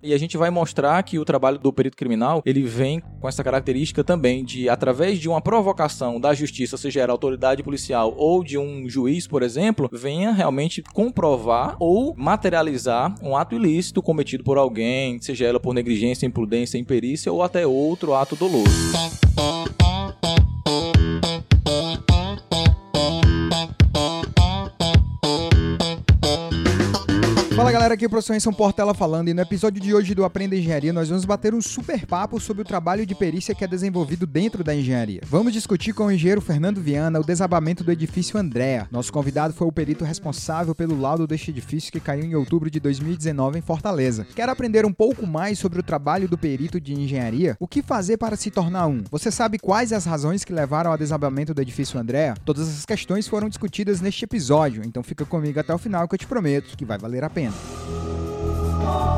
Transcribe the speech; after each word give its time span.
E 0.00 0.14
a 0.14 0.18
gente 0.18 0.36
vai 0.36 0.48
mostrar 0.48 1.02
que 1.02 1.18
o 1.18 1.24
trabalho 1.24 1.58
do 1.58 1.72
perito 1.72 1.96
criminal, 1.96 2.40
ele 2.46 2.62
vem 2.62 3.02
com 3.20 3.28
essa 3.28 3.42
característica 3.42 4.04
também 4.04 4.44
de, 4.44 4.68
através 4.68 5.18
de 5.18 5.28
uma 5.28 5.40
provocação 5.40 6.20
da 6.20 6.32
justiça, 6.32 6.76
seja 6.76 7.00
ela 7.00 7.12
autoridade 7.12 7.64
policial 7.64 8.14
ou 8.16 8.44
de 8.44 8.56
um 8.56 8.88
juiz, 8.88 9.26
por 9.26 9.42
exemplo, 9.42 9.88
venha 9.92 10.30
realmente 10.30 10.84
comprovar 10.94 11.76
ou 11.80 12.14
materializar 12.16 13.12
um 13.20 13.36
ato 13.36 13.56
ilícito 13.56 14.00
cometido 14.00 14.44
por 14.44 14.56
alguém, 14.56 15.20
seja 15.20 15.46
ela 15.46 15.58
por 15.58 15.74
negligência, 15.74 16.26
imprudência, 16.26 16.78
imperícia 16.78 17.32
ou 17.32 17.42
até 17.42 17.66
outro 17.66 18.14
ato 18.14 18.36
doloso. 18.36 18.70
Aqui 27.98 28.04
é 28.04 28.06
o 28.06 28.10
professor 28.10 28.36
Enson 28.36 28.52
Portela 28.52 28.94
falando 28.94 29.26
e 29.26 29.34
no 29.34 29.42
episódio 29.42 29.82
de 29.82 29.92
hoje 29.92 30.14
do 30.14 30.24
Aprenda 30.24 30.54
Engenharia 30.54 30.92
nós 30.92 31.08
vamos 31.08 31.24
bater 31.24 31.52
um 31.52 31.60
super 31.60 32.06
papo 32.06 32.38
sobre 32.38 32.62
o 32.62 32.64
trabalho 32.64 33.04
de 33.04 33.12
perícia 33.12 33.56
que 33.56 33.64
é 33.64 33.66
desenvolvido 33.66 34.24
dentro 34.24 34.62
da 34.62 34.72
engenharia. 34.72 35.20
Vamos 35.26 35.52
discutir 35.52 35.92
com 35.92 36.06
o 36.06 36.12
engenheiro 36.12 36.40
Fernando 36.40 36.80
Viana 36.80 37.18
o 37.18 37.24
desabamento 37.24 37.82
do 37.82 37.90
edifício 37.90 38.38
Andréa. 38.38 38.86
Nosso 38.92 39.12
convidado 39.12 39.52
foi 39.52 39.66
o 39.66 39.72
perito 39.72 40.04
responsável 40.04 40.76
pelo 40.76 41.00
laudo 41.00 41.26
deste 41.26 41.50
edifício 41.50 41.90
que 41.90 41.98
caiu 41.98 42.22
em 42.22 42.36
outubro 42.36 42.70
de 42.70 42.78
2019 42.78 43.58
em 43.58 43.62
Fortaleza. 43.62 44.24
Quer 44.32 44.48
aprender 44.48 44.86
um 44.86 44.92
pouco 44.92 45.26
mais 45.26 45.58
sobre 45.58 45.80
o 45.80 45.82
trabalho 45.82 46.28
do 46.28 46.38
perito 46.38 46.80
de 46.80 46.94
engenharia? 46.94 47.56
O 47.58 47.66
que 47.66 47.82
fazer 47.82 48.16
para 48.16 48.36
se 48.36 48.48
tornar 48.48 48.86
um? 48.86 49.02
Você 49.10 49.28
sabe 49.28 49.58
quais 49.58 49.92
as 49.92 50.04
razões 50.04 50.44
que 50.44 50.52
levaram 50.52 50.92
ao 50.92 50.98
desabamento 50.98 51.52
do 51.52 51.60
edifício 51.60 51.98
Andréa? 51.98 52.34
Todas 52.44 52.68
essas 52.68 52.86
questões 52.86 53.26
foram 53.26 53.48
discutidas 53.48 54.00
neste 54.00 54.24
episódio, 54.24 54.84
então 54.86 55.02
fica 55.02 55.24
comigo 55.24 55.58
até 55.58 55.74
o 55.74 55.78
final 55.78 56.06
que 56.06 56.14
eu 56.14 56.18
te 56.18 56.28
prometo 56.28 56.76
que 56.76 56.84
vai 56.84 56.96
valer 56.96 57.24
a 57.24 57.30
pena. 57.30 57.54
Oh. 57.90 59.17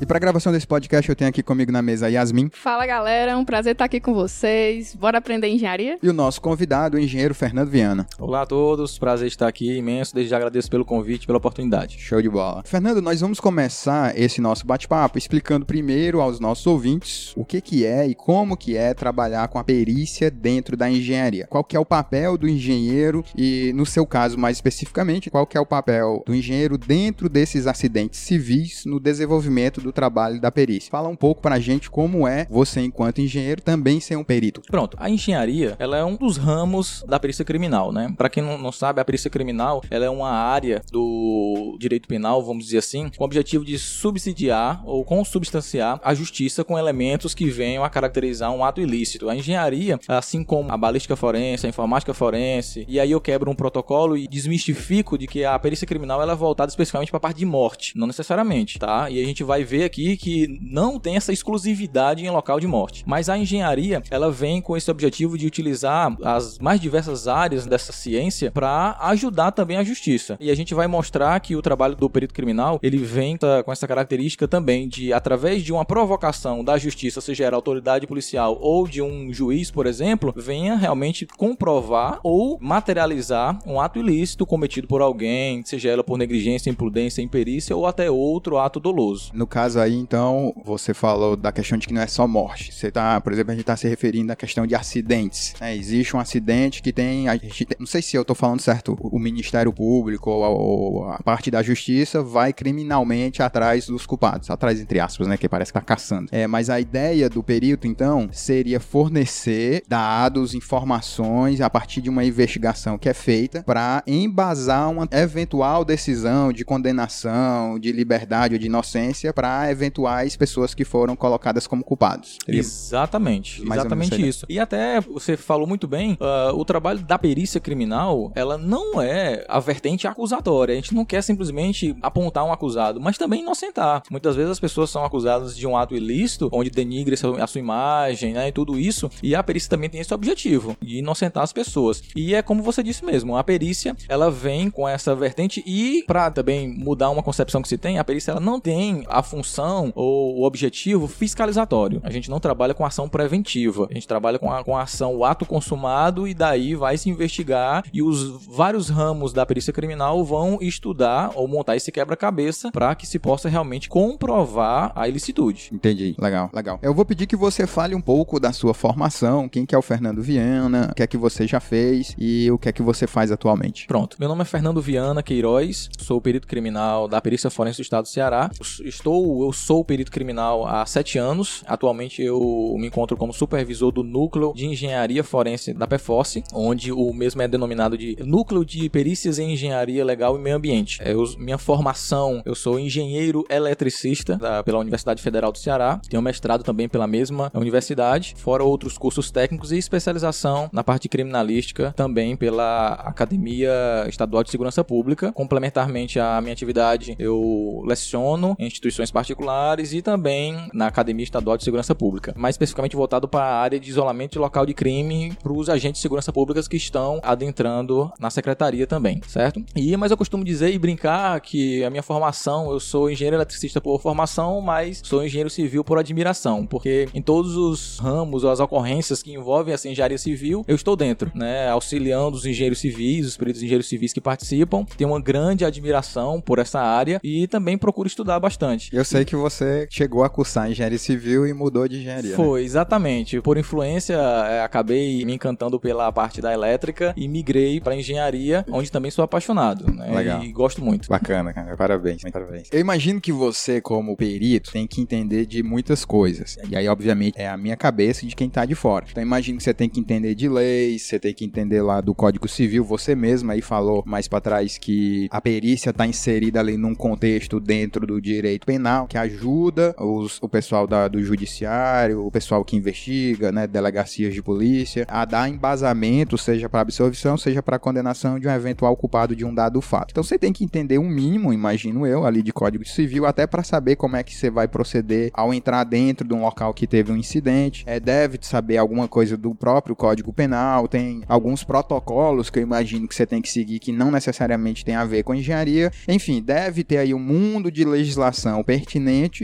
E 0.00 0.06
para 0.06 0.16
a 0.16 0.20
gravação 0.20 0.52
desse 0.52 0.66
podcast, 0.66 1.08
eu 1.08 1.16
tenho 1.16 1.28
aqui 1.28 1.42
comigo 1.42 1.72
na 1.72 1.82
mesa 1.82 2.06
a 2.06 2.08
Yasmin. 2.08 2.50
Fala 2.52 2.86
galera, 2.86 3.32
é 3.32 3.36
um 3.36 3.44
prazer 3.44 3.72
estar 3.72 3.84
aqui 3.84 3.98
com 3.98 4.14
vocês. 4.14 4.94
Bora 4.94 5.18
aprender 5.18 5.48
engenharia? 5.48 5.98
E 6.00 6.08
o 6.08 6.12
nosso 6.12 6.40
convidado, 6.40 6.96
o 6.96 7.00
engenheiro 7.00 7.34
Fernando 7.34 7.68
Viana. 7.68 8.06
Olá 8.16 8.42
a 8.42 8.46
todos, 8.46 8.96
prazer 8.96 9.26
estar 9.26 9.48
aqui 9.48 9.76
imenso. 9.76 10.14
Desde 10.14 10.30
já 10.30 10.36
agradeço 10.36 10.70
pelo 10.70 10.84
convite, 10.84 11.26
pela 11.26 11.38
oportunidade. 11.38 11.98
Show 11.98 12.22
de 12.22 12.28
bola. 12.28 12.62
Fernando, 12.64 13.02
nós 13.02 13.20
vamos 13.20 13.40
começar 13.40 14.16
esse 14.16 14.40
nosso 14.40 14.64
bate-papo 14.64 15.18
explicando 15.18 15.66
primeiro 15.66 16.20
aos 16.20 16.38
nossos 16.38 16.64
ouvintes 16.68 17.32
o 17.36 17.44
que, 17.44 17.60
que 17.60 17.84
é 17.84 18.06
e 18.06 18.14
como 18.14 18.56
que 18.56 18.76
é 18.76 18.94
trabalhar 18.94 19.48
com 19.48 19.58
a 19.58 19.64
perícia 19.64 20.30
dentro 20.30 20.76
da 20.76 20.88
engenharia. 20.88 21.48
Qual 21.48 21.64
que 21.64 21.76
é 21.76 21.80
o 21.80 21.84
papel 21.84 22.38
do 22.38 22.48
engenheiro 22.48 23.24
e, 23.36 23.72
no 23.74 23.84
seu 23.84 24.06
caso 24.06 24.38
mais 24.38 24.58
especificamente, 24.58 25.28
qual 25.28 25.44
que 25.44 25.58
é 25.58 25.60
o 25.60 25.66
papel 25.66 26.22
do 26.24 26.32
engenheiro 26.32 26.78
dentro 26.78 27.28
desses 27.28 27.66
acidentes 27.66 28.20
civis 28.20 28.84
no 28.86 29.00
desenvolvimento 29.00 29.80
do 29.80 29.87
do 29.88 29.92
trabalho 29.92 30.40
da 30.40 30.50
perícia. 30.50 30.90
Fala 30.90 31.08
um 31.08 31.16
pouco 31.16 31.42
pra 31.42 31.58
gente 31.58 31.90
como 31.90 32.28
é 32.28 32.46
você, 32.50 32.80
enquanto 32.80 33.20
engenheiro, 33.20 33.60
também 33.60 34.00
ser 34.00 34.16
um 34.16 34.24
perito. 34.24 34.62
Pronto, 34.70 34.96
a 35.00 35.10
engenharia, 35.10 35.76
ela 35.78 35.96
é 35.96 36.04
um 36.04 36.16
dos 36.16 36.36
ramos 36.36 37.04
da 37.08 37.18
perícia 37.18 37.44
criminal, 37.44 37.92
né? 37.92 38.12
Para 38.16 38.28
quem 38.28 38.42
não, 38.42 38.58
não 38.58 38.72
sabe, 38.72 39.00
a 39.00 39.04
perícia 39.04 39.30
criminal, 39.30 39.82
ela 39.90 40.04
é 40.04 40.10
uma 40.10 40.30
área 40.30 40.82
do 40.92 41.76
direito 41.80 42.06
penal, 42.06 42.42
vamos 42.44 42.64
dizer 42.64 42.78
assim, 42.78 43.10
com 43.16 43.24
o 43.24 43.26
objetivo 43.26 43.64
de 43.64 43.78
subsidiar 43.78 44.82
ou 44.84 45.04
consubstanciar 45.04 46.00
a 46.04 46.14
justiça 46.14 46.64
com 46.64 46.78
elementos 46.78 47.34
que 47.34 47.48
venham 47.48 47.84
a 47.84 47.90
caracterizar 47.90 48.52
um 48.52 48.64
ato 48.64 48.80
ilícito. 48.80 49.28
A 49.28 49.36
engenharia, 49.36 49.98
assim 50.06 50.44
como 50.44 50.70
a 50.70 50.76
balística 50.76 51.16
forense, 51.16 51.66
a 51.66 51.68
informática 51.68 52.12
forense, 52.12 52.84
e 52.88 53.00
aí 53.00 53.10
eu 53.10 53.20
quebro 53.20 53.50
um 53.50 53.54
protocolo 53.54 54.16
e 54.16 54.28
desmistifico 54.28 55.16
de 55.16 55.26
que 55.26 55.44
a 55.44 55.58
perícia 55.58 55.86
criminal 55.86 56.20
ela 56.20 56.32
é 56.32 56.36
voltada 56.36 56.70
especificamente 56.70 57.10
para 57.10 57.18
a 57.18 57.20
parte 57.20 57.38
de 57.38 57.46
morte, 57.46 57.96
não 57.96 58.06
necessariamente, 58.06 58.78
tá? 58.78 59.10
E 59.10 59.22
a 59.22 59.26
gente 59.26 59.42
vai 59.42 59.64
ver 59.64 59.77
ver 59.78 59.84
aqui 59.84 60.16
que 60.16 60.58
não 60.60 60.98
tem 60.98 61.16
essa 61.16 61.32
exclusividade 61.32 62.24
em 62.24 62.30
local 62.30 62.58
de 62.58 62.66
morte. 62.66 63.04
Mas 63.06 63.28
a 63.28 63.38
engenharia, 63.38 64.02
ela 64.10 64.30
vem 64.30 64.60
com 64.60 64.76
esse 64.76 64.90
objetivo 64.90 65.38
de 65.38 65.46
utilizar 65.46 66.16
as 66.22 66.58
mais 66.58 66.80
diversas 66.80 67.28
áreas 67.28 67.66
dessa 67.66 67.92
ciência 67.92 68.50
para 68.50 68.96
ajudar 69.02 69.52
também 69.52 69.76
a 69.76 69.84
justiça. 69.84 70.36
E 70.40 70.50
a 70.50 70.54
gente 70.56 70.74
vai 70.74 70.86
mostrar 70.86 71.38
que 71.40 71.54
o 71.54 71.62
trabalho 71.62 71.94
do 71.94 72.10
perito 72.10 72.34
criminal, 72.34 72.80
ele 72.82 72.98
vem 72.98 73.36
com 73.64 73.70
essa 73.70 73.86
característica 73.86 74.48
também 74.48 74.88
de 74.88 75.12
através 75.12 75.62
de 75.62 75.72
uma 75.72 75.84
provocação 75.84 76.64
da 76.64 76.76
justiça, 76.76 77.20
seja 77.20 77.44
ela 77.44 77.56
autoridade 77.56 78.06
policial 78.06 78.58
ou 78.60 78.88
de 78.88 79.00
um 79.00 79.32
juiz, 79.32 79.70
por 79.70 79.86
exemplo, 79.86 80.32
venha 80.36 80.74
realmente 80.74 81.26
comprovar 81.36 82.18
ou 82.24 82.58
materializar 82.60 83.58
um 83.66 83.80
ato 83.80 83.98
ilícito 84.00 84.44
cometido 84.46 84.88
por 84.88 85.02
alguém, 85.02 85.62
seja 85.64 85.90
ela 85.90 86.02
por 86.02 86.18
negligência, 86.18 86.70
imprudência, 86.70 87.22
imperícia 87.22 87.76
ou 87.76 87.86
até 87.86 88.10
outro 88.10 88.58
ato 88.58 88.80
doloso. 88.80 89.30
No 89.34 89.46
caso 89.46 89.67
caso 89.68 89.80
aí, 89.80 89.94
então, 89.94 90.54
você 90.64 90.94
falou 90.94 91.36
da 91.36 91.52
questão 91.52 91.76
de 91.76 91.86
que 91.86 91.92
não 91.92 92.00
é 92.00 92.06
só 92.06 92.26
morte. 92.26 92.72
Você 92.72 92.90
tá, 92.90 93.20
por 93.20 93.34
exemplo, 93.34 93.50
a 93.50 93.54
gente 93.54 93.62
está 93.62 93.76
se 93.76 93.86
referindo 93.86 94.32
à 94.32 94.36
questão 94.36 94.66
de 94.66 94.74
acidentes. 94.74 95.54
Né? 95.60 95.76
Existe 95.76 96.16
um 96.16 96.20
acidente 96.20 96.80
que 96.80 96.90
tem, 96.90 97.28
a 97.28 97.36
gente, 97.36 97.66
não 97.78 97.86
sei 97.86 98.00
se 98.00 98.16
eu 98.16 98.22
estou 98.22 98.34
falando 98.34 98.60
certo, 98.60 98.96
o 98.98 99.18
Ministério 99.18 99.70
Público 99.70 100.30
ou 100.30 100.44
a, 100.44 100.48
ou 100.48 101.04
a, 101.10 101.18
parte 101.22 101.50
da 101.50 101.62
Justiça 101.62 102.22
vai 102.22 102.52
criminalmente 102.54 103.42
atrás 103.42 103.86
dos 103.86 104.06
culpados, 104.06 104.48
atrás 104.48 104.80
entre 104.80 105.00
aspas, 105.00 105.26
né, 105.26 105.36
que 105.36 105.46
parece 105.46 105.70
que 105.70 105.78
tá 105.78 105.84
caçando. 105.84 106.28
É, 106.32 106.46
mas 106.46 106.70
a 106.70 106.80
ideia 106.80 107.28
do 107.28 107.42
perito, 107.42 107.86
então, 107.86 108.30
seria 108.32 108.80
fornecer 108.80 109.82
dados, 109.86 110.54
informações 110.54 111.60
a 111.60 111.68
partir 111.68 112.00
de 112.00 112.08
uma 112.08 112.24
investigação 112.24 112.96
que 112.96 113.08
é 113.08 113.14
feita 113.14 113.62
para 113.62 114.02
embasar 114.06 114.90
uma 114.90 115.06
eventual 115.12 115.84
decisão 115.84 116.52
de 116.52 116.64
condenação, 116.64 117.78
de 117.78 117.92
liberdade 117.92 118.54
ou 118.54 118.58
de 118.58 118.66
inocência 118.66 119.32
para 119.32 119.57
eventuais 119.70 120.36
pessoas 120.36 120.74
que 120.74 120.84
foram 120.84 121.16
colocadas 121.16 121.66
como 121.66 121.84
culpados. 121.84 122.38
Exatamente, 122.46 123.62
exatamente 123.62 124.26
isso. 124.26 124.46
E 124.48 124.58
até 124.58 125.00
você 125.00 125.36
falou 125.36 125.66
muito 125.66 125.86
bem, 125.86 126.12
uh, 126.14 126.54
o 126.54 126.64
trabalho 126.64 127.00
da 127.00 127.18
perícia 127.18 127.60
criminal, 127.60 128.32
ela 128.34 128.56
não 128.56 129.00
é 129.00 129.44
a 129.48 129.58
vertente 129.60 130.06
acusatória. 130.06 130.72
A 130.72 130.76
gente 130.76 130.94
não 130.94 131.04
quer 131.04 131.22
simplesmente 131.22 131.96
apontar 132.02 132.44
um 132.44 132.52
acusado, 132.52 133.00
mas 133.00 133.18
também 133.18 133.40
inocentar. 133.40 134.02
Muitas 134.10 134.36
vezes 134.36 134.52
as 134.52 134.60
pessoas 134.60 134.90
são 134.90 135.04
acusadas 135.04 135.56
de 135.56 135.66
um 135.66 135.76
ato 135.76 135.94
ilícito, 135.94 136.48
onde 136.52 136.70
denigre 136.70 137.14
a 137.14 137.46
sua 137.46 137.58
imagem, 137.58 138.32
né, 138.34 138.48
e 138.48 138.52
tudo 138.52 138.78
isso, 138.78 139.10
e 139.22 139.34
a 139.34 139.42
perícia 139.42 139.70
também 139.70 139.90
tem 139.90 140.00
esse 140.00 140.12
objetivo, 140.12 140.76
de 140.80 140.98
inocentar 140.98 141.42
as 141.42 141.52
pessoas. 141.52 142.02
E 142.14 142.34
é 142.34 142.42
como 142.42 142.62
você 142.62 142.82
disse 142.82 143.04
mesmo, 143.04 143.36
a 143.36 143.44
perícia, 143.44 143.96
ela 144.08 144.30
vem 144.30 144.70
com 144.70 144.88
essa 144.88 145.14
vertente 145.14 145.62
e 145.66 146.04
para 146.06 146.30
também 146.30 146.68
mudar 146.68 147.10
uma 147.10 147.22
concepção 147.22 147.62
que 147.62 147.68
se 147.68 147.78
tem, 147.78 147.98
a 147.98 148.04
perícia 148.04 148.32
ela 148.32 148.40
não 148.40 148.60
tem 148.60 149.04
a 149.08 149.22
função 149.22 149.47
função 149.48 149.90
ou 149.94 150.38
o 150.38 150.44
objetivo 150.44 151.08
fiscalizatório. 151.08 152.00
A 152.04 152.10
gente 152.10 152.30
não 152.30 152.38
trabalha 152.38 152.74
com 152.74 152.84
ação 152.84 153.08
preventiva. 153.08 153.88
A 153.90 153.94
gente 153.94 154.06
trabalha 154.06 154.38
com 154.38 154.52
a, 154.52 154.62
com 154.62 154.76
a 154.76 154.82
ação, 154.82 155.16
o 155.16 155.24
ato 155.24 155.46
consumado, 155.46 156.28
e 156.28 156.34
daí 156.34 156.74
vai 156.74 156.98
se 156.98 157.08
investigar 157.08 157.82
e 157.92 158.02
os 158.02 158.46
vários 158.46 158.88
ramos 158.88 159.32
da 159.32 159.46
perícia 159.46 159.72
criminal 159.72 160.22
vão 160.24 160.58
estudar 160.60 161.32
ou 161.34 161.48
montar 161.48 161.76
esse 161.76 161.90
quebra-cabeça 161.90 162.70
para 162.70 162.94
que 162.94 163.06
se 163.06 163.18
possa 163.18 163.48
realmente 163.48 163.88
comprovar 163.88 164.92
a 164.94 165.08
ilicitude. 165.08 165.70
Entendi. 165.72 166.14
Legal, 166.18 166.50
legal. 166.52 166.78
Eu 166.82 166.94
vou 166.94 167.04
pedir 167.04 167.26
que 167.26 167.36
você 167.36 167.66
fale 167.66 167.94
um 167.94 168.00
pouco 168.00 168.38
da 168.38 168.52
sua 168.52 168.74
formação, 168.74 169.48
quem 169.48 169.64
que 169.64 169.74
é 169.74 169.78
o 169.78 169.82
Fernando 169.82 170.22
Viana, 170.22 170.88
o 170.92 170.94
que 170.94 171.02
é 171.02 171.06
que 171.06 171.16
você 171.16 171.46
já 171.46 171.60
fez 171.60 172.14
e 172.18 172.50
o 172.50 172.58
que 172.58 172.68
é 172.68 172.72
que 172.72 172.82
você 172.82 173.06
faz 173.06 173.32
atualmente. 173.32 173.86
Pronto. 173.86 174.16
Meu 174.18 174.28
nome 174.28 174.42
é 174.42 174.44
Fernando 174.44 174.82
Viana 174.82 175.22
Queiroz, 175.22 175.88
sou 175.98 176.20
perito 176.20 176.46
criminal 176.46 177.08
da 177.08 177.20
Perícia 177.20 177.50
Forense 177.50 177.78
do 177.78 177.82
Estado 177.82 178.04
do 178.04 178.08
Ceará. 178.08 178.50
Estou 178.84 179.37
eu 179.44 179.52
sou 179.52 179.84
perito 179.84 180.10
criminal 180.10 180.66
há 180.66 180.84
sete 180.86 181.18
anos. 181.18 181.62
Atualmente 181.66 182.22
eu 182.22 182.74
me 182.78 182.86
encontro 182.86 183.16
como 183.16 183.32
supervisor 183.32 183.90
do 183.92 184.02
núcleo 184.02 184.52
de 184.54 184.66
engenharia 184.66 185.24
forense 185.24 185.72
da 185.72 185.86
PFOS, 185.86 186.38
onde 186.52 186.92
o 186.92 187.12
mesmo 187.12 187.42
é 187.42 187.48
denominado 187.48 187.96
de 187.96 188.16
Núcleo 188.24 188.64
de 188.64 188.88
Perícias 188.88 189.38
em 189.38 189.52
Engenharia 189.52 190.04
Legal 190.04 190.36
e 190.36 190.40
Meio 190.40 190.56
Ambiente. 190.56 191.00
É, 191.02 191.12
eu, 191.12 191.24
minha 191.38 191.58
formação, 191.58 192.42
eu 192.44 192.54
sou 192.54 192.78
engenheiro 192.78 193.44
eletricista 193.50 194.36
da, 194.36 194.62
pela 194.62 194.78
Universidade 194.78 195.22
Federal 195.22 195.52
do 195.52 195.58
Ceará. 195.58 196.00
Tenho 196.08 196.22
mestrado 196.22 196.62
também 196.62 196.88
pela 196.88 197.06
mesma 197.06 197.50
universidade, 197.54 198.34
fora 198.36 198.64
outros 198.64 198.98
cursos 198.98 199.30
técnicos 199.30 199.72
e 199.72 199.78
especialização 199.78 200.68
na 200.72 200.84
parte 200.84 201.08
criminalística 201.08 201.92
também 201.96 202.36
pela 202.36 202.94
Academia 202.94 203.70
Estadual 204.08 204.42
de 204.42 204.50
Segurança 204.50 204.84
Pública. 204.84 205.32
Complementarmente 205.32 206.18
à 206.18 206.40
minha 206.40 206.52
atividade, 206.52 207.16
eu 207.18 207.82
leciono 207.86 208.54
em 208.58 208.66
instituições 208.66 209.10
particulares 209.18 209.92
e 209.92 210.00
também 210.00 210.68
na 210.72 210.86
Academia 210.86 211.24
Estadual 211.24 211.56
de 211.56 211.64
Segurança 211.64 211.92
Pública, 211.92 212.32
mais 212.36 212.54
especificamente 212.54 212.94
voltado 212.94 213.26
para 213.26 213.44
a 213.44 213.60
área 213.60 213.80
de 213.80 213.90
isolamento 213.90 214.34
de 214.34 214.38
local 214.38 214.64
de 214.64 214.72
crime 214.72 215.36
para 215.42 215.52
os 215.52 215.68
agentes 215.68 215.98
de 215.98 216.02
segurança 216.02 216.32
pública 216.32 216.62
que 216.62 216.76
estão 216.76 217.20
adentrando 217.24 218.12
na 218.20 218.30
secretaria 218.30 218.86
também, 218.86 219.20
certo? 219.26 219.60
E 219.74 219.96
mas 219.96 220.12
eu 220.12 220.16
costumo 220.16 220.44
dizer 220.44 220.72
e 220.72 220.78
brincar 220.78 221.40
que 221.40 221.82
a 221.82 221.90
minha 221.90 222.02
formação, 222.02 222.70
eu 222.70 222.78
sou 222.78 223.10
engenheiro 223.10 223.36
eletricista 223.36 223.80
por 223.80 224.00
formação, 224.00 224.60
mas 224.60 225.00
sou 225.04 225.24
engenheiro 225.24 225.50
civil 225.50 225.82
por 225.82 225.98
admiração, 225.98 226.64
porque 226.64 227.08
em 227.12 227.20
todos 227.20 227.56
os 227.56 227.98
ramos 227.98 228.44
ou 228.44 228.50
as 228.52 228.60
ocorrências 228.60 229.20
que 229.20 229.32
envolvem 229.32 229.74
essa 229.74 229.88
engenharia 229.88 230.18
civil, 230.18 230.64
eu 230.68 230.76
estou 230.76 230.94
dentro, 230.94 231.32
né, 231.34 231.68
auxiliando 231.68 232.36
os 232.36 232.46
engenheiros 232.46 232.78
civis, 232.78 233.26
os 233.26 233.36
peritos 233.36 233.62
engenheiros 233.62 233.88
civis 233.88 234.12
que 234.12 234.20
participam, 234.20 234.84
tenho 234.96 235.10
uma 235.10 235.20
grande 235.20 235.64
admiração 235.64 236.40
por 236.40 236.60
essa 236.60 236.80
área 236.80 237.20
e 237.24 237.48
também 237.48 237.76
procuro 237.76 238.06
estudar 238.06 238.38
bastante. 238.38 238.94
Eu 238.94 239.07
sei 239.08 239.24
que 239.24 239.36
você 239.36 239.86
chegou 239.90 240.22
a 240.22 240.28
cursar 240.28 240.70
engenharia 240.70 240.98
civil 240.98 241.46
e 241.46 241.52
mudou 241.52 241.88
de 241.88 241.98
engenharia. 241.98 242.30
Né? 242.30 242.36
Foi, 242.36 242.60
né? 242.60 242.66
exatamente. 242.66 243.40
Por 243.40 243.56
influência, 243.56 244.14
é, 244.14 244.62
acabei 244.62 245.24
me 245.24 245.34
encantando 245.34 245.80
pela 245.80 246.10
parte 246.12 246.40
da 246.40 246.52
elétrica 246.52 247.14
e 247.16 247.26
migrei 247.26 247.80
para 247.80 247.96
engenharia, 247.96 248.64
onde 248.70 248.92
também 248.92 249.10
sou 249.10 249.24
apaixonado, 249.24 249.92
né? 249.92 250.10
Legal. 250.14 250.42
E 250.42 250.52
gosto 250.52 250.84
muito. 250.84 251.08
Bacana, 251.08 251.52
cara. 251.52 251.76
Parabéns, 251.76 252.22
parabéns. 252.30 252.68
Eu 252.72 252.80
imagino 252.80 253.20
que 253.20 253.32
você, 253.32 253.80
como 253.80 254.16
perito, 254.16 254.72
tem 254.72 254.86
que 254.86 255.00
entender 255.00 255.46
de 255.46 255.62
muitas 255.62 256.04
coisas. 256.04 256.58
E 256.68 256.76
aí, 256.76 256.88
obviamente, 256.88 257.38
é 257.38 257.48
a 257.48 257.56
minha 257.56 257.76
cabeça 257.76 258.26
de 258.26 258.34
quem 258.34 258.48
tá 258.48 258.64
de 258.64 258.74
fora. 258.74 259.06
Então, 259.10 259.22
imagino 259.22 259.58
que 259.58 259.64
você 259.64 259.74
tem 259.74 259.88
que 259.88 260.00
entender 260.00 260.34
de 260.34 260.48
leis, 260.48 261.02
você 261.02 261.18
tem 261.18 261.32
que 261.32 261.44
entender 261.44 261.82
lá 261.82 262.00
do 262.00 262.14
Código 262.14 262.48
Civil. 262.48 262.84
Você 262.84 263.14
mesmo 263.14 263.50
aí 263.50 263.62
falou 263.62 264.02
mais 264.06 264.28
para 264.28 264.40
trás 264.40 264.78
que 264.78 265.28
a 265.30 265.40
perícia 265.40 265.92
tá 265.92 266.06
inserida 266.06 266.60
ali 266.60 266.76
num 266.76 266.94
contexto 266.94 267.60
dentro 267.60 268.06
do 268.06 268.20
direito 268.20 268.66
penal, 268.66 268.97
que 269.06 269.16
ajuda 269.16 269.94
os, 269.98 270.38
o 270.42 270.48
pessoal 270.48 270.86
da, 270.86 271.08
do 271.08 271.22
judiciário, 271.22 272.24
o 272.24 272.30
pessoal 272.30 272.64
que 272.64 272.76
investiga, 272.76 273.52
né, 273.52 273.66
delegacias 273.66 274.34
de 274.34 274.42
polícia, 274.42 275.06
a 275.08 275.24
dar 275.24 275.48
embasamento, 275.48 276.36
seja 276.36 276.68
para 276.68 276.80
absolvição, 276.80 277.36
seja 277.36 277.62
para 277.62 277.78
condenação 277.78 278.38
de 278.38 278.48
um 278.48 278.50
eventual 278.50 278.96
culpado 278.96 279.36
de 279.36 279.44
um 279.44 279.54
dado 279.54 279.80
fato. 279.80 280.10
Então 280.10 280.22
você 280.22 280.38
tem 280.38 280.52
que 280.52 280.64
entender 280.64 280.98
um 280.98 281.08
mínimo, 281.08 281.52
imagino 281.52 282.06
eu, 282.06 282.26
ali 282.26 282.42
de 282.42 282.52
Código 282.52 282.86
Civil, 282.86 283.26
até 283.26 283.46
para 283.46 283.62
saber 283.62 283.96
como 283.96 284.16
é 284.16 284.22
que 284.22 284.34
você 284.34 284.50
vai 284.50 284.66
proceder 284.66 285.30
ao 285.32 285.54
entrar 285.54 285.84
dentro 285.84 286.26
de 286.26 286.34
um 286.34 286.42
local 286.42 286.74
que 286.74 286.86
teve 286.86 287.12
um 287.12 287.16
incidente. 287.16 287.84
É, 287.86 288.00
deve 288.00 288.38
saber 288.42 288.78
alguma 288.78 289.06
coisa 289.06 289.36
do 289.36 289.54
próprio 289.54 289.94
Código 289.94 290.32
Penal, 290.32 290.88
tem 290.88 291.22
alguns 291.28 291.64
protocolos 291.64 292.50
que 292.50 292.58
eu 292.58 292.62
imagino 292.62 293.06
que 293.06 293.14
você 293.14 293.26
tem 293.26 293.40
que 293.40 293.50
seguir 293.50 293.78
que 293.78 293.92
não 293.92 294.10
necessariamente 294.10 294.84
tem 294.84 294.94
a 294.94 295.04
ver 295.04 295.22
com 295.22 295.34
engenharia. 295.34 295.92
Enfim, 296.06 296.42
deve 296.42 296.82
ter 296.82 296.98
aí 296.98 297.14
um 297.14 297.18
mundo 297.18 297.70
de 297.70 297.84
legislação 297.84 298.62
pertinente 298.64 298.87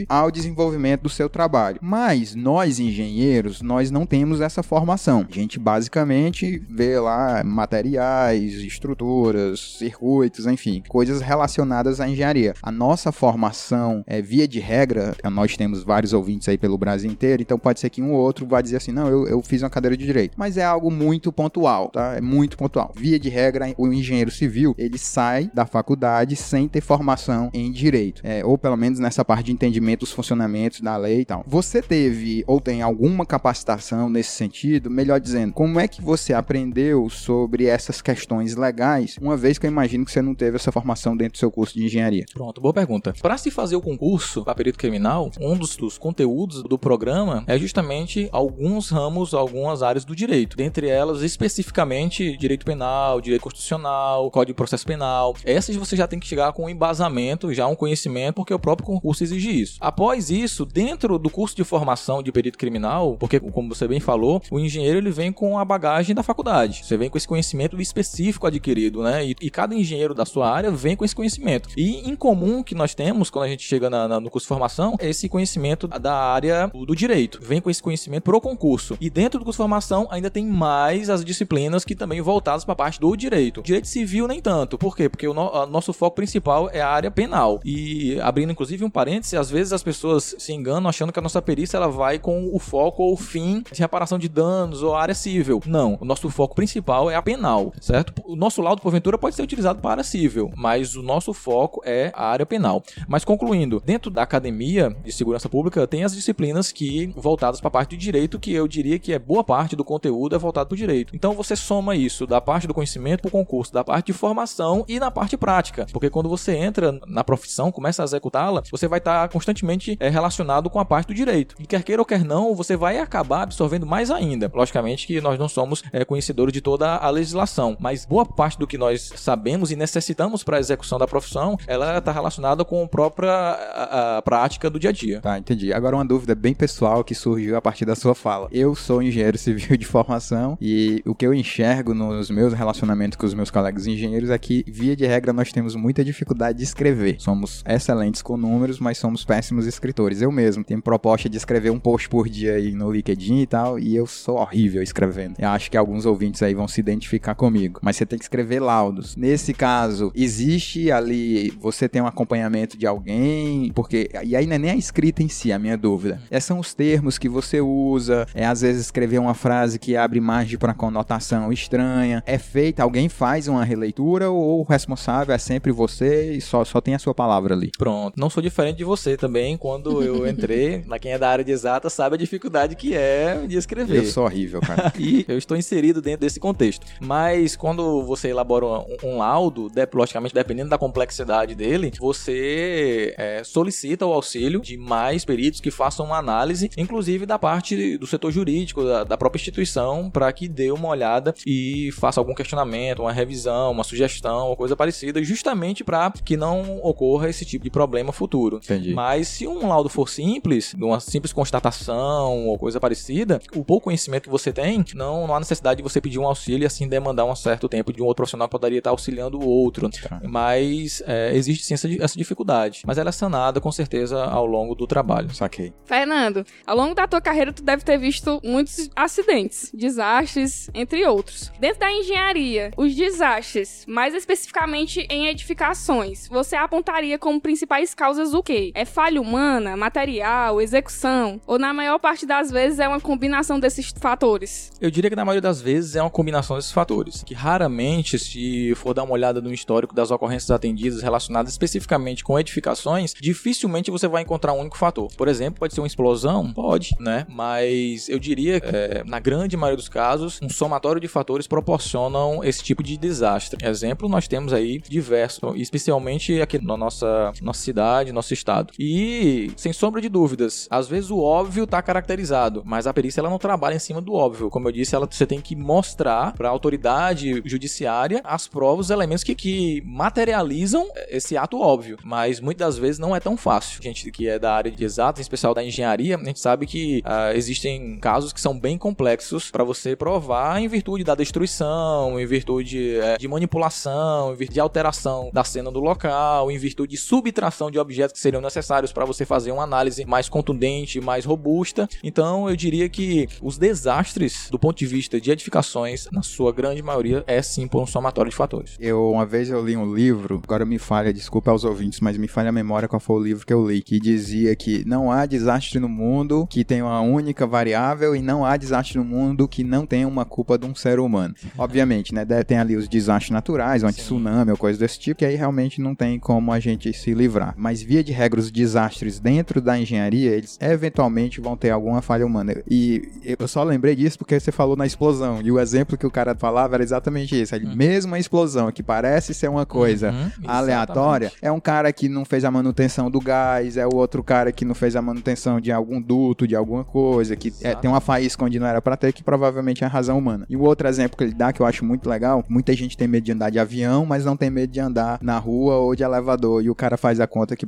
ao 0.09 0.31
desenvolvimento 0.31 1.03
do 1.03 1.09
seu 1.09 1.29
trabalho. 1.29 1.79
Mas 1.81 2.33
nós 2.33 2.79
engenheiros, 2.79 3.61
nós 3.61 3.91
não 3.91 4.05
temos 4.05 4.41
essa 4.41 4.63
formação. 4.63 5.25
A 5.29 5.33
gente 5.33 5.59
basicamente 5.59 6.61
vê 6.69 6.99
lá 6.99 7.43
materiais, 7.43 8.53
estruturas, 8.53 9.77
circuitos, 9.77 10.47
enfim, 10.47 10.81
coisas 10.87 11.21
relacionadas 11.21 11.99
à 11.99 12.07
engenharia. 12.07 12.53
A 12.61 12.71
nossa 12.71 13.11
formação 13.11 14.03
é 14.07 14.21
via 14.21 14.47
de 14.47 14.59
regra, 14.59 15.15
nós 15.31 15.55
temos 15.55 15.83
vários 15.83 16.13
ouvintes 16.13 16.47
aí 16.47 16.57
pelo 16.57 16.77
Brasil 16.77 17.11
inteiro, 17.11 17.41
então 17.41 17.59
pode 17.59 17.79
ser 17.79 17.89
que 17.89 18.01
um 18.01 18.13
ou 18.13 18.19
outro 18.19 18.45
vá 18.45 18.61
dizer 18.61 18.77
assim, 18.77 18.91
não, 18.91 19.07
eu, 19.07 19.27
eu 19.27 19.41
fiz 19.41 19.61
uma 19.61 19.69
cadeira 19.69 19.97
de 19.97 20.05
direito. 20.05 20.33
Mas 20.37 20.57
é 20.57 20.63
algo 20.63 20.89
muito 20.89 21.31
pontual, 21.31 21.89
tá? 21.89 22.15
É 22.15 22.21
muito 22.21 22.57
pontual. 22.57 22.93
Via 22.95 23.19
de 23.19 23.29
regra, 23.29 23.73
o 23.77 23.91
engenheiro 23.91 24.31
civil, 24.31 24.73
ele 24.77 24.97
sai 24.97 25.49
da 25.53 25.65
faculdade 25.65 26.35
sem 26.35 26.67
ter 26.67 26.81
formação 26.81 27.49
em 27.53 27.71
direito, 27.71 28.21
é, 28.23 28.43
ou 28.45 28.57
pelo 28.57 28.77
menos 28.77 28.99
nessa 28.99 29.25
parte 29.25 29.34
de 29.43 29.51
entendimento 29.51 30.01
dos 30.01 30.11
funcionamentos 30.11 30.81
da 30.81 30.97
lei 30.97 31.21
e 31.21 31.25
tal. 31.25 31.43
Você 31.47 31.81
teve 31.81 32.43
ou 32.47 32.59
tem 32.59 32.81
alguma 32.81 33.25
capacitação 33.25 34.09
nesse 34.09 34.31
sentido? 34.31 34.89
Melhor 34.89 35.19
dizendo, 35.19 35.53
como 35.53 35.79
é 35.79 35.87
que 35.87 36.01
você 36.01 36.33
aprendeu 36.33 37.09
sobre 37.09 37.65
essas 37.65 38.01
questões 38.01 38.55
legais, 38.55 39.17
uma 39.21 39.37
vez 39.37 39.57
que 39.57 39.65
eu 39.65 39.71
imagino 39.71 40.05
que 40.05 40.11
você 40.11 40.21
não 40.21 40.35
teve 40.35 40.57
essa 40.57 40.71
formação 40.71 41.15
dentro 41.15 41.33
do 41.33 41.37
seu 41.37 41.51
curso 41.51 41.73
de 41.73 41.85
engenharia? 41.85 42.25
Pronto, 42.33 42.61
boa 42.61 42.73
pergunta. 42.73 43.13
Para 43.21 43.37
se 43.37 43.51
fazer 43.51 43.75
o 43.75 43.81
concurso 43.81 44.43
para 44.43 44.55
perito 44.55 44.77
criminal, 44.77 45.31
um 45.39 45.57
dos, 45.57 45.75
dos 45.75 45.97
conteúdos 45.97 46.63
do 46.63 46.77
programa 46.77 47.43
é 47.47 47.57
justamente 47.57 48.29
alguns 48.31 48.89
ramos, 48.89 49.33
algumas 49.33 49.83
áreas 49.83 50.05
do 50.05 50.15
direito. 50.15 50.57
Dentre 50.57 50.87
elas, 50.87 51.21
especificamente 51.21 52.37
direito 52.37 52.65
penal, 52.65 53.21
direito 53.21 53.41
constitucional, 53.41 54.29
código 54.31 54.53
de 54.53 54.57
processo 54.57 54.85
penal. 54.85 55.35
Essas 55.43 55.75
você 55.75 55.95
já 55.95 56.07
tem 56.07 56.19
que 56.19 56.27
chegar 56.27 56.53
com 56.53 56.65
um 56.65 56.69
embasamento, 56.69 57.53
já 57.53 57.67
um 57.67 57.75
conhecimento, 57.75 58.35
porque 58.35 58.53
o 58.53 58.59
próprio 58.59 58.85
concurso 58.85 59.23
exige 59.25 59.61
isso. 59.61 59.77
Após 59.79 60.29
isso, 60.29 60.65
dentro 60.65 61.19
do 61.19 61.29
curso 61.29 61.55
de 61.55 61.63
formação 61.63 62.23
de 62.23 62.31
perito 62.31 62.57
criminal, 62.57 63.17
porque 63.19 63.39
como 63.39 63.73
você 63.73 63.87
bem 63.87 63.99
falou, 63.99 64.41
o 64.49 64.59
engenheiro 64.59 64.97
ele 64.97 65.11
vem 65.11 65.31
com 65.31 65.59
a 65.59 65.65
bagagem 65.65 66.15
da 66.15 66.23
faculdade. 66.23 66.83
Você 66.83 66.97
vem 66.97 67.09
com 67.09 67.17
esse 67.17 67.27
conhecimento 67.27 67.79
específico 67.81 68.47
adquirido, 68.47 69.03
né? 69.03 69.25
E, 69.25 69.35
e 69.41 69.49
cada 69.49 69.75
engenheiro 69.75 70.13
da 70.13 70.25
sua 70.25 70.49
área 70.49 70.71
vem 70.71 70.95
com 70.95 71.03
esse 71.03 71.15
conhecimento. 71.15 71.69
E 71.77 72.09
em 72.09 72.15
comum 72.15 72.63
que 72.63 72.75
nós 72.75 72.95
temos 72.95 73.29
quando 73.29 73.45
a 73.45 73.49
gente 73.49 73.63
chega 73.63 73.89
na, 73.89 74.07
na, 74.07 74.19
no 74.19 74.29
curso 74.29 74.45
de 74.45 74.49
formação 74.49 74.95
é 74.99 75.09
esse 75.09 75.27
conhecimento 75.27 75.87
da 75.87 76.13
área 76.13 76.67
do, 76.67 76.95
direito. 76.95 77.39
Vem 77.41 77.61
com 77.61 77.69
esse 77.69 77.81
conhecimento 77.81 78.23
pro 78.23 78.39
concurso. 78.39 78.97
E 78.99 79.09
dentro 79.09 79.39
do 79.39 79.45
curso 79.45 79.57
de 79.57 79.63
formação 79.63 80.07
ainda 80.09 80.29
tem 80.29 80.45
mais 80.45 81.09
as 81.09 81.23
disciplinas 81.23 81.83
que 81.83 81.95
também 81.95 82.21
voltadas 82.21 82.63
para 82.63 82.73
a 82.73 82.75
parte 82.75 82.99
do 82.99 83.15
direito. 83.15 83.61
Direito 83.61 83.87
civil 83.87 84.27
nem 84.27 84.41
tanto. 84.41 84.77
Por 84.77 84.95
quê? 84.95 85.09
Porque 85.09 85.27
o 85.27 85.33
no, 85.33 85.65
nosso 85.65 85.93
foco 85.93 86.15
principal 86.15 86.69
é 86.71 86.81
a 86.81 86.89
área 86.89 87.11
penal. 87.11 87.59
E 87.63 88.19
abrindo 88.21 88.51
inclusive 88.51 88.83
um 88.83 88.89
parêntese, 89.15 89.37
às 89.37 89.49
vezes 89.49 89.73
as 89.73 89.83
pessoas 89.83 90.35
se 90.37 90.53
enganam 90.53 90.89
achando 90.89 91.11
que 91.11 91.19
a 91.19 91.21
nossa 91.21 91.41
perícia 91.41 91.77
ela 91.77 91.87
vai 91.87 92.19
com 92.19 92.49
o 92.51 92.59
foco 92.59 93.03
ou 93.03 93.13
o 93.13 93.17
fim 93.17 93.63
de 93.71 93.79
reparação 93.79 94.19
de 94.19 94.27
danos 94.27 94.83
ou 94.83 94.95
área 94.95 95.15
civil. 95.15 95.61
Não, 95.65 95.97
o 96.01 96.05
nosso 96.05 96.29
foco 96.29 96.55
principal 96.55 97.09
é 97.09 97.15
a 97.15 97.21
penal, 97.21 97.73
certo? 97.79 98.13
O 98.25 98.35
nosso 98.35 98.61
laudo 98.61 98.81
porventura 98.81 99.17
pode 99.17 99.35
ser 99.35 99.43
utilizado 99.43 99.79
para 99.79 100.03
civil, 100.03 100.51
mas 100.55 100.95
o 100.95 101.01
nosso 101.01 101.33
foco 101.33 101.81
é 101.85 102.11
a 102.13 102.27
área 102.27 102.45
penal. 102.45 102.83
Mas 103.07 103.23
concluindo, 103.23 103.81
dentro 103.83 104.11
da 104.11 104.23
academia 104.23 104.95
de 105.03 105.11
segurança 105.11 105.47
pública 105.47 105.87
tem 105.87 106.03
as 106.03 106.13
disciplinas 106.13 106.71
que 106.71 107.07
voltadas 107.15 107.59
para 107.59 107.69
a 107.69 107.71
parte 107.71 107.91
de 107.91 107.97
direito, 107.97 108.39
que 108.39 108.53
eu 108.53 108.67
diria 108.67 108.99
que 108.99 109.13
é 109.13 109.19
boa 109.19 109.43
parte 109.43 109.75
do 109.75 109.83
conteúdo 109.83 110.35
é 110.35 110.37
voltado 110.37 110.69
para 110.69 110.75
o 110.75 110.77
direito. 110.77 111.15
Então 111.15 111.33
você 111.33 111.55
soma 111.55 111.95
isso 111.95 112.27
da 112.27 112.41
parte 112.41 112.67
do 112.67 112.73
conhecimento 112.73 113.21
para 113.21 113.29
o 113.29 113.31
concurso, 113.31 113.73
da 113.73 113.83
parte 113.83 114.07
de 114.07 114.13
formação 114.13 114.83
e 114.87 114.99
na 114.99 115.09
parte 115.09 115.37
prática, 115.37 115.85
porque 115.91 116.09
quando 116.09 116.29
você 116.29 116.55
entra 116.55 116.99
na 117.07 117.23
profissão, 117.23 117.71
começa 117.71 118.01
a 118.01 118.05
executá-la, 118.05 118.63
você 118.69 118.87
vai 118.87 118.99
estar 119.05 119.29
constantemente 119.29 119.95
é, 119.99 120.09
relacionado 120.09 120.69
com 120.69 120.79
a 120.79 120.85
parte 120.85 121.07
do 121.07 121.13
direito. 121.13 121.55
E 121.59 121.65
quer 121.65 121.83
queira 121.83 122.01
ou 122.01 122.05
quer 122.05 122.25
não, 122.25 122.55
você 122.55 122.75
vai 122.75 122.97
acabar 122.97 123.43
absorvendo 123.43 123.85
mais 123.85 124.09
ainda. 124.09 124.51
Logicamente 124.53 125.05
que 125.05 125.21
nós 125.21 125.37
não 125.37 125.47
somos 125.47 125.83
é, 125.93 126.03
conhecedores 126.03 126.51
de 126.51 126.61
toda 126.61 126.95
a 126.95 127.09
legislação, 127.09 127.77
mas 127.79 128.05
boa 128.05 128.25
parte 128.25 128.57
do 128.57 128.65
que 128.65 128.77
nós 128.77 129.11
sabemos 129.15 129.71
e 129.71 129.75
necessitamos 129.75 130.43
para 130.43 130.57
a 130.57 130.59
execução 130.59 130.97
da 130.97 131.07
profissão, 131.07 131.57
ela 131.67 131.97
está 131.97 132.11
relacionada 132.11 132.65
com 132.65 132.83
a 132.83 132.87
própria 132.87 133.31
a, 133.31 134.17
a 134.17 134.21
prática 134.21 134.69
do 134.69 134.79
dia 134.79 134.89
a 134.89 134.93
dia. 134.93 135.21
Tá, 135.21 135.37
entendi. 135.37 135.71
Agora 135.71 135.95
uma 135.95 136.05
dúvida 136.05 136.33
bem 136.33 136.53
pessoal 136.53 137.03
que 137.03 137.13
surgiu 137.13 137.55
a 137.55 137.61
partir 137.61 137.85
da 137.85 137.95
sua 137.95 138.15
fala. 138.15 138.47
Eu 138.51 138.73
sou 138.73 139.01
engenheiro 139.01 139.37
civil 139.37 139.77
de 139.77 139.85
formação 139.85 140.57
e 140.59 141.01
o 141.05 141.13
que 141.13 141.25
eu 141.25 141.33
enxergo 141.33 141.93
nos 141.93 142.29
meus 142.29 142.53
relacionamentos 142.53 143.17
com 143.17 143.25
os 143.25 143.33
meus 143.33 143.51
colegas 143.51 143.85
engenheiros 143.85 144.29
é 144.29 144.37
que, 144.37 144.63
via 144.67 144.95
de 144.95 145.05
regra, 145.05 145.31
nós 145.31 145.51
temos 145.51 145.75
muita 145.75 146.03
dificuldade 146.03 146.57
de 146.57 146.63
escrever. 146.63 147.17
Somos 147.19 147.63
excelentes 147.67 148.21
com 148.21 148.37
números, 148.37 148.79
mas 148.85 148.99
somos 148.99 149.25
péssimos 149.25 149.65
escritores. 149.65 150.21
Eu 150.21 150.31
mesmo 150.31 150.63
tenho 150.63 150.79
proposta 150.79 151.27
de 151.27 151.37
escrever 151.37 151.71
um 151.71 151.79
post 151.79 152.07
por 152.07 152.29
dia 152.29 152.53
aí 152.53 152.71
no 152.71 152.91
LinkedIn 152.91 153.39
e 153.39 153.47
tal, 153.47 153.79
e 153.79 153.95
eu 153.95 154.05
sou 154.05 154.37
horrível 154.37 154.83
escrevendo. 154.83 155.35
Eu 155.39 155.49
acho 155.49 155.71
que 155.71 155.75
alguns 155.75 156.05
ouvintes 156.05 156.43
aí 156.43 156.53
vão 156.53 156.67
se 156.67 156.79
identificar 156.79 157.33
comigo. 157.33 157.79
Mas 157.81 157.95
você 157.95 158.05
tem 158.05 158.19
que 158.19 158.25
escrever 158.25 158.59
laudos. 158.59 159.15
Nesse 159.15 159.53
caso, 159.53 160.11
existe 160.13 160.91
ali, 160.91 161.49
você 161.59 161.89
tem 161.89 161.99
um 161.99 162.05
acompanhamento 162.05 162.77
de 162.77 162.85
alguém, 162.85 163.71
porque, 163.73 164.11
e 164.23 164.35
aí 164.35 164.45
não 164.45 164.55
é 164.55 164.59
nem 164.59 164.71
a 164.71 164.75
escrita 164.75 165.23
em 165.23 165.29
si, 165.29 165.51
a 165.51 165.57
minha 165.57 165.77
dúvida. 165.77 166.21
É, 166.29 166.39
são 166.39 166.59
os 166.59 166.75
termos 166.75 167.17
que 167.17 167.27
você 167.27 167.59
usa, 167.59 168.27
é 168.35 168.45
às 168.45 168.61
vezes 168.61 168.83
escrever 168.83 169.17
uma 169.17 169.33
frase 169.33 169.79
que 169.79 169.97
abre 169.97 170.21
margem 170.21 170.59
para 170.59 170.75
conotação 170.75 171.51
estranha. 171.51 172.21
É 172.25 172.37
feita, 172.37 172.83
alguém 172.83 173.09
faz 173.09 173.47
uma 173.47 173.65
releitura 173.65 174.29
ou 174.29 174.61
o 174.61 174.63
responsável 174.63 175.33
é 175.33 175.37
sempre 175.37 175.71
você 175.71 176.33
e 176.33 176.41
só, 176.41 176.63
só 176.63 176.79
tem 176.79 176.93
a 176.93 176.99
sua 176.99 177.15
palavra 177.15 177.55
ali? 177.55 177.71
Pronto. 177.77 178.19
Não 178.19 178.29
sou 178.29 178.43
diferente 178.43 178.74
de 178.75 178.83
você 178.83 179.17
também. 179.17 179.57
Quando 179.57 180.03
eu 180.03 180.27
entrei, 180.27 180.83
na 180.87 180.99
quem 180.99 181.13
é 181.13 181.17
da 181.17 181.29
área 181.29 181.43
de 181.43 181.51
exata 181.51 181.89
sabe 181.89 182.15
a 182.15 182.17
dificuldade 182.17 182.75
que 182.75 182.95
é 182.95 183.45
de 183.47 183.57
escrever. 183.57 183.97
Eu 183.97 184.05
sou 184.05 184.25
horrível, 184.25 184.61
cara. 184.61 184.93
e 184.99 185.25
eu 185.27 185.37
estou 185.37 185.57
inserido 185.57 186.01
dentro 186.01 186.21
desse 186.21 186.39
contexto. 186.39 186.85
Mas 186.99 187.55
quando 187.55 188.03
você 188.03 188.29
elabora 188.29 188.65
um, 188.65 188.97
um 189.03 189.17
laudo, 189.17 189.71
logicamente 189.93 190.33
dependendo 190.33 190.69
da 190.69 190.77
complexidade 190.77 191.55
dele, 191.55 191.91
você 191.99 193.13
é, 193.17 193.43
solicita 193.43 194.05
o 194.05 194.13
auxílio 194.13 194.61
de 194.61 194.77
mais 194.77 195.23
peritos 195.23 195.59
que 195.59 195.71
façam 195.71 196.05
uma 196.05 196.17
análise, 196.17 196.69
inclusive 196.77 197.25
da 197.25 197.39
parte 197.39 197.97
do 197.97 198.07
setor 198.07 198.31
jurídico, 198.31 198.83
da, 198.83 199.03
da 199.03 199.17
própria 199.17 199.39
instituição, 199.39 200.09
para 200.09 200.31
que 200.31 200.47
dê 200.47 200.71
uma 200.71 200.89
olhada 200.89 201.33
e 201.45 201.91
faça 201.93 202.19
algum 202.19 202.33
questionamento, 202.33 203.01
uma 203.01 203.11
revisão, 203.11 203.71
uma 203.71 203.83
sugestão, 203.83 204.47
ou 204.47 204.55
coisa 204.55 204.75
parecida, 204.75 205.23
justamente 205.23 205.83
para 205.83 206.11
que 206.11 206.35
não 206.35 206.79
ocorra 206.83 207.29
esse 207.29 207.45
tipo 207.45 207.63
de 207.63 207.69
problema 207.69 208.11
futuro. 208.11 208.59
Entendi. 208.65 208.93
Mas 208.93 209.27
se 209.27 209.47
um 209.47 209.67
laudo 209.67 209.89
for 209.89 210.09
simples, 210.09 210.73
uma 210.73 210.99
simples 210.99 211.31
constatação 211.33 212.47
ou 212.47 212.57
coisa 212.57 212.79
parecida, 212.79 213.39
o 213.55 213.63
pouco 213.63 213.85
conhecimento 213.85 214.23
que 214.23 214.29
você 214.29 214.51
tem, 214.51 214.83
não, 214.93 215.27
não 215.27 215.35
há 215.35 215.39
necessidade 215.39 215.77
de 215.77 215.83
você 215.83 216.01
pedir 216.01 216.19
um 216.19 216.25
auxílio 216.25 216.63
e 216.63 216.65
assim 216.65 216.87
demandar 216.87 217.25
um 217.25 217.35
certo 217.35 217.69
tempo 217.69 217.93
de 217.93 218.01
um 218.01 218.05
outro 218.05 218.17
profissional 218.17 218.47
que 218.47 218.51
poderia 218.51 218.79
estar 218.79 218.89
auxiliando 218.89 219.39
o 219.39 219.45
outro. 219.45 219.89
Tá. 219.89 220.21
Mas 220.23 221.01
é, 221.05 221.35
existe 221.35 221.65
sim 221.65 221.73
essa, 221.73 221.87
essa 222.03 222.17
dificuldade. 222.17 222.81
Mas 222.85 222.97
ela 222.97 223.09
é 223.09 223.11
sanada 223.11 223.61
com 223.61 223.71
certeza 223.71 224.23
ao 224.23 224.45
longo 224.45 224.75
do 224.75 224.87
trabalho. 224.87 225.33
Saquei. 225.33 225.73
Fernando, 225.85 226.45
ao 226.65 226.75
longo 226.75 226.95
da 226.95 227.07
tua 227.07 227.21
carreira, 227.21 227.53
tu 227.53 227.63
deve 227.63 227.83
ter 227.83 227.97
visto 227.97 228.39
muitos 228.43 228.89
acidentes, 228.95 229.71
desastres, 229.73 230.69
entre 230.73 231.05
outros. 231.05 231.51
Dentro 231.59 231.79
da 231.79 231.91
engenharia, 231.91 232.71
os 232.77 232.95
desastres, 232.95 233.85
mais 233.87 234.13
especificamente 234.13 235.05
em 235.09 235.27
edificações, 235.27 236.27
você 236.27 236.55
apontaria 236.55 237.17
como 237.17 237.39
principais 237.39 237.93
causas 237.93 238.33
o 238.33 238.41
quê? 238.41 238.54
É 238.73 238.85
falha 238.85 239.21
humana, 239.21 239.75
material, 239.75 240.61
execução? 240.61 241.39
Ou 241.45 241.59
na 241.59 241.73
maior 241.73 241.99
parte 241.99 242.25
das 242.25 242.51
vezes 242.51 242.79
é 242.79 242.87
uma 242.87 242.99
combinação 242.99 243.59
desses 243.59 243.93
fatores? 243.99 244.71
Eu 244.79 244.89
diria 244.89 245.09
que 245.09 245.15
na 245.15 245.25
maioria 245.25 245.41
das 245.41 245.61
vezes 245.61 245.95
é 245.95 246.01
uma 246.01 246.09
combinação 246.09 246.55
desses 246.55 246.71
fatores. 246.71 247.23
Que 247.23 247.33
raramente, 247.33 248.17
se 248.17 248.73
for 248.75 248.93
dar 248.93 249.03
uma 249.03 249.13
olhada 249.13 249.41
no 249.41 249.53
histórico 249.53 249.93
das 249.93 250.11
ocorrências 250.11 250.51
atendidas 250.51 251.01
relacionadas 251.01 251.51
especificamente 251.51 252.23
com 252.23 252.39
edificações, 252.39 253.13
dificilmente 253.19 253.91
você 253.91 254.07
vai 254.07 254.21
encontrar 254.21 254.53
um 254.53 254.59
único 254.59 254.77
fator. 254.77 255.11
Por 255.15 255.27
exemplo, 255.27 255.59
pode 255.59 255.73
ser 255.73 255.81
uma 255.81 255.87
explosão? 255.87 256.53
Pode, 256.53 256.95
né? 256.99 257.25
Mas 257.29 258.07
eu 258.09 258.19
diria, 258.19 258.61
é, 258.63 259.03
na 259.05 259.19
grande 259.19 259.57
maioria 259.57 259.77
dos 259.77 259.89
casos, 259.89 260.39
um 260.41 260.49
somatório 260.49 261.01
de 261.01 261.07
fatores 261.07 261.47
proporcionam 261.47 262.43
esse 262.43 262.63
tipo 262.63 262.81
de 262.81 262.97
desastre. 262.97 263.65
Exemplo, 263.65 264.07
nós 264.07 264.27
temos 264.27 264.53
aí 264.53 264.79
diversos, 264.79 265.41
especialmente 265.55 266.41
aqui 266.41 266.63
na 266.63 266.77
nossa, 266.77 267.31
nossa 267.41 267.61
cidade, 267.61 268.11
nosso 268.11 268.33
estado. 268.33 268.44
E, 268.79 269.51
sem 269.55 269.73
sombra 269.73 270.01
de 270.01 270.09
dúvidas, 270.09 270.67
às 270.69 270.87
vezes 270.87 271.09
o 271.09 271.19
óbvio 271.19 271.63
está 271.63 271.81
caracterizado, 271.81 272.61
mas 272.65 272.87
a 272.87 272.93
perícia 272.93 273.19
ela 273.21 273.29
não 273.29 273.39
trabalha 273.39 273.75
em 273.75 273.79
cima 273.79 274.01
do 274.01 274.13
óbvio. 274.13 274.49
Como 274.49 274.67
eu 274.67 274.71
disse, 274.71 274.95
ela, 274.95 275.07
você 275.09 275.25
tem 275.25 275.41
que 275.41 275.55
mostrar 275.55 276.33
para 276.33 276.47
a 276.47 276.51
autoridade 276.51 277.41
judiciária 277.45 278.21
as 278.23 278.47
provas, 278.47 278.87
os 278.87 278.89
elementos 278.89 279.23
que, 279.23 279.35
que 279.35 279.81
materializam 279.85 280.87
esse 281.09 281.35
ato 281.37 281.59
óbvio. 281.59 281.97
Mas 282.03 282.39
muitas 282.39 282.65
das 282.65 282.77
vezes 282.77 282.99
não 282.99 283.15
é 283.15 283.19
tão 283.19 283.37
fácil. 283.37 283.79
A 283.79 283.83
gente 283.83 284.11
que 284.11 284.27
é 284.27 284.39
da 284.39 284.53
área 284.53 284.71
de 284.71 284.83
exatas, 284.83 285.19
em 285.19 285.21
especial 285.21 285.53
da 285.53 285.63
engenharia, 285.63 286.15
a 286.15 286.23
gente 286.23 286.39
sabe 286.39 286.65
que 286.65 287.01
uh, 287.05 287.35
existem 287.35 287.97
casos 287.99 288.33
que 288.33 288.41
são 288.41 288.57
bem 288.57 288.77
complexos 288.77 289.51
para 289.51 289.63
você 289.63 289.95
provar 289.95 290.61
em 290.61 290.67
virtude 290.67 291.03
da 291.03 291.15
destruição, 291.15 292.19
em 292.19 292.25
virtude 292.25 292.97
é, 292.97 293.17
de 293.17 293.27
manipulação, 293.27 294.33
em 294.33 294.35
virtude 294.35 294.55
de 294.55 294.59
alteração 294.59 295.29
da 295.33 295.43
cena 295.43 295.71
do 295.71 295.79
local, 295.79 296.51
em 296.51 296.57
virtude 296.57 296.91
de 296.91 296.97
subtração 296.97 297.71
de 297.71 297.79
objetos 297.79 298.13
que 298.13 298.19
seriam 298.19 298.34
necessários 298.41 298.91
para 298.91 299.05
você 299.05 299.25
fazer 299.25 299.51
uma 299.51 299.63
análise 299.63 300.05
mais 300.05 300.29
contundente, 300.29 301.01
mais 301.01 301.25
robusta. 301.25 301.87
Então, 302.03 302.49
eu 302.49 302.55
diria 302.55 302.89
que 302.89 303.27
os 303.41 303.57
desastres, 303.57 304.49
do 304.49 304.59
ponto 304.59 304.77
de 304.77 304.85
vista 304.85 305.19
de 305.19 305.31
edificações, 305.31 306.07
na 306.11 306.21
sua 306.21 306.51
grande 306.51 306.81
maioria, 306.81 307.23
é 307.27 307.41
sim 307.41 307.67
por 307.67 307.81
um 307.81 307.87
somatório 307.87 308.29
de 308.29 308.35
fatores. 308.35 308.75
Eu, 308.79 309.11
uma 309.11 309.25
vez 309.25 309.49
eu 309.49 309.63
li 309.65 309.75
um 309.75 309.93
livro, 309.93 310.41
agora 310.43 310.65
me 310.65 310.77
falha, 310.77 311.13
desculpa 311.13 311.51
aos 311.51 311.63
ouvintes, 311.63 311.99
mas 311.99 312.17
me 312.17 312.27
falha 312.27 312.49
a 312.49 312.51
memória 312.51 312.87
qual 312.87 312.99
foi 312.99 313.15
o 313.15 313.23
livro 313.23 313.45
que 313.45 313.53
eu 313.53 313.67
li, 313.69 313.81
que 313.81 313.99
dizia 313.99 314.55
que 314.55 314.83
não 314.85 315.11
há 315.11 315.25
desastre 315.25 315.79
no 315.79 315.89
mundo 315.89 316.47
que 316.49 316.63
tenha 316.63 316.85
uma 316.85 317.01
única 317.01 317.45
variável 317.45 318.15
e 318.15 318.21
não 318.21 318.45
há 318.45 318.57
desastre 318.57 318.97
no 318.97 319.05
mundo 319.05 319.47
que 319.47 319.63
não 319.63 319.85
tenha 319.85 320.07
uma 320.07 320.25
culpa 320.25 320.57
de 320.57 320.65
um 320.65 320.75
ser 320.75 320.99
humano. 320.99 321.35
Obviamente, 321.57 322.13
né? 322.13 322.25
Tem 322.43 322.57
ali 322.57 322.75
os 322.75 322.87
desastres 322.87 323.31
naturais, 323.31 323.83
um 323.83 323.87
tsunami 323.89 324.51
ou 324.51 324.57
coisa 324.57 324.79
desse 324.79 324.99
tipo, 324.99 325.19
que 325.19 325.25
aí 325.25 325.35
realmente 325.35 325.81
não 325.81 325.95
tem 325.95 326.19
como 326.19 326.51
a 326.51 326.59
gente 326.59 326.91
se 326.93 327.13
livrar. 327.13 327.53
Mas 327.57 327.81
via 327.81 328.03
de 328.03 328.11
regra, 328.11 328.24
os 328.33 328.51
desastres 328.51 329.19
dentro 329.19 329.61
da 329.61 329.77
engenharia, 329.77 330.31
eles 330.31 330.57
eventualmente 330.61 331.39
vão 331.41 331.55
ter 331.55 331.69
alguma 331.69 332.01
falha 332.01 332.25
humana. 332.25 332.55
E 332.69 333.09
eu 333.23 333.47
só 333.47 333.63
lembrei 333.63 333.95
disso 333.95 334.17
porque 334.17 334.39
você 334.39 334.51
falou 334.51 334.75
na 334.75 334.85
explosão. 334.85 335.41
E 335.43 335.51
o 335.51 335.59
exemplo 335.59 335.97
que 335.97 336.05
o 336.05 336.11
cara 336.11 336.35
falava 336.35 336.75
era 336.75 336.83
exatamente 336.83 337.39
isso. 337.39 337.55
Ele, 337.55 337.65
uhum. 337.65 337.75
Mesmo 337.75 338.15
a 338.15 338.19
explosão, 338.19 338.71
que 338.71 338.83
parece 338.83 339.33
ser 339.33 339.49
uma 339.49 339.65
coisa 339.65 340.11
uhum, 340.11 340.31
aleatória, 340.47 341.31
é 341.41 341.51
um 341.51 341.59
cara 341.59 341.91
que 341.91 342.07
não 342.07 342.25
fez 342.25 342.45
a 342.45 342.51
manutenção 342.51 343.09
do 343.09 343.19
gás, 343.19 343.77
é 343.77 343.85
o 343.85 343.95
outro 343.95 344.23
cara 344.23 344.51
que 344.51 344.65
não 344.65 344.75
fez 344.75 344.95
a 344.95 345.01
manutenção 345.01 345.59
de 345.59 345.71
algum 345.71 346.01
duto, 346.01 346.47
de 346.47 346.55
alguma 346.55 346.83
coisa, 346.83 347.35
que 347.35 347.53
é, 347.61 347.75
tem 347.75 347.89
uma 347.89 348.01
faísca 348.01 348.43
onde 348.45 348.59
não 348.59 348.67
era 348.67 348.81
para 348.81 348.97
ter, 348.97 349.13
que 349.13 349.23
provavelmente 349.23 349.83
é 349.83 349.87
a 349.87 349.89
razão 349.89 350.17
humana. 350.17 350.45
E 350.49 350.55
o 350.55 350.61
outro 350.61 350.87
exemplo 350.87 351.17
que 351.17 351.23
ele 351.23 351.33
dá, 351.33 351.51
que 351.51 351.61
eu 351.61 351.65
acho 351.65 351.83
muito 351.83 352.09
legal, 352.09 352.43
muita 352.47 352.73
gente 352.73 352.97
tem 352.97 353.07
medo 353.07 353.23
de 353.23 353.31
andar 353.31 353.49
de 353.49 353.59
avião, 353.59 354.05
mas 354.05 354.25
não 354.25 354.37
tem 354.37 354.49
medo 354.49 354.71
de 354.71 354.79
andar 354.79 355.19
na 355.21 355.37
rua 355.37 355.75
ou 355.77 355.95
de 355.95 356.03
elevador. 356.03 356.63
E 356.63 356.69
o 356.69 356.75
cara 356.75 356.97
faz 356.97 357.19
a 357.19 357.27
conta 357.27 357.55
que 357.55 357.65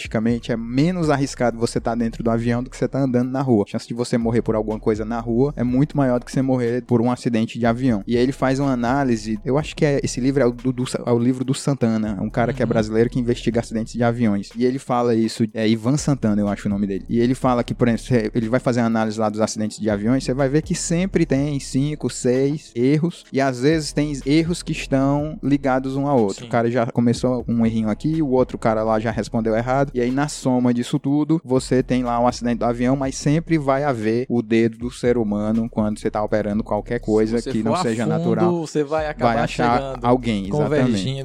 probabilisticamente 0.00 0.52
é 0.52 0.56
menos 0.56 1.10
arriscado 1.10 1.58
você 1.58 1.78
estar 1.78 1.92
tá 1.92 1.96
dentro 1.96 2.22
do 2.22 2.30
avião 2.30 2.62
do 2.62 2.70
que 2.70 2.76
você 2.76 2.86
estar 2.86 2.98
tá 2.98 3.04
andando 3.04 3.30
na 3.30 3.42
rua. 3.42 3.64
A 3.66 3.70
chance 3.70 3.86
de 3.86 3.94
você 3.94 4.16
morrer 4.16 4.42
por 4.42 4.54
alguma 4.54 4.78
coisa 4.78 5.04
na 5.04 5.20
rua 5.20 5.52
é 5.56 5.64
muito 5.64 5.96
maior 5.96 6.18
do 6.18 6.26
que 6.26 6.32
você 6.32 6.42
morrer 6.42 6.82
por 6.82 7.00
um 7.00 7.10
acidente 7.10 7.58
de 7.58 7.66
avião. 7.66 8.02
E 8.06 8.16
aí 8.16 8.22
ele 8.22 8.32
faz 8.32 8.58
uma 8.58 8.72
análise, 8.72 9.38
eu 9.44 9.58
acho 9.58 9.74
que 9.76 9.84
é 9.84 10.00
esse 10.02 10.20
livro 10.20 10.42
é 10.42 10.46
o, 10.46 10.52
do, 10.52 10.72
do 10.72 10.84
é 11.06 11.12
o 11.12 11.18
livro 11.18 11.44
do 11.44 11.54
Santana, 11.54 12.18
um 12.20 12.30
cara 12.30 12.52
que 12.52 12.62
é 12.62 12.64
uhum. 12.64 12.68
brasileiro 12.68 13.10
que 13.10 13.18
investiga 13.18 13.60
acidentes 13.60 13.92
de 13.92 14.02
aviões. 14.02 14.50
E 14.56 14.64
ele 14.64 14.78
fala 14.78 15.14
isso, 15.14 15.44
é 15.52 15.68
Ivan 15.68 15.96
Santana, 15.96 16.40
eu 16.40 16.48
acho 16.48 16.68
o 16.68 16.70
nome 16.70 16.86
dele. 16.86 17.04
E 17.08 17.20
ele 17.20 17.34
fala 17.34 17.62
que, 17.64 17.74
por 17.74 17.88
exemplo, 17.88 18.30
ele 18.34 18.48
vai 18.48 18.60
fazer 18.60 18.80
uma 18.80 18.86
análise 18.86 19.18
lá 19.18 19.28
dos 19.28 19.40
acidentes 19.40 19.78
de 19.78 19.90
aviões, 19.90 20.24
você 20.24 20.34
vai 20.34 20.48
ver 20.48 20.62
que 20.62 20.74
sempre 20.74 21.26
tem 21.26 21.58
cinco, 21.60 22.08
seis 22.08 22.72
erros 22.74 23.24
e 23.32 23.40
às 23.40 23.60
vezes 23.60 23.92
tem 23.92 24.18
erros 24.24 24.62
que 24.62 24.72
estão 24.72 25.38
ligados 25.42 25.96
um 25.96 26.06
ao 26.06 26.20
outro. 26.20 26.42
Sim. 26.42 26.46
O 26.46 26.50
cara 26.50 26.70
já 26.70 26.86
começou 26.86 27.44
um 27.48 27.64
errinho 27.64 27.88
aqui, 27.88 28.22
o 28.22 28.30
outro 28.30 28.58
cara 28.58 28.82
lá 28.82 28.98
já 28.98 29.10
respondeu 29.10 29.56
errado, 29.56 29.79
e 29.94 30.00
aí 30.00 30.10
na 30.10 30.28
soma 30.28 30.72
disso 30.74 30.98
tudo, 30.98 31.40
você 31.44 31.82
tem 31.82 32.02
lá 32.02 32.18
um 32.20 32.26
acidente 32.26 32.58
do 32.58 32.64
avião, 32.64 32.96
mas 32.96 33.14
sempre 33.16 33.58
vai 33.58 33.84
haver 33.84 34.26
o 34.28 34.42
dedo 34.42 34.78
do 34.78 34.90
ser 34.90 35.16
humano 35.16 35.68
quando 35.68 35.98
você 35.98 36.08
está 36.08 36.22
operando 36.22 36.62
qualquer 36.62 37.00
coisa 37.00 37.40
que 37.40 37.62
não 37.62 37.76
seja 37.76 38.04
fundo, 38.04 38.18
natural. 38.18 38.60
Você 38.60 38.84
vai 38.84 39.06
acabar 39.06 39.34
vai 39.34 39.42
achar 39.44 39.98
alguém, 40.02 40.48
exatamente. 40.48 41.24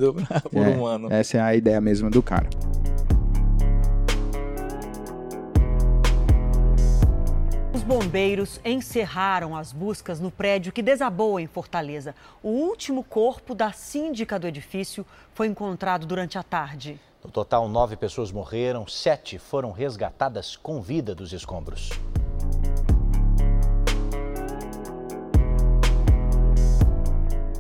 por 0.51 0.65
é, 0.65 0.69
um 0.69 0.85
ano. 0.85 1.11
Essa 1.11 1.37
é 1.37 1.41
a 1.41 1.55
ideia 1.55 1.81
mesmo 1.81 2.09
do 2.09 2.21
cara. 2.21 2.47
bombeiros 7.85 8.59
encerraram 8.65 9.55
as 9.55 9.71
buscas 9.71 10.19
no 10.19 10.31
prédio 10.31 10.73
que 10.73 10.81
desabou 10.81 11.39
em 11.39 11.45
Fortaleza. 11.45 12.15
O 12.41 12.49
último 12.49 13.03
corpo 13.03 13.53
da 13.53 13.71
síndica 13.71 14.39
do 14.39 14.47
edifício 14.47 15.05
foi 15.35 15.45
encontrado 15.47 16.05
durante 16.07 16.35
a 16.37 16.43
tarde. 16.43 16.99
No 17.25 17.31
total, 17.31 17.67
nove 17.67 17.95
pessoas 17.95 18.31
morreram, 18.31 18.85
sete 18.87 19.39
foram 19.39 19.71
resgatadas 19.71 20.55
com 20.55 20.79
vida 20.79 21.15
dos 21.15 21.33
escombros. 21.33 21.89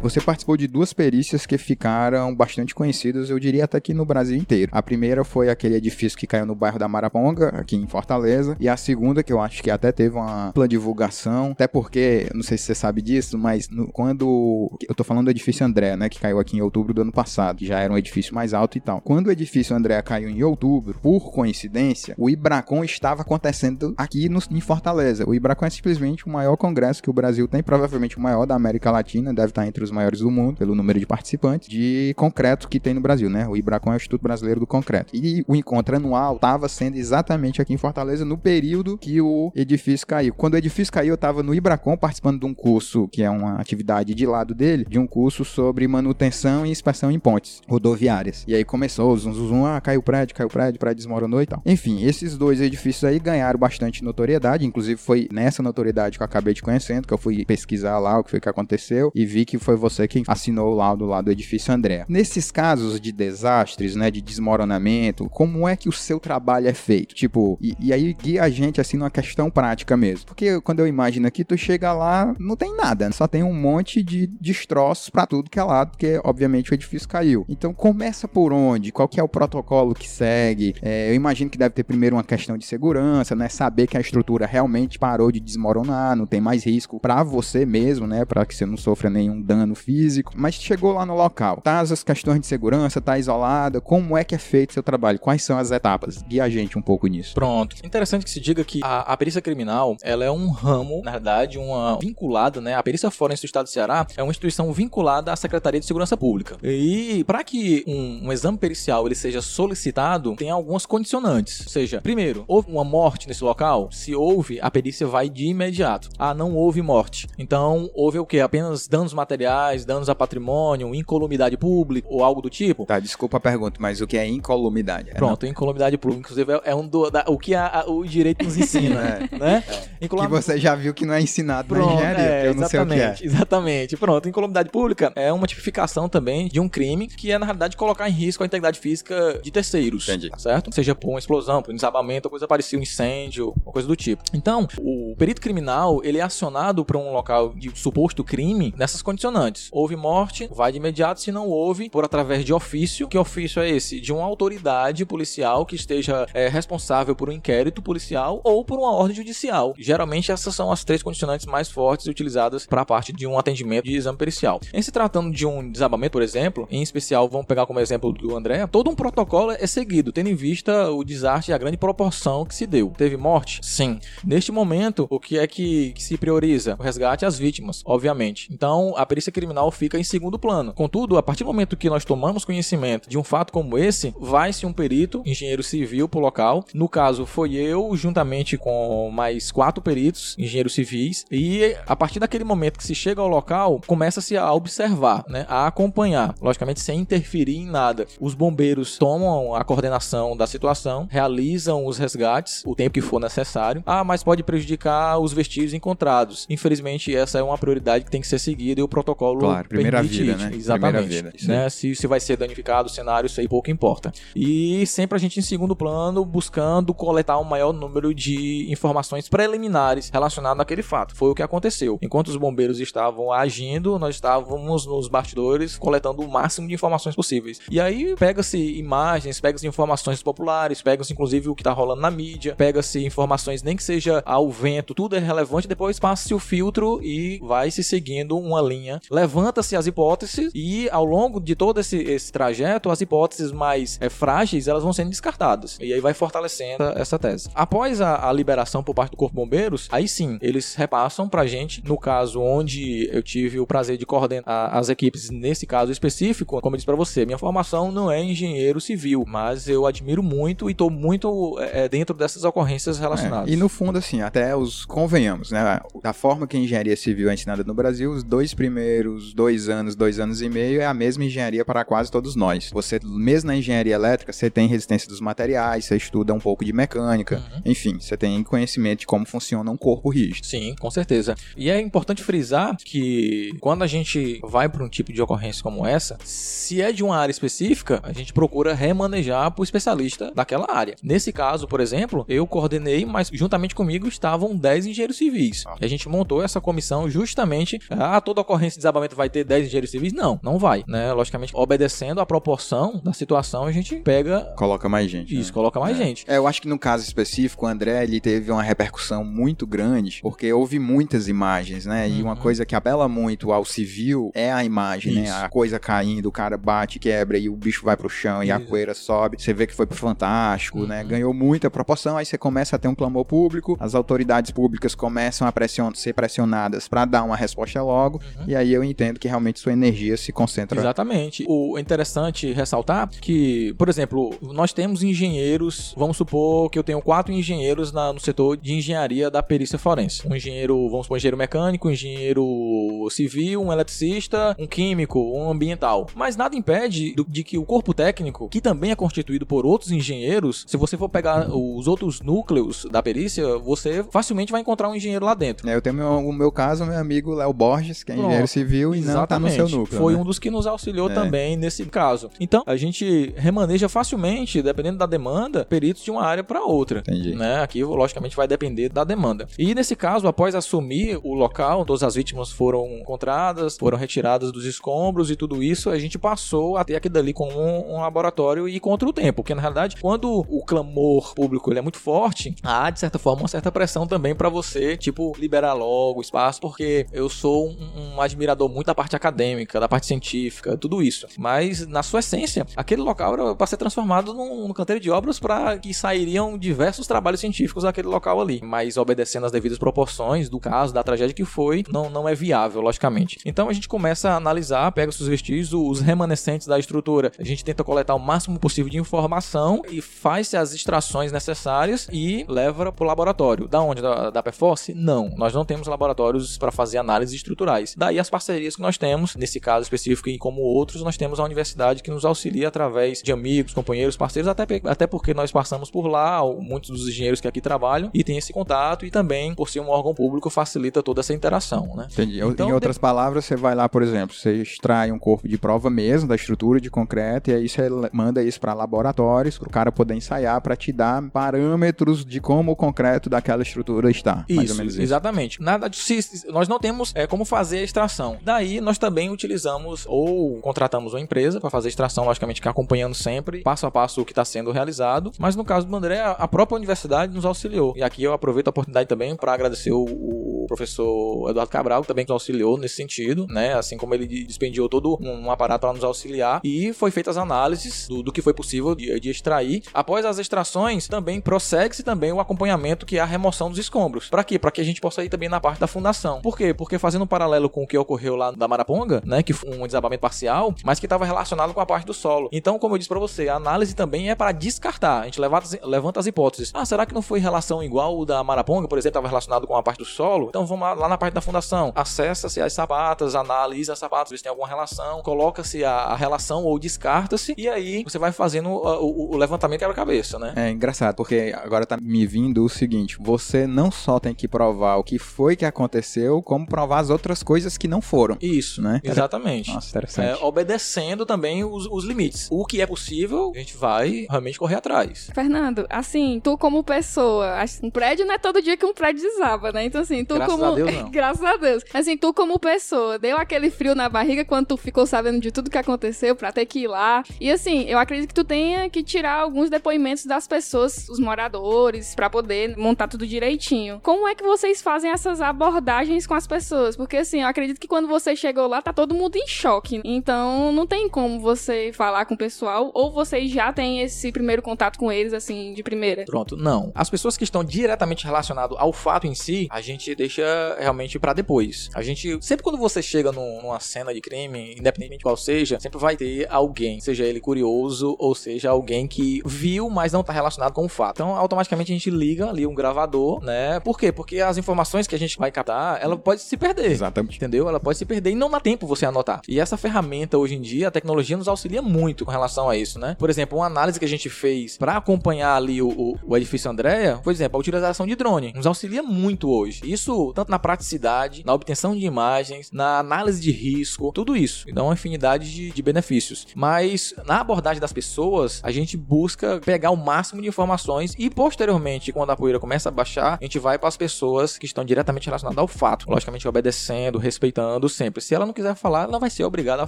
Você 0.05 0.21
participou 0.21 0.55
de 0.55 0.67
duas 0.67 0.93
perícias 0.93 1.47
que 1.47 1.57
ficaram 1.57 2.33
bastante 2.35 2.75
conhecidas, 2.75 3.31
eu 3.31 3.39
diria 3.39 3.63
até 3.63 3.81
que 3.81 3.91
no 3.91 4.05
Brasil 4.05 4.37
inteiro. 4.37 4.69
A 4.71 4.83
primeira 4.83 5.23
foi 5.23 5.49
aquele 5.49 5.73
edifício 5.73 6.15
que 6.15 6.27
caiu 6.27 6.45
no 6.45 6.53
bairro 6.53 6.77
da 6.77 6.87
Maraponga, 6.87 7.49
aqui 7.49 7.75
em 7.75 7.87
Fortaleza, 7.87 8.55
e 8.59 8.69
a 8.69 8.77
segunda 8.77 9.23
que 9.23 9.33
eu 9.33 9.41
acho 9.41 9.63
que 9.63 9.71
até 9.71 9.91
teve 9.91 10.15
uma 10.15 10.49
ampla 10.49 10.67
divulgação, 10.67 11.53
até 11.53 11.67
porque, 11.67 12.29
não 12.35 12.43
sei 12.43 12.55
se 12.55 12.65
você 12.65 12.75
sabe 12.75 13.01
disso, 13.01 13.35
mas 13.35 13.67
no, 13.67 13.87
quando 13.87 14.77
eu 14.87 14.93
tô 14.93 15.03
falando 15.03 15.25
do 15.25 15.31
edifício 15.31 15.65
André, 15.65 15.95
né, 15.97 16.07
que 16.07 16.19
caiu 16.19 16.39
aqui 16.39 16.55
em 16.55 16.61
outubro 16.61 16.93
do 16.93 17.01
ano 17.01 17.11
passado, 17.11 17.57
que 17.57 17.65
já 17.65 17.79
era 17.79 17.91
um 17.91 17.97
edifício 17.97 18.35
mais 18.35 18.53
alto 18.53 18.77
e 18.77 18.81
tal. 18.81 19.01
Quando 19.01 19.25
o 19.25 19.31
edifício 19.31 19.75
André 19.75 19.99
caiu 20.03 20.29
em 20.29 20.43
outubro, 20.43 20.99
por 21.01 21.31
coincidência, 21.31 22.13
o 22.15 22.29
Ibracon 22.29 22.83
estava 22.83 23.23
acontecendo 23.23 23.95
aqui 23.97 24.29
no, 24.29 24.39
em 24.51 24.61
Fortaleza. 24.61 25.27
O 25.27 25.33
Ibracon 25.33 25.65
é 25.65 25.69
simplesmente 25.71 26.27
o 26.27 26.29
maior 26.29 26.55
congresso 26.57 27.01
que 27.01 27.09
o 27.09 27.13
Brasil 27.13 27.47
tem, 27.47 27.63
provavelmente 27.63 28.19
o 28.19 28.21
maior 28.21 28.45
da 28.45 28.53
América 28.53 28.91
Latina, 28.91 29.33
deve 29.33 29.49
estar 29.49 29.65
entre 29.65 29.83
os 29.83 29.94
maiores 29.95 30.19
do 30.19 30.29
mundo, 30.29 30.57
pelo 30.57 30.75
número 30.75 30.99
de 30.99 31.05
participantes, 31.05 31.67
de 31.67 32.13
concreto 32.15 32.67
que 32.67 32.79
tem 32.79 32.93
no 32.93 33.01
Brasil, 33.01 33.29
né? 33.29 33.47
O 33.47 33.55
Ibracon 33.55 33.91
é 33.91 33.93
o 33.93 33.97
Instituto 33.97 34.21
Brasileiro 34.21 34.59
do 34.59 34.67
Concreto. 34.67 35.15
E 35.15 35.43
o 35.47 35.55
encontro 35.55 35.95
anual 35.95 36.35
estava 36.35 36.67
sendo 36.67 36.97
exatamente 36.97 37.61
aqui 37.61 37.73
em 37.73 37.77
Fortaleza 37.77 38.25
no 38.25 38.37
período 38.37 38.97
que 38.97 39.21
o 39.21 39.51
edifício 39.55 40.05
caiu. 40.05 40.33
Quando 40.33 40.55
o 40.55 40.57
edifício 40.57 40.91
caiu, 40.91 41.09
eu 41.09 41.15
estava 41.15 41.41
no 41.41 41.53
Ibracon 41.53 41.97
participando 41.97 42.39
de 42.39 42.45
um 42.45 42.53
curso, 42.53 43.07
que 43.07 43.23
é 43.23 43.29
uma 43.29 43.55
atividade 43.55 44.13
de 44.13 44.25
lado 44.25 44.53
dele, 44.53 44.85
de 44.87 44.99
um 44.99 45.07
curso 45.07 45.45
sobre 45.45 45.87
manutenção 45.87 46.65
e 46.65 46.69
inspeção 46.69 47.11
em 47.11 47.19
pontes 47.19 47.61
rodoviárias. 47.67 48.43
E 48.47 48.53
aí 48.53 48.63
começou, 48.63 49.11
o 49.11 49.17
zum, 49.17 49.33
zum, 49.33 49.47
zum, 49.47 49.65
ah, 49.65 49.79
caiu 49.79 49.99
o 49.99 50.03
prédio, 50.03 50.35
caiu 50.35 50.47
o 50.47 50.51
prédio, 50.51 50.75
o 50.75 50.79
prédio 50.79 50.97
desmoronou 50.97 51.41
e 51.41 51.45
tal. 51.45 51.61
Enfim, 51.65 52.03
esses 52.03 52.37
dois 52.37 52.59
edifícios 52.59 53.03
aí 53.03 53.19
ganharam 53.19 53.57
bastante 53.57 54.03
notoriedade, 54.03 54.65
inclusive 54.65 54.99
foi 54.99 55.27
nessa 55.31 55.63
notoriedade 55.63 56.17
que 56.17 56.23
eu 56.23 56.25
acabei 56.25 56.53
de 56.53 56.61
conhecendo, 56.61 57.07
que 57.07 57.13
eu 57.13 57.17
fui 57.17 57.45
pesquisar 57.45 57.99
lá 57.99 58.19
o 58.19 58.23
que 58.23 58.31
foi 58.31 58.39
que 58.39 58.49
aconteceu 58.49 59.11
e 59.13 59.25
vi 59.25 59.45
que 59.45 59.57
foi 59.57 59.75
você 59.89 60.07
que 60.07 60.23
assinou 60.27 60.73
o 60.73 60.75
laudo 60.75 61.05
lá 61.05 61.21
do 61.21 61.31
edifício 61.31 61.73
André. 61.73 62.05
Nesses 62.09 62.51
casos 62.51 62.99
de 62.99 63.11
desastres, 63.11 63.95
né, 63.95 64.09
de 64.09 64.21
desmoronamento, 64.21 65.29
como 65.29 65.67
é 65.67 65.75
que 65.75 65.87
o 65.87 65.91
seu 65.91 66.19
trabalho 66.19 66.67
é 66.67 66.73
feito? 66.73 67.13
Tipo, 67.13 67.57
e, 67.61 67.75
e 67.79 67.93
aí 67.93 68.13
guia 68.13 68.43
a 68.43 68.49
gente 68.49 68.81
assim 68.81 68.97
numa 68.97 69.11
questão 69.11 69.49
prática 69.49 69.95
mesmo. 69.95 70.25
Porque 70.25 70.59
quando 70.61 70.79
eu 70.79 70.87
imagino 70.87 71.27
aqui, 71.27 71.43
tu 71.43 71.57
chega 71.57 71.93
lá, 71.93 72.35
não 72.39 72.55
tem 72.55 72.75
nada, 72.75 73.11
só 73.11 73.27
tem 73.27 73.43
um 73.43 73.53
monte 73.53 74.01
de 74.01 74.27
destroços 74.27 75.09
para 75.09 75.27
tudo 75.27 75.49
que 75.49 75.59
é 75.59 75.63
lado, 75.63 75.91
porque 75.91 76.19
obviamente 76.23 76.71
o 76.71 76.73
edifício 76.73 77.07
caiu. 77.07 77.45
Então 77.47 77.73
começa 77.73 78.27
por 78.27 78.51
onde? 78.51 78.91
Qual 78.91 79.07
que 79.07 79.19
é 79.19 79.23
o 79.23 79.29
protocolo 79.29 79.93
que 79.93 80.09
segue? 80.09 80.75
É, 80.81 81.09
eu 81.09 81.13
imagino 81.13 81.49
que 81.49 81.57
deve 81.57 81.75
ter 81.75 81.83
primeiro 81.83 82.15
uma 82.15 82.23
questão 82.23 82.57
de 82.57 82.65
segurança, 82.65 83.35
né? 83.35 83.47
Saber 83.49 83.87
que 83.87 83.97
a 83.97 84.01
estrutura 84.01 84.45
realmente 84.45 84.97
parou 84.97 85.31
de 85.31 85.39
desmoronar, 85.39 86.15
não 86.15 86.25
tem 86.25 86.41
mais 86.41 86.65
risco 86.65 86.99
para 86.99 87.21
você 87.23 87.65
mesmo, 87.65 88.07
né? 88.07 88.25
Para 88.25 88.45
que 88.45 88.55
você 88.55 88.65
não 88.65 88.77
sofra 88.77 89.09
nenhum 89.09 89.41
dano 89.41 89.74
físico. 89.75 90.33
Mas 90.35 90.55
chegou 90.55 90.93
lá 90.93 91.05
no 91.05 91.15
local, 91.15 91.61
tá 91.61 91.79
as 91.79 92.03
questões 92.03 92.39
de 92.39 92.47
segurança, 92.47 93.01
tá 93.01 93.17
isolada, 93.17 93.79
como 93.81 94.17
é 94.17 94.23
que 94.23 94.35
é 94.35 94.37
feito 94.37 94.73
seu 94.73 94.83
trabalho? 94.83 95.19
Quais 95.19 95.43
são 95.43 95.57
as 95.57 95.71
etapas? 95.71 96.21
Guia 96.23 96.43
a 96.43 96.49
gente 96.49 96.77
um 96.77 96.81
pouco 96.81 97.07
nisso. 97.07 97.33
Pronto. 97.33 97.75
Interessante 97.83 98.23
que 98.23 98.29
se 98.29 98.39
diga 98.39 98.63
que 98.63 98.81
a, 98.83 99.01
a 99.01 99.17
perícia 99.17 99.41
criminal, 99.41 99.97
ela 100.01 100.23
é 100.23 100.31
um 100.31 100.49
ramo, 100.49 101.01
na 101.03 101.11
verdade, 101.11 101.57
uma 101.57 101.97
vinculada, 101.99 102.61
né? 102.61 102.75
A 102.75 102.83
perícia 102.83 103.09
forense 103.11 103.43
do 103.43 103.45
estado 103.45 103.65
do 103.65 103.69
Ceará 103.69 104.07
é 104.15 104.23
uma 104.23 104.31
instituição 104.31 104.71
vinculada 104.71 105.31
à 105.31 105.35
Secretaria 105.35 105.79
de 105.79 105.85
Segurança 105.85 106.15
Pública. 106.17 106.57
E 106.63 107.23
para 107.25 107.43
que 107.43 107.83
um, 107.87 108.27
um, 108.27 108.31
exame 108.31 108.57
pericial 108.57 109.05
ele 109.05 109.15
seja 109.15 109.41
solicitado, 109.41 110.35
tem 110.35 110.49
algumas 110.49 110.85
condicionantes. 110.85 111.61
Ou 111.61 111.69
seja, 111.69 112.01
primeiro, 112.01 112.43
houve 112.47 112.71
uma 112.71 112.83
morte 112.83 113.27
nesse 113.27 113.43
local? 113.43 113.89
Se 113.91 114.15
houve, 114.15 114.59
a 114.61 114.69
perícia 114.69 115.07
vai 115.07 115.29
de 115.29 115.45
imediato. 115.45 116.09
Ah, 116.17 116.33
não 116.33 116.55
houve 116.55 116.81
morte. 116.81 117.27
Então, 117.37 117.89
houve 117.93 118.19
o 118.19 118.25
que? 118.25 118.39
Apenas 118.39 118.87
danos 118.87 119.13
materiais, 119.13 119.54
danos 119.85 120.09
a 120.09 120.15
patrimônio, 120.15 120.93
incolumidade 120.93 121.57
pública 121.57 122.07
ou 122.09 122.23
algo 122.23 122.41
do 122.41 122.49
tipo? 122.49 122.85
Tá, 122.85 122.99
desculpa 122.99 123.37
a 123.37 123.39
pergunta, 123.39 123.77
mas 123.79 124.01
o 124.01 124.07
que 124.07 124.17
é 124.17 124.25
incolumidade? 124.27 125.11
É 125.11 125.13
Pronto, 125.13 125.43
não? 125.43 125.51
incolumidade 125.51 125.97
pública, 125.97 126.19
inclusive, 126.21 126.53
é, 126.53 126.61
é 126.65 126.75
um 126.75 126.87
do, 126.87 127.09
da, 127.09 127.25
o 127.27 127.37
que 127.37 127.53
a, 127.53 127.81
a, 127.81 127.89
o 127.89 128.05
direito 128.05 128.43
nos 128.43 128.57
ensina, 128.57 129.27
é. 129.31 129.35
né? 129.37 129.63
É. 130.01 130.07
Que 130.07 130.27
você 130.27 130.57
já 130.57 130.75
viu 130.75 130.93
que 130.93 131.05
não 131.05 131.13
é 131.13 131.21
ensinado 131.21 131.67
Pronto, 131.67 131.87
na 131.87 131.93
engenharia, 131.95 132.23
é, 132.23 132.47
eu 132.47 132.55
não 132.55 132.67
sei 132.67 132.79
o 132.79 132.85
que 132.85 132.93
é. 132.93 133.15
Exatamente. 133.21 133.97
Pronto, 133.97 134.29
incolumidade 134.29 134.69
pública 134.69 135.11
é 135.15 135.31
uma 135.31 135.47
tipificação 135.47 136.07
também 136.07 136.47
de 136.47 136.59
um 136.59 136.69
crime 136.69 137.07
que 137.07 137.31
é, 137.31 137.37
na 137.37 137.45
realidade, 137.45 137.75
colocar 137.75 138.07
em 138.09 138.11
risco 138.11 138.43
a 138.43 138.45
integridade 138.45 138.79
física 138.79 139.39
de 139.41 139.51
terceiros. 139.51 140.07
Entendi. 140.07 140.31
Certo? 140.37 140.73
Seja 140.73 140.93
por 140.93 141.09
uma 141.09 141.19
explosão, 141.19 141.61
por 141.61 141.71
um 141.71 141.75
desabamento, 141.75 142.29
coisa 142.29 142.47
parecida, 142.47 142.79
um 142.79 142.83
incêndio, 142.83 143.53
uma 143.63 143.71
coisa 143.71 143.87
do 143.87 143.95
tipo. 143.95 144.23
Então, 144.33 144.67
o 144.79 145.15
perito 145.17 145.41
criminal, 145.41 146.01
ele 146.03 146.17
é 146.17 146.21
acionado 146.21 146.83
para 146.85 146.97
um 146.97 147.11
local 147.11 147.53
de 147.55 147.71
suposto 147.77 148.23
crime 148.23 148.73
nessas 148.77 149.01
condicionantes. 149.01 149.44
Houve 149.71 149.95
morte, 149.95 150.49
vai 150.51 150.71
de 150.71 150.77
imediato, 150.77 151.21
se 151.21 151.31
não 151.31 151.47
houve, 151.47 151.89
por 151.89 152.03
através 152.03 152.43
de 152.43 152.53
ofício. 152.53 153.07
Que 153.07 153.17
ofício 153.17 153.61
é 153.61 153.69
esse? 153.69 153.99
De 153.99 154.13
uma 154.13 154.23
autoridade 154.23 155.05
policial 155.05 155.65
que 155.65 155.75
esteja 155.75 156.27
é, 156.33 156.47
responsável 156.47 157.15
por 157.15 157.29
um 157.29 157.31
inquérito 157.31 157.81
policial 157.81 158.41
ou 158.43 158.63
por 158.63 158.79
uma 158.79 158.91
ordem 158.91 159.15
judicial. 159.15 159.73
Geralmente, 159.77 160.31
essas 160.31 160.55
são 160.55 160.71
as 160.71 160.83
três 160.83 161.03
condicionantes 161.03 161.45
mais 161.45 161.69
fortes 161.69 162.07
utilizadas 162.07 162.65
para 162.65 162.81
a 162.81 162.85
parte 162.85 163.11
de 163.13 163.27
um 163.27 163.37
atendimento 163.37 163.85
de 163.85 163.95
exame 163.95 164.17
pericial. 164.17 164.59
Em 164.73 164.81
se 164.81 164.91
tratando 164.91 165.31
de 165.31 165.45
um 165.45 165.69
desabamento, 165.69 166.11
por 166.11 166.21
exemplo, 166.21 166.67
em 166.69 166.81
especial, 166.81 167.27
vamos 167.27 167.45
pegar 167.45 167.65
como 167.65 167.79
exemplo 167.79 168.11
do 168.11 168.35
André, 168.35 168.65
todo 168.67 168.89
um 168.89 168.95
protocolo 168.95 169.51
é 169.51 169.67
seguido, 169.67 170.11
tendo 170.11 170.29
em 170.29 170.35
vista 170.35 170.89
o 170.91 171.03
desastre 171.03 171.51
e 171.51 171.55
a 171.55 171.57
grande 171.57 171.77
proporção 171.77 172.45
que 172.45 172.55
se 172.55 172.65
deu. 172.65 172.93
Teve 172.97 173.17
morte? 173.17 173.59
Sim. 173.63 173.99
Neste 174.23 174.51
momento, 174.51 175.07
o 175.09 175.19
que 175.19 175.37
é 175.37 175.47
que, 175.47 175.91
que 175.93 176.03
se 176.03 176.17
prioriza? 176.17 176.75
O 176.79 176.83
resgate 176.83 177.25
às 177.25 177.37
vítimas, 177.37 177.81
obviamente. 177.85 178.47
Então, 178.51 178.93
a 178.95 179.05
perícia 179.05 179.31
criminal 179.35 179.69
fica 179.69 179.99
em 179.99 180.03
segundo 180.03 180.39
plano. 180.39 180.73
Contudo, 180.73 181.17
a 181.17 181.23
partir 181.23 181.43
do 181.43 181.47
momento 181.47 181.75
que 181.75 181.89
nós 181.89 182.05
tomamos 182.05 182.45
conhecimento 182.45 183.09
de 183.09 183.17
um 183.17 183.23
fato 183.23 183.51
como 183.51 183.77
esse, 183.77 184.15
vai-se 184.17 184.65
um 184.65 184.71
perito, 184.71 185.21
engenheiro 185.25 185.61
civil, 185.61 186.07
pro 186.07 186.21
local. 186.21 186.63
No 186.73 186.87
caso, 186.87 187.25
foi 187.25 187.53
eu, 187.55 187.95
juntamente 187.95 188.57
com 188.57 189.11
mais 189.11 189.51
quatro 189.51 189.83
peritos, 189.83 190.35
engenheiros 190.39 190.73
civis, 190.73 191.25
e 191.29 191.75
a 191.85 191.95
partir 191.95 192.19
daquele 192.19 192.45
momento 192.45 192.77
que 192.77 192.83
se 192.83 192.95
chega 192.95 193.21
ao 193.21 193.27
local, 193.27 193.81
começa-se 193.85 194.37
a 194.37 194.51
observar, 194.53 195.25
né, 195.27 195.45
a 195.49 195.67
acompanhar, 195.67 196.33
logicamente 196.41 196.79
sem 196.79 196.99
interferir 196.99 197.57
em 197.57 197.65
nada. 197.65 198.07
Os 198.19 198.33
bombeiros 198.33 198.97
tomam 198.97 199.53
a 199.53 199.63
coordenação 199.63 200.37
da 200.37 200.47
situação, 200.47 201.07
realizam 201.11 201.85
os 201.85 201.97
resgates 201.97 202.63
o 202.65 202.75
tempo 202.75 202.93
que 202.93 203.01
for 203.01 203.19
necessário. 203.19 203.83
Ah, 203.85 204.03
mas 204.03 204.23
pode 204.23 204.43
prejudicar 204.43 205.19
os 205.19 205.33
vestígios 205.33 205.73
encontrados. 205.73 206.45
Infelizmente, 206.49 207.13
essa 207.13 207.39
é 207.39 207.43
uma 207.43 207.57
prioridade 207.57 208.05
que 208.05 208.11
tem 208.11 208.21
que 208.21 208.27
ser 208.27 208.39
seguida 208.39 208.79
e 208.79 208.83
o 208.83 208.87
protocolo 208.87 209.24
claro, 209.37 209.67
primeira 209.67 210.01
vida, 210.01 210.35
né? 210.35 210.51
Exatamente. 210.53 211.07
Vida, 211.07 211.33
né? 211.47 211.69
Se, 211.69 211.95
se 211.95 212.07
vai 212.07 212.19
ser 212.19 212.37
danificado 212.37 212.87
o 212.87 212.91
cenário, 212.91 213.27
isso 213.27 213.39
aí 213.39 213.47
pouco 213.47 213.69
importa. 213.71 214.11
E 214.35 214.85
sempre 214.87 215.15
a 215.15 215.19
gente 215.19 215.39
em 215.39 215.43
segundo 215.43 215.75
plano, 215.75 216.23
buscando 216.25 216.93
coletar 216.93 217.39
um 217.39 217.43
maior 217.43 217.73
número 217.73 218.13
de 218.13 218.71
informações 218.71 219.29
preliminares 219.29 220.09
relacionadas 220.09 220.59
àquele 220.59 220.83
fato. 220.83 221.15
Foi 221.15 221.29
o 221.29 221.35
que 221.35 221.43
aconteceu. 221.43 221.97
Enquanto 222.01 222.27
os 222.27 222.37
bombeiros 222.37 222.79
estavam 222.79 223.31
agindo, 223.31 223.97
nós 223.97 224.15
estávamos 224.15 224.85
nos 224.85 225.07
bastidores 225.07 225.77
coletando 225.77 226.21
o 226.21 226.27
máximo 226.29 226.67
de 226.67 226.73
informações 226.73 227.15
possíveis. 227.15 227.59
E 227.69 227.79
aí 227.79 228.15
pega-se 228.17 228.57
imagens, 228.77 229.39
pega-se 229.39 229.67
informações 229.67 230.21
populares, 230.21 230.81
pega-se 230.81 231.13
inclusive 231.13 231.49
o 231.49 231.55
que 231.55 231.61
está 231.61 231.71
rolando 231.71 232.01
na 232.01 232.11
mídia, 232.11 232.55
pega-se 232.55 233.03
informações 233.05 233.63
nem 233.63 233.75
que 233.75 233.83
seja 233.83 234.21
ao 234.25 234.49
vento, 234.49 234.93
tudo 234.93 235.15
é 235.15 235.19
relevante, 235.19 235.67
depois 235.67 235.99
passa-se 235.99 236.33
o 236.33 236.39
filtro 236.39 237.01
e 237.01 237.39
vai 237.43 237.71
se 237.71 237.83
seguindo 237.83 238.37
uma 238.37 238.61
linha. 238.61 238.99
Levanta-se 239.15 239.77
as 239.77 239.87
hipóteses 239.87 240.51
e 240.53 240.89
ao 240.89 241.05
longo 241.05 241.39
de 241.39 241.55
todo 241.55 241.79
esse, 241.79 241.97
esse 241.97 242.33
trajeto, 242.33 242.89
as 242.89 242.99
hipóteses 242.99 243.49
mais 243.53 243.97
é, 244.01 244.09
frágeis, 244.09 244.67
elas 244.67 244.83
vão 244.83 244.91
sendo 244.91 245.09
descartadas. 245.09 245.77
E 245.79 245.93
aí 245.93 246.01
vai 246.01 246.13
fortalecendo 246.13 246.83
essa 246.97 247.17
tese. 247.17 247.49
Após 247.55 248.01
a, 248.01 248.27
a 248.27 248.33
liberação 248.33 248.83
por 248.83 248.93
parte 248.93 249.11
do 249.11 249.17
Corpo 249.17 249.33
Bombeiros, 249.33 249.87
aí 249.89 250.05
sim, 250.05 250.37
eles 250.41 250.75
repassam 250.75 251.29
pra 251.29 251.47
gente, 251.47 251.81
no 251.87 251.97
caso 251.97 252.41
onde 252.41 253.09
eu 253.09 253.23
tive 253.23 253.57
o 253.57 253.65
prazer 253.65 253.97
de 253.97 254.05
coordenar 254.05 254.43
as 254.75 254.89
equipes 254.89 255.29
nesse 255.29 255.65
caso 255.65 255.93
específico, 255.93 256.59
como 256.59 256.75
eu 256.75 256.77
disse 256.77 256.85
para 256.85 256.95
você, 256.95 257.25
minha 257.25 257.37
formação 257.37 257.93
não 257.93 258.11
é 258.11 258.21
engenheiro 258.21 258.81
civil, 258.81 259.23
mas 259.25 259.69
eu 259.69 259.85
admiro 259.85 260.21
muito 260.21 260.69
e 260.69 260.73
tô 260.73 260.89
muito 260.89 261.57
é, 261.59 261.87
dentro 261.87 262.13
dessas 262.13 262.43
ocorrências 262.43 262.99
relacionadas. 262.99 263.49
É, 263.49 263.53
e 263.53 263.55
no 263.55 263.69
fundo, 263.69 263.97
assim, 263.97 264.21
até 264.21 264.53
os 264.53 264.83
convenhamos, 264.83 265.51
né? 265.51 265.79
Da 266.03 266.11
forma 266.11 266.45
que 266.45 266.57
a 266.57 266.59
engenharia 266.59 266.97
civil 266.97 267.29
é 267.29 267.33
ensinada 267.33 267.63
no 267.63 267.73
Brasil, 267.73 268.11
os 268.11 268.21
dois 268.21 268.53
primeiros 268.53 269.04
dois 269.33 269.69
anos, 269.69 269.95
dois 269.95 270.19
anos 270.19 270.41
e 270.41 270.49
meio 270.49 270.81
é 270.81 270.85
a 270.85 270.93
mesma 270.93 271.23
engenharia 271.25 271.63
para 271.63 271.83
quase 271.85 272.11
todos 272.11 272.35
nós. 272.35 272.69
Você, 272.71 272.99
mesmo 273.03 273.47
na 273.47 273.55
engenharia 273.55 273.95
elétrica, 273.95 274.33
você 274.33 274.49
tem 274.49 274.67
resistência 274.67 275.07
dos 275.07 275.19
materiais, 275.19 275.85
você 275.85 275.97
estuda 275.97 276.33
um 276.33 276.39
pouco 276.39 276.63
de 276.63 276.73
mecânica, 276.73 277.37
uhum. 277.37 277.61
enfim, 277.65 277.99
você 277.99 278.17
tem 278.17 278.43
conhecimento 278.43 279.01
de 279.01 279.05
como 279.05 279.25
funciona 279.25 279.69
um 279.69 279.77
corpo 279.77 280.09
rígido. 280.09 280.45
Sim, 280.45 280.75
com 280.79 280.89
certeza. 280.89 281.35
E 281.57 281.69
é 281.69 281.79
importante 281.79 282.23
frisar 282.23 282.75
que 282.77 283.51
quando 283.59 283.83
a 283.83 283.87
gente 283.87 284.39
vai 284.43 284.69
para 284.69 284.83
um 284.83 284.89
tipo 284.89 285.11
de 285.11 285.21
ocorrência 285.21 285.63
como 285.63 285.85
essa, 285.85 286.17
se 286.23 286.81
é 286.81 286.91
de 286.91 287.03
uma 287.03 287.17
área 287.17 287.31
específica, 287.31 287.99
a 288.03 288.11
gente 288.13 288.33
procura 288.33 288.73
remanejar 288.73 289.51
para 289.51 289.61
o 289.61 289.63
especialista 289.63 290.31
daquela 290.33 290.67
área. 290.69 290.95
Nesse 291.03 291.31
caso, 291.31 291.67
por 291.67 291.79
exemplo, 291.79 292.25
eu 292.27 292.45
coordenei, 292.47 293.05
mas 293.05 293.29
juntamente 293.31 293.75
comigo 293.75 294.07
estavam 294.07 294.55
10 294.55 294.87
engenheiros 294.87 295.17
civis. 295.17 295.63
Ah. 295.67 295.75
E 295.81 295.85
a 295.85 295.87
gente 295.87 296.07
montou 296.07 296.43
essa 296.43 296.61
comissão 296.61 297.09
justamente, 297.09 297.79
ah, 297.89 298.19
toda 298.21 298.41
ocorrência 298.41 298.79
de 298.79 298.87
desabamento 298.95 299.15
vai 299.15 299.29
ter 299.29 299.43
10 299.43 299.67
engenheiros 299.67 299.91
civis? 299.91 300.13
Não, 300.13 300.39
não 300.41 300.57
vai, 300.57 300.83
né? 300.87 301.11
Logicamente, 301.13 301.51
obedecendo 301.55 302.21
a 302.21 302.25
proporção 302.25 303.01
da 303.03 303.13
situação, 303.13 303.65
a 303.65 303.71
gente 303.71 303.95
pega... 303.97 304.53
Coloca 304.57 304.87
mais 304.87 305.09
gente. 305.09 305.37
Isso, 305.37 305.49
né? 305.49 305.53
coloca 305.53 305.79
mais 305.79 305.99
é. 305.99 306.03
gente. 306.03 306.25
É, 306.27 306.37
eu 306.37 306.47
acho 306.47 306.61
que 306.61 306.67
no 306.67 306.79
caso 306.79 307.03
específico, 307.03 307.65
o 307.65 307.69
André, 307.69 308.03
ele 308.03 308.19
teve 308.19 308.51
uma 308.51 308.63
repercussão 308.63 309.23
muito 309.23 309.67
grande, 309.67 310.19
porque 310.21 310.51
houve 310.51 310.79
muitas 310.79 311.27
imagens, 311.27 311.85
né? 311.85 312.09
E 312.09 312.21
uma 312.21 312.33
uhum. 312.33 312.37
coisa 312.37 312.65
que 312.65 312.75
apela 312.75 313.07
muito 313.07 313.51
ao 313.51 313.65
civil 313.65 314.31
é 314.33 314.51
a 314.51 314.63
imagem, 314.63 315.13
né? 315.13 315.23
Isso. 315.23 315.33
né? 315.33 315.45
A 315.45 315.49
coisa 315.49 315.79
caindo, 315.79 316.27
o 316.27 316.31
cara 316.31 316.57
bate, 316.57 316.99
quebra 316.99 317.37
e 317.37 317.49
o 317.49 317.55
bicho 317.55 317.83
vai 317.83 317.97
pro 317.97 318.09
chão 318.09 318.41
Isso. 318.41 318.49
e 318.49 318.51
a 318.51 318.59
poeira 318.59 318.93
sobe. 318.93 319.37
Você 319.39 319.53
vê 319.53 319.67
que 319.67 319.73
foi 319.73 319.85
pro 319.85 319.95
Fantástico, 319.95 320.79
né? 320.79 320.83
uhum. 320.83 320.87
né? 320.87 321.03
Ganhou 321.03 321.33
muita 321.33 321.69
proporção, 321.69 322.17
aí 322.17 322.25
você 322.25 322.37
começa 322.37 322.75
a 322.75 322.79
ter 322.79 322.87
um 322.87 322.95
clamor 322.95 323.25
público, 323.25 323.75
as 323.79 323.95
autoridades 323.95 324.51
públicas 324.51 324.93
começam 324.93 325.47
a 325.47 325.51
pression 325.51 325.91
ser 325.93 326.13
pressionadas 326.13 326.87
para 326.87 327.05
dar 327.05 327.23
uma 327.23 327.35
resposta 327.35 327.81
logo, 327.81 328.21
uhum. 328.39 328.45
e 328.47 328.55
aí 328.55 328.73
eu 328.73 328.83
entendo 328.85 329.19
que 329.19 329.27
realmente 329.27 329.59
sua 329.59 329.73
energia 329.73 330.17
se 330.17 330.31
concentra. 330.31 330.79
Exatamente. 330.79 331.45
O 331.47 331.77
interessante 331.77 332.51
ressaltar 332.51 333.09
que, 333.09 333.73
por 333.77 333.89
exemplo, 333.89 334.33
nós 334.41 334.73
temos 334.73 335.03
engenheiros, 335.03 335.93
vamos 335.97 336.17
supor 336.17 336.69
que 336.69 336.77
eu 336.77 336.83
tenho 336.83 337.01
quatro 337.01 337.33
engenheiros 337.33 337.91
na, 337.91 338.13
no 338.13 338.19
setor 338.19 338.57
de 338.57 338.73
engenharia 338.73 339.29
da 339.29 339.41
perícia 339.41 339.77
forense. 339.77 340.27
Um 340.27 340.35
engenheiro, 340.35 340.89
vamos 340.89 341.05
supor, 341.05 341.15
um 341.15 341.17
engenheiro 341.17 341.37
mecânico, 341.37 341.87
um 341.87 341.91
engenheiro 341.91 343.07
civil, 343.11 343.61
um 343.61 343.71
eletricista, 343.71 344.55
um 344.59 344.67
químico, 344.67 345.19
um 345.19 345.49
ambiental. 345.49 346.07
Mas 346.15 346.35
nada 346.35 346.55
impede 346.55 347.13
do, 347.13 347.25
de 347.27 347.43
que 347.43 347.57
o 347.57 347.65
corpo 347.65 347.93
técnico, 347.93 348.49
que 348.49 348.61
também 348.61 348.91
é 348.91 348.95
constituído 348.95 349.45
por 349.45 349.65
outros 349.65 349.91
engenheiros, 349.91 350.65
se 350.67 350.77
você 350.77 350.97
for 350.97 351.09
pegar 351.09 351.49
os 351.49 351.87
outros 351.87 352.21
núcleos 352.21 352.85
da 352.91 353.01
perícia, 353.01 353.57
você 353.57 354.03
facilmente 354.03 354.51
vai 354.51 354.61
encontrar 354.61 354.89
um 354.89 354.95
engenheiro 354.95 355.25
lá 355.25 355.33
dentro. 355.33 355.69
É, 355.69 355.75
eu 355.75 355.81
tenho 355.81 355.95
meu, 355.95 356.07
o 356.07 356.33
meu 356.33 356.51
caso, 356.51 356.85
meu 356.85 356.97
amigo 356.97 357.33
Léo 357.33 357.53
Borges, 357.53 358.03
que 358.03 358.11
é 358.11 358.15
Pronto. 358.15 358.27
engenheiro 358.27 358.47
civil 358.65 358.95
e 358.95 359.01
não 359.01 359.25
tá 359.25 359.39
no 359.39 359.49
seu 359.49 359.67
núcleo. 359.69 359.99
Foi 359.99 360.13
né? 360.13 360.19
um 360.19 360.23
dos 360.23 360.39
que 360.39 360.49
nos 360.49 360.67
auxiliou 360.67 361.09
É. 361.09 361.13
também 361.13 361.55
nesse 361.55 361.85
caso. 361.85 362.29
Então, 362.39 362.63
a 362.65 362.75
gente 362.75 363.33
remaneja 363.37 363.87
facilmente, 363.87 364.61
dependendo 364.61 364.97
da 364.97 365.05
demanda, 365.05 365.65
peritos 365.65 366.03
de 366.03 366.11
uma 366.11 366.23
área 366.23 366.43
para 366.43 366.63
outra. 366.63 366.99
Entendi. 366.99 367.35
Né? 367.35 367.61
Aqui, 367.61 367.83
logicamente, 367.83 368.35
vai 368.35 368.47
depender 368.47 368.89
da 368.89 369.03
demanda. 369.03 369.47
E 369.57 369.73
nesse 369.75 369.95
caso, 369.95 370.27
após 370.27 370.55
assumir 370.55 371.19
o 371.23 371.33
local, 371.33 371.85
todas 371.85 372.03
as 372.03 372.15
vítimas 372.15 372.51
foram 372.51 372.87
encontradas, 372.99 373.77
foram 373.77 373.97
retiradas 373.97 374.51
dos 374.51 374.65
escombros 374.65 375.29
e 375.29 375.35
tudo 375.35 375.61
isso, 375.61 375.89
a 375.89 375.99
gente 375.99 376.17
passou 376.17 376.77
a 376.77 376.83
ter 376.83 376.95
aquilo 376.95 377.13
dali 377.13 377.33
como 377.33 377.51
um, 377.51 377.95
um 377.95 378.01
laboratório 378.01 378.67
e 378.67 378.79
contra 378.79 379.07
o 379.07 379.13
tempo. 379.13 379.35
Porque, 379.37 379.53
na 379.53 379.61
realidade, 379.61 379.97
quando 380.01 380.45
o 380.49 380.63
clamor 380.65 381.33
público 381.35 381.71
ele 381.71 381.79
é 381.79 381.81
muito 381.81 381.99
forte, 381.99 382.55
há, 382.63 382.89
de 382.89 382.99
certa 382.99 383.19
forma, 383.19 383.41
uma 383.43 383.47
certa 383.47 383.71
pressão 383.71 384.07
também 384.07 384.33
para 384.33 384.49
você, 384.49 384.95
tipo, 384.97 385.33
liberar 385.37 385.73
logo 385.73 386.19
o 386.19 386.21
espaço, 386.21 386.61
porque 386.61 387.05
eu 387.11 387.29
sou 387.29 387.69
um, 387.69 388.15
um 388.15 388.21
admirador 388.21 388.54
muito 388.69 388.87
da 388.87 388.95
parte 388.95 389.15
acadêmica, 389.15 389.79
da 389.79 389.87
parte 389.87 390.05
científica, 390.05 390.77
tudo 390.77 391.01
isso. 391.01 391.27
Mas, 391.37 391.85
na 391.87 392.03
sua 392.03 392.19
essência, 392.19 392.65
aquele 392.75 393.01
local 393.01 393.33
era 393.33 393.55
para 393.55 393.67
ser 393.67 393.77
transformado 393.77 394.33
num, 394.33 394.67
num 394.67 394.73
canteiro 394.73 394.99
de 394.99 395.09
obras 395.11 395.39
para 395.39 395.77
que 395.77 395.93
sairiam 395.93 396.57
diversos 396.57 397.07
trabalhos 397.07 397.39
científicos 397.39 397.83
daquele 397.83 398.07
local 398.07 398.41
ali. 398.41 398.61
Mas, 398.63 398.97
obedecendo 398.97 399.45
às 399.45 399.51
devidas 399.51 399.77
proporções 399.77 400.49
do 400.49 400.59
caso, 400.59 400.93
da 400.93 401.03
tragédia 401.03 401.33
que 401.33 401.45
foi, 401.45 401.83
não, 401.89 402.09
não 402.09 402.27
é 402.27 402.35
viável, 402.35 402.81
logicamente. 402.81 403.39
Então, 403.45 403.69
a 403.69 403.73
gente 403.73 403.87
começa 403.87 404.29
a 404.29 404.35
analisar, 404.35 404.91
pega 404.91 405.09
os 405.09 405.27
vestígios, 405.27 405.73
os 405.73 405.99
remanescentes 405.99 406.67
da 406.67 406.79
estrutura. 406.79 407.31
A 407.37 407.43
gente 407.43 407.63
tenta 407.63 407.83
coletar 407.83 408.15
o 408.15 408.19
máximo 408.19 408.59
possível 408.59 408.89
de 408.89 408.97
informação 408.97 409.81
e 409.89 410.01
faz 410.01 410.53
as 410.53 410.73
extrações 410.73 411.31
necessárias 411.31 412.07
e 412.11 412.45
leva 412.47 412.91
para 412.91 413.03
o 413.03 413.07
laboratório. 413.07 413.67
Da 413.67 413.81
onde? 413.81 414.01
Da, 414.01 414.29
da 414.29 414.43
Perforce? 414.43 414.93
Não. 414.93 415.33
Nós 415.37 415.53
não 415.53 415.65
temos 415.65 415.87
laboratórios 415.87 416.57
para 416.57 416.71
fazer 416.71 416.97
análises 416.97 417.35
estruturais. 417.35 417.95
Daí 417.97 418.19
as 418.19 418.29
que 418.53 418.81
nós 418.81 418.97
temos, 418.97 419.35
nesse 419.35 419.59
caso 419.59 419.83
específico 419.83 420.29
e 420.29 420.37
como 420.37 420.61
outros, 420.61 421.01
nós 421.01 421.17
temos 421.17 421.39
a 421.39 421.43
universidade 421.43 422.01
que 422.03 422.11
nos 422.11 422.25
auxilia 422.25 422.67
através 422.67 423.21
de 423.21 423.31
amigos, 423.31 423.73
companheiros, 423.73 424.15
parceiros, 424.17 424.47
até, 424.47 424.65
até 424.85 425.07
porque 425.07 425.33
nós 425.33 425.51
passamos 425.51 425.89
por 425.89 426.07
lá, 426.07 426.41
muitos 426.59 426.89
dos 426.89 427.07
engenheiros 427.07 427.41
que 427.41 427.47
aqui 427.47 427.61
trabalham 427.61 428.09
e 428.13 428.23
tem 428.23 428.37
esse 428.37 428.53
contato 428.53 429.05
e 429.05 429.11
também, 429.11 429.53
por 429.55 429.69
ser 429.69 429.79
um 429.79 429.89
órgão 429.89 430.13
público, 430.13 430.49
facilita 430.49 431.01
toda 431.03 431.21
essa 431.21 431.33
interação, 431.33 431.95
né? 431.95 432.07
Entendi. 432.11 432.39
Então, 432.41 432.69
em 432.69 432.73
outras 432.73 432.97
palavras, 432.97 433.45
você 433.45 433.55
vai 433.55 433.75
lá, 433.75 433.87
por 433.89 434.01
exemplo, 434.03 434.35
você 434.35 434.61
extrai 434.61 435.11
um 435.11 435.19
corpo 435.19 435.47
de 435.47 435.57
prova 435.57 435.89
mesmo 435.89 436.27
da 436.29 436.35
estrutura 436.35 436.79
de 436.79 436.89
concreto 436.89 437.49
e 437.49 437.53
aí 437.53 437.67
você 437.69 437.89
manda 438.11 438.41
isso 438.43 438.59
para 438.59 438.73
laboratórios 438.73 439.57
para 439.57 439.67
o 439.67 439.71
cara 439.71 439.91
poder 439.91 440.15
ensaiar 440.15 440.59
para 440.61 440.75
te 440.75 440.91
dar 440.91 441.21
parâmetros 441.59 442.25
de 442.25 442.39
como 442.39 442.71
o 442.71 442.75
concreto 442.75 443.29
daquela 443.29 443.63
estrutura 443.63 444.09
está. 444.11 444.45
Isso, 444.47 444.81
isso. 444.83 445.01
exatamente. 445.01 445.61
Nada 445.61 445.87
de, 445.89 445.97
se- 445.97 446.21
se- 446.21 446.47
nós 446.51 446.67
não 446.67 446.79
temos 446.79 447.11
é, 447.15 447.25
como 447.25 447.45
fazer 447.45 447.79
a 447.79 447.83
extração. 447.83 448.34
Daí 448.43 448.79
nós 448.81 448.97
também 448.97 449.29
utilizamos 449.29 450.05
ou 450.07 450.59
contratamos 450.61 451.13
uma 451.13 451.19
empresa 451.21 451.59
para 451.59 451.69
fazer 451.69 451.89
extração, 451.89 452.25
logicamente 452.25 452.61
que 452.61 452.67
acompanhando 452.67 453.13
sempre 453.15 453.61
passo 453.61 453.85
a 453.85 453.91
passo 453.91 454.21
o 454.21 454.25
que 454.25 454.31
está 454.31 454.43
sendo 454.45 454.71
realizado. 454.71 455.31
Mas 455.39 455.55
no 455.55 455.63
caso 455.63 455.85
do 455.87 455.95
André, 455.95 456.21
a- 456.21 456.47
própria 456.47 456.75
universidade 456.77 457.33
nos 457.33 457.43
auxiliou. 457.45 457.93
E 457.97 458.03
aqui 458.03 458.23
eu 458.23 458.31
aproveito 458.31 458.67
a 458.67 458.69
oportunidade 458.69 459.09
também 459.09 459.35
para 459.35 459.51
agradecer 459.53 459.91
o, 459.91 460.03
o 460.05 460.65
professor 460.67 461.49
Eduardo 461.49 461.69
Cabral, 461.71 462.01
que 462.01 462.07
também 462.07 462.23
nos 462.23 462.31
auxiliou 462.31 462.77
nesse 462.77 462.95
sentido, 462.95 463.45
né? 463.49 463.73
Assim 463.73 463.97
como 463.97 464.13
ele 464.13 464.25
dispendiou 464.45 464.87
todo 464.87 465.17
um, 465.21 465.45
um 465.47 465.51
aparato 465.51 465.81
para 465.81 465.93
nos 465.93 466.03
auxiliar 466.03 466.61
e 466.63 466.93
foi 466.93 467.11
feitas 467.11 467.35
as 467.37 467.43
análises 467.43 468.07
do, 468.07 468.23
do 468.23 468.31
que 468.31 468.41
foi 468.41 468.53
possível 468.53 468.95
de, 468.95 469.19
de 469.19 469.29
extrair. 469.29 469.83
Após 469.93 470.25
as 470.25 470.37
extrações, 470.39 471.07
também 471.07 471.41
prossegue-se 471.41 472.03
também 472.03 472.31
o 472.31 472.39
acompanhamento 472.39 473.05
que 473.05 473.17
é 473.17 473.19
a 473.21 473.25
remoção 473.25 473.69
dos 473.69 473.77
escombros. 473.79 474.29
Para 474.29 474.43
quê? 474.43 474.57
Para 474.57 474.71
que 474.71 474.79
a 474.81 474.83
gente 474.83 475.01
possa 475.01 475.23
ir 475.23 475.29
também 475.29 475.49
na 475.49 475.59
parte 475.59 475.79
da 475.79 475.87
fundação. 475.87 476.41
Por 476.41 476.57
quê? 476.57 476.73
Porque 476.73 476.97
fazendo 476.97 477.23
um 477.23 477.27
paralelo 477.27 477.69
com 477.69 477.83
o 477.83 477.87
que 477.87 477.97
ocorreu 477.97 478.24
lá 478.33 478.51
da 478.51 478.67
Maraponga, 478.67 479.21
né, 479.25 479.43
que 479.43 479.53
foi 479.53 479.69
um 479.77 479.85
desabamento 479.85 480.21
parcial, 480.21 480.73
mas 480.83 480.99
que 480.99 481.05
estava 481.05 481.25
relacionado 481.25 481.73
com 481.73 481.79
a 481.81 481.85
parte 481.85 482.05
do 482.05 482.13
solo. 482.13 482.49
Então, 482.51 482.79
como 482.79 482.95
eu 482.95 482.97
disse 482.97 483.09
para 483.09 483.19
você, 483.19 483.49
a 483.49 483.55
análise 483.55 483.93
também 483.95 484.29
é 484.29 484.35
para 484.35 484.51
descartar. 484.51 485.21
A 485.21 485.25
gente 485.25 485.39
levanta, 485.41 485.65
as- 485.65 485.79
levanta 485.83 486.19
as 486.19 486.25
hipóteses. 486.25 486.71
Ah, 486.73 486.85
será 486.85 487.05
que 487.05 487.13
não 487.13 487.21
foi 487.21 487.39
relação 487.39 487.83
igual 487.83 488.17
o 488.17 488.25
da 488.25 488.43
Maraponga, 488.43 488.87
por 488.87 488.97
exemplo, 488.97 489.09
estava 489.19 489.27
relacionado 489.27 489.67
com 489.67 489.75
a 489.75 489.83
parte 489.83 489.97
do 489.99 490.05
solo? 490.05 490.47
Então 490.49 490.65
vamos 490.65 490.87
lá, 490.97 491.07
na 491.09 491.17
parte 491.17 491.33
da 491.33 491.41
fundação. 491.41 491.91
Acessa-se 491.95 492.61
as 492.61 492.71
sapatas, 492.73 493.35
analisa 493.35 493.93
as 493.93 493.99
sapatas, 493.99 494.31
vê 494.31 494.37
se 494.37 494.43
tem 494.43 494.49
alguma 494.49 494.67
relação, 494.67 495.21
coloca-se 495.21 495.83
a, 495.83 495.91
a 495.91 496.15
relação 496.15 496.63
ou 496.63 496.79
descarta-se, 496.79 497.53
e 497.57 497.67
aí 497.67 498.03
você 498.03 498.17
vai 498.17 498.31
fazendo 498.31 498.69
uh, 498.69 499.03
o, 499.03 499.33
o 499.33 499.37
levantamento 499.37 499.79
quebra-cabeça, 499.79 500.39
né? 500.39 500.53
É 500.55 500.69
engraçado, 500.71 501.15
porque 501.15 501.53
agora 501.63 501.85
tá 501.85 501.97
me 502.01 502.25
vindo 502.25 502.63
o 502.63 502.69
seguinte: 502.69 503.17
você 503.19 503.67
não 503.67 503.91
só 503.91 504.19
tem 504.19 504.33
que 504.33 504.47
provar 504.47 504.95
o 504.97 505.03
que 505.03 505.17
foi 505.19 505.55
que 505.55 505.65
aconteceu, 505.65 506.41
como 506.41 506.65
provar 506.67 506.99
as 506.99 507.09
outras 507.09 507.43
coisas 507.43 507.77
que 507.77 507.87
não 507.87 508.01
foram. 508.01 508.14
Isso, 508.41 508.81
Né? 508.81 509.01
Exatamente. 509.03 509.73
Nossa, 509.73 509.89
interessante. 509.89 510.41
É, 510.41 510.43
obedecendo 510.43 511.25
também 511.25 511.63
os, 511.63 511.87
os 511.87 512.03
limites. 512.03 512.47
O 512.51 512.65
que 512.65 512.81
é 512.81 512.85
possível, 512.85 513.51
a 513.55 513.59
gente 513.59 513.75
vai 513.75 514.25
realmente 514.29 514.59
correr 514.59 514.75
atrás. 514.75 515.29
Fernando, 515.33 515.85
assim, 515.89 516.39
tu 516.43 516.57
como 516.57 516.83
pessoa, 516.83 517.55
um 517.81 517.89
prédio 517.89 518.25
não 518.25 518.35
é 518.35 518.37
todo 518.37 518.61
dia 518.61 518.77
que 518.77 518.85
um 518.85 518.93
prédio 518.93 519.21
desaba, 519.21 519.71
né? 519.71 519.85
Então, 519.85 520.01
assim, 520.01 520.23
tu 520.23 520.35
Graças 520.35 520.53
como. 520.53 520.65
a 520.65 520.75
Deus, 520.75 520.93
não. 520.93 521.09
Graças 521.11 521.43
a 521.43 521.57
Deus. 521.57 521.83
Assim, 521.93 522.17
tu 522.17 522.33
como 522.33 522.59
pessoa, 522.59 523.17
deu 523.17 523.37
aquele 523.37 523.69
frio 523.69 523.95
na 523.95 524.09
barriga 524.09 524.45
quando 524.45 524.67
tu 524.67 524.77
ficou 524.77 525.05
sabendo 525.05 525.39
de 525.39 525.51
tudo 525.51 525.69
que 525.69 525.77
aconteceu 525.77 526.35
pra 526.35 526.51
ter 526.51 526.65
que 526.65 526.79
ir 526.79 526.87
lá. 526.87 527.23
E 527.39 527.51
assim, 527.51 527.83
eu 527.83 527.97
acredito 527.97 528.29
que 528.29 528.33
tu 528.33 528.43
tenha 528.43 528.89
que 528.89 529.03
tirar 529.03 529.39
alguns 529.39 529.69
depoimentos 529.69 530.25
das 530.25 530.47
pessoas, 530.47 531.09
os 531.09 531.19
moradores, 531.19 532.15
pra 532.15 532.29
poder 532.29 532.75
montar 532.77 533.07
tudo 533.07 533.25
direitinho. 533.25 533.99
Como 534.01 534.27
é 534.27 534.35
que 534.35 534.43
vocês 534.43 534.81
fazem 534.81 535.11
essas 535.11 535.41
abordagens 535.41 536.25
com 536.27 536.33
as 536.33 536.47
pessoas? 536.47 536.95
Porque 536.95 537.17
assim, 537.17 537.41
eu 537.41 537.47
acredito 537.47 537.79
que 537.79 537.87
quando 537.87 538.04
você 538.07 538.35
chegou 538.35 538.67
lá, 538.67 538.81
tá 538.81 538.91
todo 538.93 539.13
mundo 539.13 539.35
em 539.37 539.47
choque. 539.47 540.01
Então, 540.03 540.71
não 540.71 540.85
tem 540.87 541.07
como 541.09 541.39
você 541.39 541.91
falar 541.93 542.25
com 542.25 542.33
o 542.33 542.37
pessoal, 542.37 542.91
ou 542.93 543.11
vocês 543.11 543.49
já 543.51 543.71
têm 543.73 544.01
esse 544.01 544.31
primeiro 544.31 544.61
contato 544.61 544.97
com 544.97 545.11
eles, 545.11 545.33
assim, 545.33 545.73
de 545.73 545.83
primeira. 545.83 546.25
Pronto, 546.25 546.55
não. 546.55 546.91
As 546.95 547.09
pessoas 547.09 547.37
que 547.37 547.43
estão 547.43 547.63
diretamente 547.63 548.25
relacionadas 548.25 548.77
ao 548.79 548.91
fato 548.93 549.27
em 549.27 549.35
si, 549.35 549.67
a 549.69 549.81
gente 549.81 550.13
deixa 550.15 550.43
realmente 550.79 551.17
pra 551.19 551.33
depois. 551.33 551.89
A 551.93 552.01
gente, 552.01 552.37
sempre 552.41 552.63
quando 552.63 552.77
você 552.77 553.01
chega 553.01 553.31
num- 553.31 553.61
numa 553.61 553.79
cena 553.79 554.13
de 554.13 554.21
crime, 554.21 554.75
independente 554.77 555.17
de 555.17 555.23
qual 555.23 555.37
seja, 555.37 555.79
sempre 555.79 555.99
vai 555.99 556.15
ter 556.15 556.47
alguém, 556.49 556.99
seja 556.99 557.23
ele 557.25 557.39
curioso 557.39 558.15
ou 558.19 558.33
seja 558.35 558.69
alguém 558.69 559.07
que 559.07 559.41
viu, 559.45 559.89
mas 559.89 560.11
não 560.13 560.23
tá 560.23 560.33
relacionado 560.33 560.73
com 560.73 560.85
o 560.85 560.89
fato. 560.89 561.15
Então, 561.17 561.35
automaticamente 561.35 561.91
a 561.91 561.95
gente 561.95 562.09
liga 562.09 562.49
ali 562.49 562.65
um 562.65 562.73
gravador, 562.73 563.41
né? 563.43 563.79
Por 563.79 563.97
quê? 563.99 564.11
Porque 564.11 564.39
as 564.41 564.57
informações 564.57 565.07
que 565.07 565.15
a 565.15 565.19
gente 565.19 565.37
vai 565.37 565.51
captar, 565.51 566.01
ela 566.01 566.17
pode 566.17 566.41
se 566.41 566.57
perder. 566.57 566.91
Exatamente. 566.91 567.35
Entendeu? 567.37 567.67
Ela 567.67 567.79
pode 567.79 567.94
se 567.95 568.05
perder 568.05 568.31
e 568.31 568.35
não 568.35 568.49
dá 568.49 568.59
tempo 568.59 568.87
você 568.87 569.05
anotar. 569.05 569.41
E 569.47 569.59
essa 569.59 569.77
ferramenta 569.77 570.37
hoje 570.37 570.55
em 570.55 570.61
dia, 570.61 570.87
a 570.87 570.91
tecnologia 570.91 571.37
nos 571.37 571.47
auxilia 571.47 571.81
muito 571.81 572.25
com 572.25 572.31
relação 572.31 572.69
a 572.69 572.77
isso, 572.77 572.99
né? 572.99 573.15
Por 573.17 573.29
exemplo, 573.29 573.57
uma 573.57 573.65
análise 573.65 573.99
que 573.99 574.05
a 574.05 574.09
gente 574.09 574.29
fez 574.29 574.77
para 574.77 574.97
acompanhar 574.97 575.55
ali 575.55 575.81
o, 575.81 575.89
o, 575.89 576.19
o 576.23 576.37
edifício 576.37 576.69
Andréa, 576.69 577.17
por 577.23 577.31
exemplo, 577.31 577.57
a 577.57 577.59
utilização 577.59 578.05
de 578.05 578.15
drone 578.15 578.53
nos 578.55 578.65
auxilia 578.65 579.03
muito 579.03 579.49
hoje. 579.49 579.81
Isso 579.83 580.31
tanto 580.33 580.51
na 580.51 580.59
praticidade, 580.59 581.43
na 581.45 581.53
obtenção 581.53 581.95
de 581.95 582.05
imagens, 582.05 582.71
na 582.71 582.99
análise 582.99 583.41
de 583.41 583.51
risco, 583.51 584.11
tudo 584.11 584.35
isso. 584.35 584.67
E 584.69 584.73
dá 584.73 584.83
uma 584.83 584.93
infinidade 584.93 585.53
de, 585.53 585.71
de 585.71 585.81
benefícios. 585.81 586.47
Mas 586.55 587.13
na 587.25 587.39
abordagem 587.41 587.79
das 587.79 587.93
pessoas, 587.93 588.59
a 588.63 588.71
gente 588.71 588.97
busca 588.97 589.59
pegar 589.63 589.91
o 589.91 589.97
máximo 589.97 590.41
de 590.41 590.47
informações 590.47 591.13
e 591.17 591.29
posteriormente, 591.29 592.11
quando 592.11 592.29
a 592.29 592.35
poeira 592.35 592.59
começa 592.59 592.89
a 592.89 592.91
baixar, 592.91 593.37
a 593.39 593.43
gente 593.43 593.59
vai 593.59 593.77
para 593.77 593.87
as 593.87 593.97
pessoas 593.97 594.57
que 594.57 594.65
estão 594.65 594.83
diretamente 594.83 595.27
relacionadas 595.27 595.57
ao 595.57 595.67
fato. 595.67 596.09
Logicamente, 596.09 596.47
obedecendo, 596.47 597.17
respeitando 597.17 597.74
sempre. 597.89 598.21
Se 598.21 598.33
ela 598.33 598.45
não 598.45 598.53
quiser 598.53 598.75
falar, 598.75 599.03
ela 599.03 599.19
vai 599.19 599.29
ser 599.29 599.43
obrigada 599.43 599.83
a 599.83 599.87